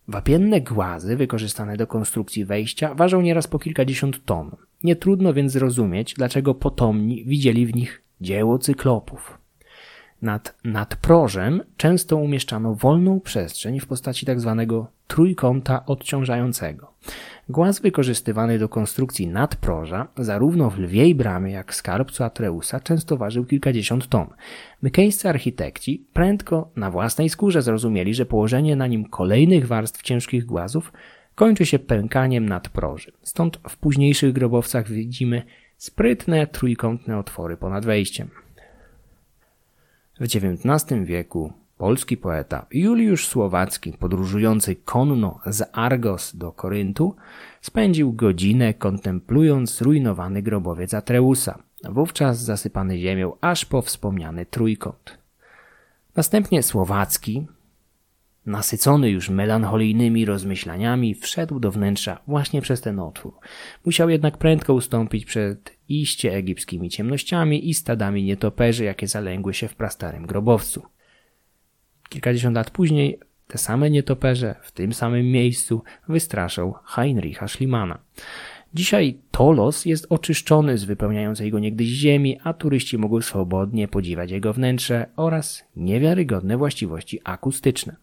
Wapienne 0.09 0.61
głazy 0.61 1.16
wykorzystane 1.16 1.76
do 1.76 1.86
konstrukcji 1.86 2.44
wejścia 2.44 2.94
ważą 2.94 3.20
nieraz 3.20 3.46
po 3.46 3.59
kilkadziesiąt 3.59 4.24
ton. 4.24 4.56
Nie 4.84 4.96
trudno 4.96 5.34
więc 5.34 5.52
zrozumieć, 5.52 6.14
dlaczego 6.14 6.54
potomni 6.54 7.24
widzieli 7.24 7.66
w 7.66 7.74
nich 7.74 8.02
dzieło 8.20 8.59
cyklopów. 8.59 9.38
Nad 10.22 10.59
nadprożem 10.64 11.62
często 11.76 12.16
umieszczano 12.16 12.74
wolną 12.74 13.20
przestrzeń 13.20 13.80
w 13.80 13.86
postaci 13.86 14.26
tzw. 14.26 14.86
Trójkąta 15.09 15.86
odciążającego. 15.86 16.92
Głaz 17.48 17.80
wykorzystywany 17.80 18.59
do 18.59 18.68
konstrukcji 18.68 19.26
nadproża, 19.26 20.09
zarówno 20.16 20.70
w 20.70 20.78
lwiej 20.78 21.14
bramie 21.14 21.52
jak 21.52 21.74
skarbcu 21.74 22.24
Atreusa, 22.24 22.80
często 22.80 23.16
ważył 23.16 23.44
kilkadziesiąt 23.44 24.09
ton. 24.09 24.26
Mykeńscy 24.82 25.28
architekci 25.28 26.06
prędko 26.12 26.70
na 26.76 26.90
własnej 26.90 27.28
skórze 27.28 27.62
zrozumieli, 27.62 28.14
że 28.14 28.26
położenie 28.26 28.76
na 28.76 28.86
nim 28.86 29.04
kolejnych 29.04 29.66
warstw 29.66 30.02
ciężkich 30.02 30.44
głazów 30.44 30.92
kończy 31.34 31.66
się 31.66 31.78
pękaniem 31.78 32.48
nadproży. 32.48 33.12
Stąd 33.22 33.61
w 33.68 33.76
późniejszych 33.76 34.32
grobowcach 34.32 34.90
widzimy 34.90 35.42
sprytne 35.76 36.46
trójkątne 36.46 37.18
otwory 37.18 37.56
ponad 37.56 37.84
wejściem. 37.84 38.30
W 40.20 40.24
XIX 40.24 41.04
wieku 41.04 41.52
polski 41.79 42.16
poeta 42.16 42.66
Juliusz 42.70 43.26
Słowacki, 43.26 43.93
podróżujący 43.93 44.76
konno 44.76 45.41
z 45.47 45.70
Argos 45.72 46.37
do 46.37 46.53
Koryntu, 46.53 47.16
spędził 47.61 48.12
godzinę 48.12 48.74
kontemplując 48.74 49.76
zrujnowany 49.76 50.43
grobowiec 50.43 50.95
Atreusa, 50.95 51.62
wówczas 51.85 52.39
zasypany 52.39 52.99
ziemią 52.99 53.33
aż 53.41 53.64
po 53.64 53.83
wspomniany 53.83 54.47
trójkąt. 54.47 55.18
Następnie 56.16 56.62
Słowacki, 56.62 57.47
nasycony 58.47 59.11
już 59.11 59.31
melancholijnymi 59.31 60.24
rozmyślaniami, 60.24 61.14
wszedł 61.14 61.61
do 61.61 61.70
wnętrza 61.70 62.20
właśnie 62.26 62.62
przez 62.62 62.81
ten 62.81 63.01
otwór. 63.01 63.33
Musiał 63.87 64.11
jednak 64.11 64.39
prędko 64.39 64.74
ustąpić 64.74 65.24
przed 65.24 65.76
iście 65.89 66.35
egipskimi 66.35 66.91
ciemnościami 66.91 67.68
i 67.70 67.74
stadami 67.74 68.24
nietoperzy, 68.24 68.85
jakie 68.85 69.07
zalęgły 69.07 69.55
się 69.55 69.68
w 69.68 69.74
prastarym 69.74 70.26
grobowcu. 70.26 70.83
Kilkadziesiąt 72.09 72.56
lat 72.56 72.70
później 72.70 73.18
te 73.46 73.59
same 73.59 73.90
nietoperze 73.90 74.54
w 74.62 74.72
tym 74.72 74.92
samym 74.92 75.26
miejscu 75.26 75.82
wystraszał 76.09 76.74
Heinricha 76.84 77.48
Schlimana. 77.48 77.98
Dzisiaj 78.74 79.18
Tolos 79.30 79.84
jest 79.84 80.06
oczyszczony 80.09 80.78
z 80.78 80.84
wypełniającej 80.84 81.50
go 81.50 81.59
niegdyś 81.59 81.88
ziemi, 81.88 82.38
a 82.44 82.52
turyści 82.52 82.98
mogą 82.98 83.20
swobodnie 83.20 83.88
podziwiać 83.88 84.30
jego 84.30 84.52
wnętrze 84.52 85.06
oraz 85.16 85.64
niewiarygodne 85.76 86.56
właściwości 86.56 87.20
akustyczne. 87.24 87.96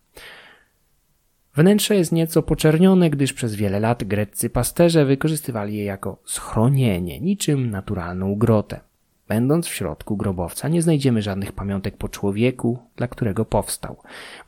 Wnętrze 1.56 1.96
jest 1.96 2.12
nieco 2.12 2.44
poczernione, 2.44 3.10
gdyż 3.10 3.34
przez 3.34 3.56
wiele 3.56 3.80
lat 3.80 4.04
greccy 4.04 4.50
pasterze 4.50 5.06
wykorzystywali 5.06 5.78
je 5.78 5.84
jako 5.84 6.22
schronienie, 6.26 7.20
niczym 7.20 7.70
naturalną 7.70 8.36
grotę. 8.36 8.80
Będąc 9.28 9.68
w 9.68 9.74
środku 9.74 10.18
grobowca 10.18 10.68
nie 10.68 10.82
znajdziemy 10.82 11.22
żadnych 11.22 11.52
pamiątek 11.52 11.98
po 11.98 12.10
człowieku, 12.10 12.80
dla 12.96 13.08
którego 13.08 13.46
powstał. 13.46 13.98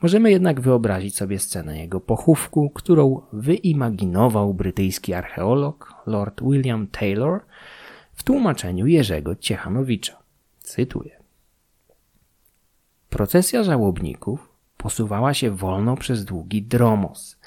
Możemy 0.02 0.32
jednak 0.32 0.62
wyobrazić 0.62 1.16
sobie 1.16 1.40
scenę 1.40 1.80
jego 1.80 2.00
pochówku, 2.00 2.70
którą 2.70 3.22
wyimaginował 3.34 4.54
brytyjski 4.54 5.14
archeolog 5.14 5.94
Lord 6.06 6.42
William 6.44 6.88
Taylor 6.88 7.40
w 8.14 8.24
tłumaczeniu 8.24 8.88
Jerzego 8.88 9.36
Ciechanowicza. 9.36 10.18
Cytuję. 10.60 11.18
Procesja 13.10 13.64
żałobników 13.64 14.50
posuwała 14.78 15.34
się 15.34 15.52
wolno 15.52 15.96
przez 15.96 16.26
długi 16.26 16.62
dromos. 16.62 17.38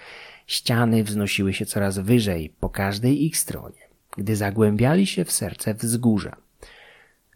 Ściany 0.46 1.04
wznosiły 1.04 1.52
się 1.52 1.66
coraz 1.66 1.98
wyżej 1.98 2.54
po 2.60 2.68
każdej 2.68 3.24
ich 3.24 3.36
stronie, 3.36 3.88
gdy 4.16 4.36
zagłębiali 4.36 5.06
się 5.06 5.24
w 5.24 5.32
serce 5.32 5.74
wzgórza. 5.74 6.36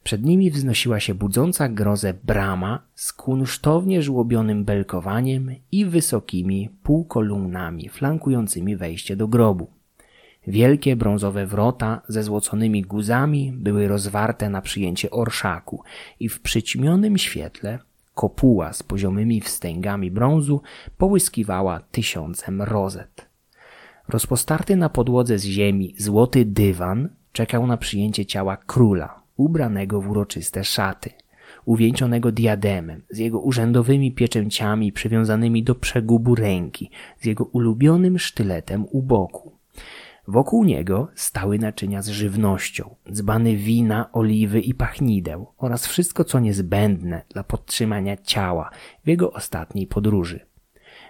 Przed 0.04 0.24
nimi 0.24 0.50
wznosiła 0.50 1.00
się 1.00 1.14
budząca 1.14 1.68
grozę 1.68 2.14
brama 2.24 2.82
z 2.94 3.12
kunsztownie 3.12 4.02
żłobionym 4.02 4.64
belkowaniem 4.64 5.54
i 5.72 5.84
wysokimi 5.84 6.70
półkolumnami 6.82 7.88
flankującymi 7.88 8.76
wejście 8.76 9.16
do 9.16 9.28
grobu. 9.28 9.70
Wielkie 10.46 10.96
brązowe 10.96 11.46
wrota 11.46 12.02
ze 12.08 12.22
złoconymi 12.22 12.82
guzami 12.82 13.52
były 13.56 13.88
rozwarte 13.88 14.50
na 14.50 14.62
przyjęcie 14.62 15.10
orszaku 15.10 15.82
i 16.20 16.28
w 16.28 16.40
przyćmionym 16.40 17.18
świetle 17.18 17.78
kopuła 18.14 18.72
z 18.72 18.82
poziomymi 18.82 19.40
wstęgami 19.40 20.10
brązu 20.10 20.62
połyskiwała 20.98 21.80
tysiącem 21.80 22.62
rozet. 22.62 23.26
Rozpostarty 24.08 24.76
na 24.76 24.88
podłodze 24.88 25.38
z 25.38 25.44
ziemi 25.44 25.94
złoty 25.98 26.44
dywan 26.44 27.08
czekał 27.32 27.66
na 27.66 27.76
przyjęcie 27.76 28.26
ciała 28.26 28.56
króla, 28.56 29.23
ubranego 29.36 30.00
w 30.00 30.10
uroczyste 30.10 30.64
szaty, 30.64 31.10
uwieńczonego 31.64 32.32
diademem, 32.32 33.02
z 33.10 33.18
jego 33.18 33.40
urzędowymi 33.40 34.12
pieczęciami 34.12 34.92
przywiązanymi 34.92 35.62
do 35.62 35.74
przegubu 35.74 36.34
ręki, 36.34 36.90
z 37.20 37.24
jego 37.24 37.44
ulubionym 37.44 38.18
sztyletem 38.18 38.86
u 38.90 39.02
boku. 39.02 39.52
Wokół 40.28 40.64
niego 40.64 41.08
stały 41.14 41.58
naczynia 41.58 42.02
z 42.02 42.08
żywnością, 42.08 42.94
dzbany 43.12 43.56
wina, 43.56 44.12
oliwy 44.12 44.60
i 44.60 44.74
pachnideł 44.74 45.46
oraz 45.58 45.86
wszystko 45.86 46.24
co 46.24 46.40
niezbędne 46.40 47.22
dla 47.28 47.44
podtrzymania 47.44 48.16
ciała 48.16 48.70
w 49.04 49.08
jego 49.08 49.32
ostatniej 49.32 49.86
podróży. 49.86 50.40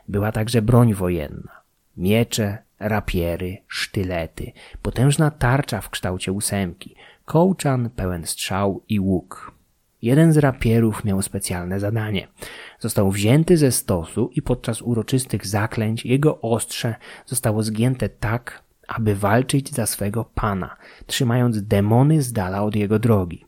Była 0.09 0.33
także 0.33 0.63
broń 0.63 0.95
wojenna. 0.95 1.53
Miecze, 1.97 2.59
rapiery, 2.79 3.59
sztylety, 3.69 4.53
potężna 4.83 5.31
tarcza 5.31 5.81
w 5.81 5.91
kształcie 5.91 6.33
ósemki, 6.33 6.95
kołczan 7.25 7.91
pełen 7.91 8.27
strzał 8.27 8.83
i 8.89 9.01
łuk. 9.01 9.53
Jeden 10.03 10.33
z 10.33 10.37
rapierów 10.37 11.05
miał 11.05 11.23
specjalne 11.23 11.81
zadanie. 11.81 12.29
Został 12.79 13.11
wzięty 13.11 13.57
ze 13.57 13.73
stosu 13.73 14.31
i 14.33 14.43
podczas 14.43 14.83
uroczystych 14.83 15.47
zaklęć 15.47 16.05
jego 16.07 16.41
ostrze 16.41 16.95
zostało 17.27 17.63
zgięte 17.63 18.09
tak, 18.09 18.63
aby 18.89 19.17
walczyć 19.17 19.71
za 19.71 19.87
swego 19.87 20.25
pana, 20.35 20.77
trzymając 21.07 21.63
demony 21.63 22.23
z 22.23 22.33
dala 22.33 22.63
od 22.63 22.77
jego 22.77 22.99
drogi. 22.99 23.45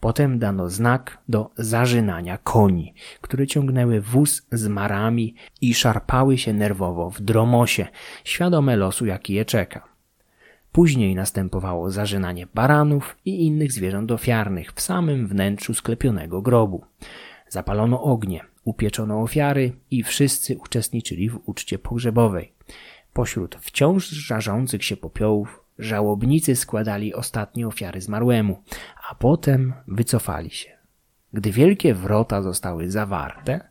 Potem 0.00 0.38
dano 0.38 0.70
znak 0.70 1.18
do 1.28 1.50
zażynania 1.56 2.38
koni, 2.38 2.94
które 3.20 3.46
ciągnęły 3.46 4.00
wóz 4.00 4.46
z 4.52 4.68
marami 4.68 5.34
i 5.60 5.74
szarpały 5.74 6.38
się 6.38 6.52
nerwowo 6.52 7.10
w 7.10 7.20
dromosie, 7.20 7.86
świadome 8.24 8.76
losu, 8.76 9.06
jaki 9.06 9.34
je 9.34 9.44
czeka. 9.44 9.95
Później 10.76 11.14
następowało 11.14 11.90
zażynanie 11.90 12.46
baranów 12.54 13.16
i 13.24 13.46
innych 13.46 13.72
zwierząt 13.72 14.12
ofiarnych 14.12 14.72
w 14.72 14.80
samym 14.80 15.26
wnętrzu 15.26 15.74
sklepionego 15.74 16.42
grobu. 16.42 16.84
Zapalono 17.48 18.02
ognie, 18.02 18.44
upieczono 18.64 19.22
ofiary 19.22 19.72
i 19.90 20.02
wszyscy 20.02 20.58
uczestniczyli 20.58 21.30
w 21.30 21.38
uczcie 21.44 21.78
pogrzebowej. 21.78 22.52
Pośród 23.12 23.56
wciąż 23.60 24.08
żarzących 24.08 24.84
się 24.84 24.96
popiołów 24.96 25.60
żałobnicy 25.78 26.56
składali 26.56 27.14
ostatnie 27.14 27.66
ofiary 27.66 28.00
zmarłemu, 28.00 28.62
a 29.10 29.14
potem 29.14 29.72
wycofali 29.88 30.50
się. 30.50 30.70
Gdy 31.32 31.50
wielkie 31.50 31.94
wrota 31.94 32.42
zostały 32.42 32.90
zawarte, 32.90 33.68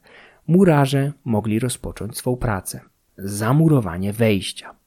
murarze 0.47 1.11
mogli 1.25 1.59
rozpocząć 1.59 2.17
swą 2.17 2.37
pracę 2.37 2.81
zamurowanie 3.17 4.13
wejścia. 4.13 4.84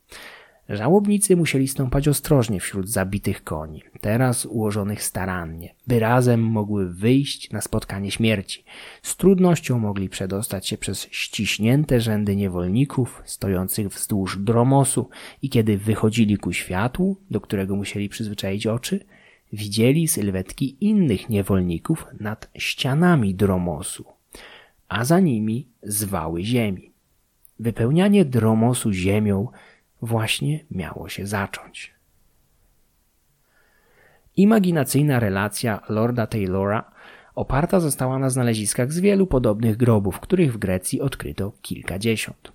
Żałobnicy 0.69 1.37
musieli 1.37 1.69
stąpać 1.69 2.09
ostrożnie 2.09 2.61
wśród 2.61 2.89
zabitych 2.89 3.45
koni, 3.45 3.83
teraz 4.01 4.47
ułożonych 4.47 5.03
starannie, 5.03 5.75
by 5.87 5.99
razem 5.99 6.41
mogły 6.41 6.89
wyjść 6.95 7.51
na 7.51 7.61
spotkanie 7.61 8.11
śmierci. 8.11 8.65
Z 9.03 9.17
trudnością 9.17 9.79
mogli 9.79 10.09
przedostać 10.09 10.69
się 10.69 10.79
przez 10.79 11.09
ściśnięte 11.11 12.01
rzędy 12.01 12.37
niewolników 12.37 13.23
stojących 13.25 13.89
wzdłuż 13.89 14.39
dromosu 14.39 15.09
i 15.43 15.49
kiedy 15.51 15.79
wychodzili 15.79 16.37
ku 16.37 16.53
światłu, 16.53 17.17
do 17.31 17.41
którego 17.41 17.77
musieli 17.77 18.09
przyzwyczaić 18.09 18.67
oczy, 18.67 19.05
widzieli 19.53 20.09
sylwetki 20.09 20.77
innych 20.81 21.29
niewolników 21.29 22.07
nad 22.21 22.51
ścianami 22.59 23.35
dromosu, 23.35 24.05
a 24.89 25.05
za 25.05 25.21
nimi 25.21 25.69
zwały 25.83 26.43
ziemi. 26.43 26.93
Wypełnianie 27.61 28.25
dromosu 28.25 28.93
ziemią 28.93 29.49
właśnie 30.03 30.65
miało 30.71 31.09
się 31.09 31.27
zacząć. 31.27 31.95
Imaginacyjna 34.37 35.21
relacja 35.21 35.81
Lorda 35.89 36.27
Taylora 36.27 36.91
oparta 37.35 37.81
została 37.81 38.19
na 38.19 38.31
znaleziskach 38.31 38.93
z 38.93 39.01
wielu 39.01 39.27
podobnych 39.27 39.77
grobów, 39.77 40.21
których 40.21 40.53
w 40.53 40.59
Grecji 40.59 41.01
odkryto 41.01 41.53
kilkadziesiąt. 41.63 42.53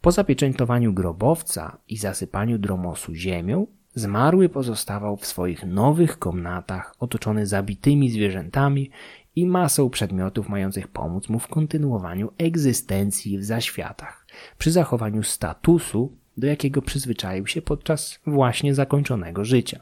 Po 0.00 0.12
zapieczętowaniu 0.12 0.92
grobowca 0.92 1.78
i 1.88 1.96
zasypaniu 1.96 2.58
dromosu 2.58 3.14
ziemią, 3.14 3.66
zmarły 3.94 4.48
pozostawał 4.48 5.16
w 5.16 5.26
swoich 5.26 5.64
nowych 5.64 6.18
komnatach 6.18 6.94
otoczony 6.98 7.46
zabitymi 7.46 8.10
zwierzętami 8.10 8.90
i 9.36 9.46
masą 9.46 9.90
przedmiotów 9.90 10.48
mających 10.48 10.88
pomóc 10.88 11.28
mu 11.28 11.38
w 11.38 11.48
kontynuowaniu 11.48 12.32
egzystencji 12.38 13.38
w 13.38 13.44
zaświatach, 13.44 14.26
przy 14.58 14.70
zachowaniu 14.70 15.22
statusu, 15.22 16.16
do 16.36 16.46
jakiego 16.46 16.82
przyzwyczaił 16.82 17.46
się 17.46 17.62
podczas 17.62 18.18
właśnie 18.26 18.74
zakończonego 18.74 19.44
życia. 19.44 19.80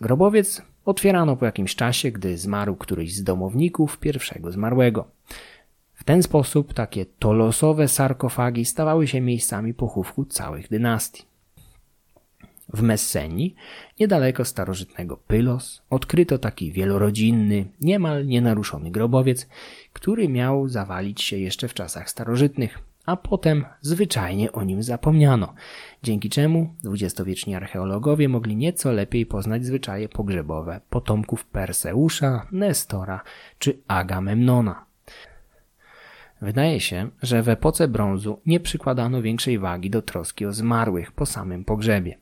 Grobowiec 0.00 0.62
otwierano 0.84 1.36
po 1.36 1.44
jakimś 1.44 1.74
czasie, 1.74 2.10
gdy 2.10 2.38
zmarł 2.38 2.76
któryś 2.76 3.14
z 3.14 3.22
domowników 3.22 3.98
pierwszego 3.98 4.52
zmarłego. 4.52 5.08
W 5.94 6.04
ten 6.04 6.22
sposób 6.22 6.74
takie 6.74 7.06
tolosowe 7.06 7.88
sarkofagi 7.88 8.64
stawały 8.64 9.08
się 9.08 9.20
miejscami 9.20 9.74
pochówku 9.74 10.24
całych 10.24 10.68
dynastii. 10.68 11.24
W 12.72 12.82
Messenii, 12.82 13.54
niedaleko 14.00 14.44
starożytnego 14.44 15.16
Pylos, 15.16 15.82
odkryto 15.90 16.38
taki 16.38 16.72
wielorodzinny, 16.72 17.66
niemal 17.80 18.26
nienaruszony 18.26 18.90
grobowiec, 18.90 19.48
który 19.92 20.28
miał 20.28 20.68
zawalić 20.68 21.22
się 21.22 21.38
jeszcze 21.38 21.68
w 21.68 21.74
czasach 21.74 22.10
starożytnych, 22.10 22.78
a 23.08 23.16
potem 23.16 23.64
zwyczajnie 23.80 24.52
o 24.52 24.64
nim 24.64 24.82
zapomniano, 24.82 25.54
dzięki 26.02 26.30
czemu 26.30 26.74
dwudziestowieczni 26.82 27.54
archeologowie 27.54 28.28
mogli 28.28 28.56
nieco 28.56 28.92
lepiej 28.92 29.26
poznać 29.26 29.64
zwyczaje 29.64 30.08
pogrzebowe 30.08 30.80
potomków 30.90 31.44
Perseusza, 31.46 32.46
Nestora 32.52 33.20
czy 33.58 33.78
Agamemnona. 33.86 34.84
Wydaje 36.42 36.80
się, 36.80 37.10
że 37.22 37.42
w 37.42 37.48
epoce 37.48 37.88
brązu 37.88 38.40
nie 38.46 38.60
przykładano 38.60 39.22
większej 39.22 39.58
wagi 39.58 39.90
do 39.90 40.02
troski 40.02 40.46
o 40.46 40.52
zmarłych 40.52 41.12
po 41.12 41.26
samym 41.26 41.64
pogrzebie. 41.64 42.18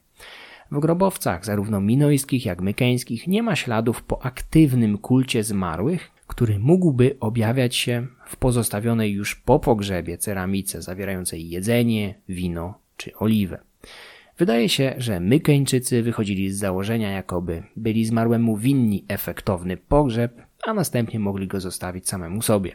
W 0.70 0.80
grobowcach, 0.80 1.45
zarówno 1.45 1.80
minojskich 1.80 2.47
jak 2.47 2.61
mykeńskich, 2.61 3.26
nie 3.26 3.43
ma 3.43 3.57
śladów 3.57 4.03
po 4.03 4.24
aktywnym 4.24 4.99
kulcie 4.99 5.45
zmarłych, 5.45 6.16
który 6.27 6.59
mógłby 6.59 7.16
objawiać 7.20 7.77
się 7.77 8.07
w 8.27 8.37
pozostawionej 8.37 9.12
już 9.12 9.35
po 9.35 9.59
pogrzebie 9.59 10.18
ceramice 10.18 10.83
zawierającej 10.83 11.49
jedzenie, 11.49 12.14
wino 12.29 12.79
czy 12.97 13.14
oliwę. 13.14 13.59
Wydaje 14.39 14.68
się, 14.68 14.95
że 14.99 15.20
Mykeńczycy 15.20 16.03
wychodzili 16.03 16.51
z 16.51 16.59
założenia, 16.59 17.11
jakoby 17.11 17.62
byli 17.77 18.05
zmarłemu 18.05 18.57
winni 18.57 19.05
efektowny 19.09 19.77
pogrzeb, 19.77 20.43
a 20.66 20.74
następnie 20.74 21.20
mogli 21.20 21.47
go 21.47 21.61
zostawić 21.61 22.09
samemu 22.09 22.43
sobie. 22.43 22.72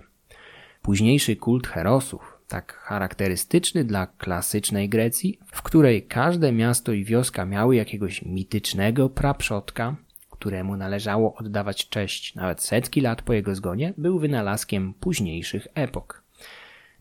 Późniejszy 0.81 1.35
kult 1.35 1.67
herosów, 1.67 2.37
tak 2.47 2.73
charakterystyczny 2.73 3.83
dla 3.83 4.07
klasycznej 4.07 4.89
Grecji, 4.89 5.39
w 5.45 5.61
której 5.61 6.03
każde 6.03 6.51
miasto 6.51 6.91
i 6.93 7.03
wioska 7.05 7.45
miały 7.45 7.75
jakiegoś 7.75 8.21
mitycznego 8.21 9.09
praprzodka, 9.09 9.95
któremu 10.41 10.77
należało 10.77 11.35
oddawać 11.35 11.89
cześć 11.89 12.35
nawet 12.35 12.61
setki 12.61 13.01
lat 13.01 13.21
po 13.21 13.33
jego 13.33 13.55
zgonie, 13.55 13.93
był 13.97 14.19
wynalazkiem 14.19 14.93
późniejszych 14.93 15.67
epok. 15.75 16.23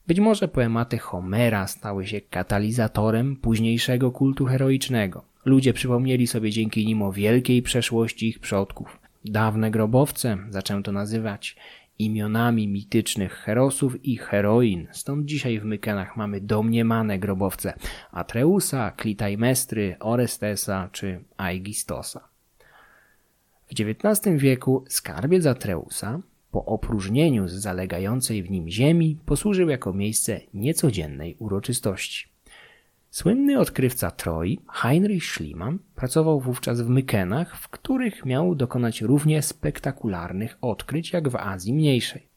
Być 0.06 0.20
może 0.20 0.48
poematy 0.48 0.98
Homera 0.98 1.66
stały 1.66 2.06
się 2.06 2.20
katalizatorem 2.20 3.36
późniejszego 3.36 4.10
kultu 4.10 4.44
heroicznego. 4.44 5.24
Ludzie 5.44 5.72
przypomnieli 5.72 6.26
sobie 6.26 6.50
dzięki 6.50 6.86
nim 6.86 7.02
o 7.02 7.12
wielkiej 7.12 7.62
przeszłości 7.62 8.28
ich 8.28 8.38
przodków. 8.38 8.98
Dawne 9.24 9.70
grobowce 9.70 10.38
zaczęto 10.50 10.92
nazywać 10.92 11.56
imionami 11.98 12.68
mitycznych 12.68 13.32
herosów 13.32 14.04
i 14.04 14.16
heroin. 14.16 14.88
Stąd 14.92 15.26
dzisiaj 15.26 15.60
w 15.60 15.64
Mykenach 15.64 16.16
mamy 16.16 16.40
domniemane 16.40 17.18
grobowce 17.18 17.74
Atreusa, 18.12 18.90
Klitaimestry, 18.90 19.96
Orestesa 20.00 20.88
czy 20.92 21.24
Aigistosa. 21.36 22.29
W 23.70 23.72
XIX 23.80 24.42
wieku 24.42 24.84
skarbiec 24.88 25.46
Atreusa 25.46 26.20
po 26.50 26.64
opróżnieniu 26.64 27.48
z 27.48 27.52
zalegającej 27.52 28.42
w 28.42 28.50
nim 28.50 28.68
ziemi 28.68 29.18
posłużył 29.26 29.68
jako 29.68 29.92
miejsce 29.92 30.40
niecodziennej 30.54 31.36
uroczystości. 31.38 32.28
Słynny 33.10 33.58
odkrywca 33.58 34.10
Troi, 34.10 34.60
Heinrich 34.68 35.24
Schliemann, 35.24 35.78
pracował 35.94 36.40
wówczas 36.40 36.80
w 36.80 36.88
Mykenach, 36.88 37.56
w 37.56 37.68
których 37.68 38.24
miał 38.24 38.54
dokonać 38.54 39.00
równie 39.00 39.42
spektakularnych 39.42 40.58
odkryć 40.60 41.12
jak 41.12 41.28
w 41.28 41.36
Azji 41.36 41.72
Mniejszej. 41.72 42.28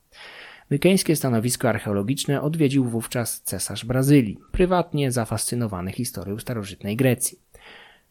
Mykeńskie 0.69 1.15
stanowisko 1.15 1.69
archeologiczne 1.69 2.41
odwiedził 2.41 2.85
wówczas 2.85 3.41
cesarz 3.41 3.85
Brazylii, 3.85 4.39
prywatnie 4.51 5.11
zafascynowany 5.11 5.91
historią 5.91 6.39
starożytnej 6.39 6.95
Grecji. 6.95 7.42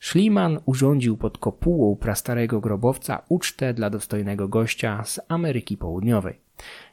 Schliemann 0.03 0.61
urządził 0.67 1.17
pod 1.17 1.39
kopułą 1.39 1.97
prastarego 1.97 2.61
grobowca 2.61 3.23
ucztę 3.29 3.75
dla 3.75 3.91
dostojnego 3.91 4.49
gościa 4.49 5.05
z 5.05 5.21
Ameryki 5.29 5.77
Południowej. 5.77 6.39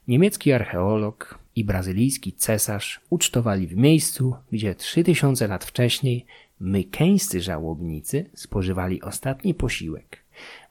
Niemiecki 0.07 0.51
archeolog 0.51 1.39
i 1.55 1.63
brazylijski 1.63 2.33
cesarz 2.33 3.01
ucztowali 3.09 3.67
w 3.67 3.75
miejscu, 3.77 4.35
gdzie 4.51 4.75
trzy 4.75 5.03
tysiące 5.03 5.47
lat 5.47 5.65
wcześniej 5.65 6.25
mykeńscy 6.59 7.41
żałobnicy 7.41 8.29
spożywali 8.33 9.01
ostatni 9.01 9.53
posiłek, 9.53 10.17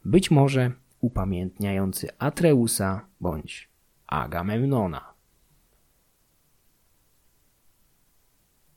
być 0.04 0.30
może 0.30 0.72
upamiętniający 1.00 2.08
Atreusa 2.18 3.00
bądź 3.20 3.68
Agamemnona. 4.06 5.07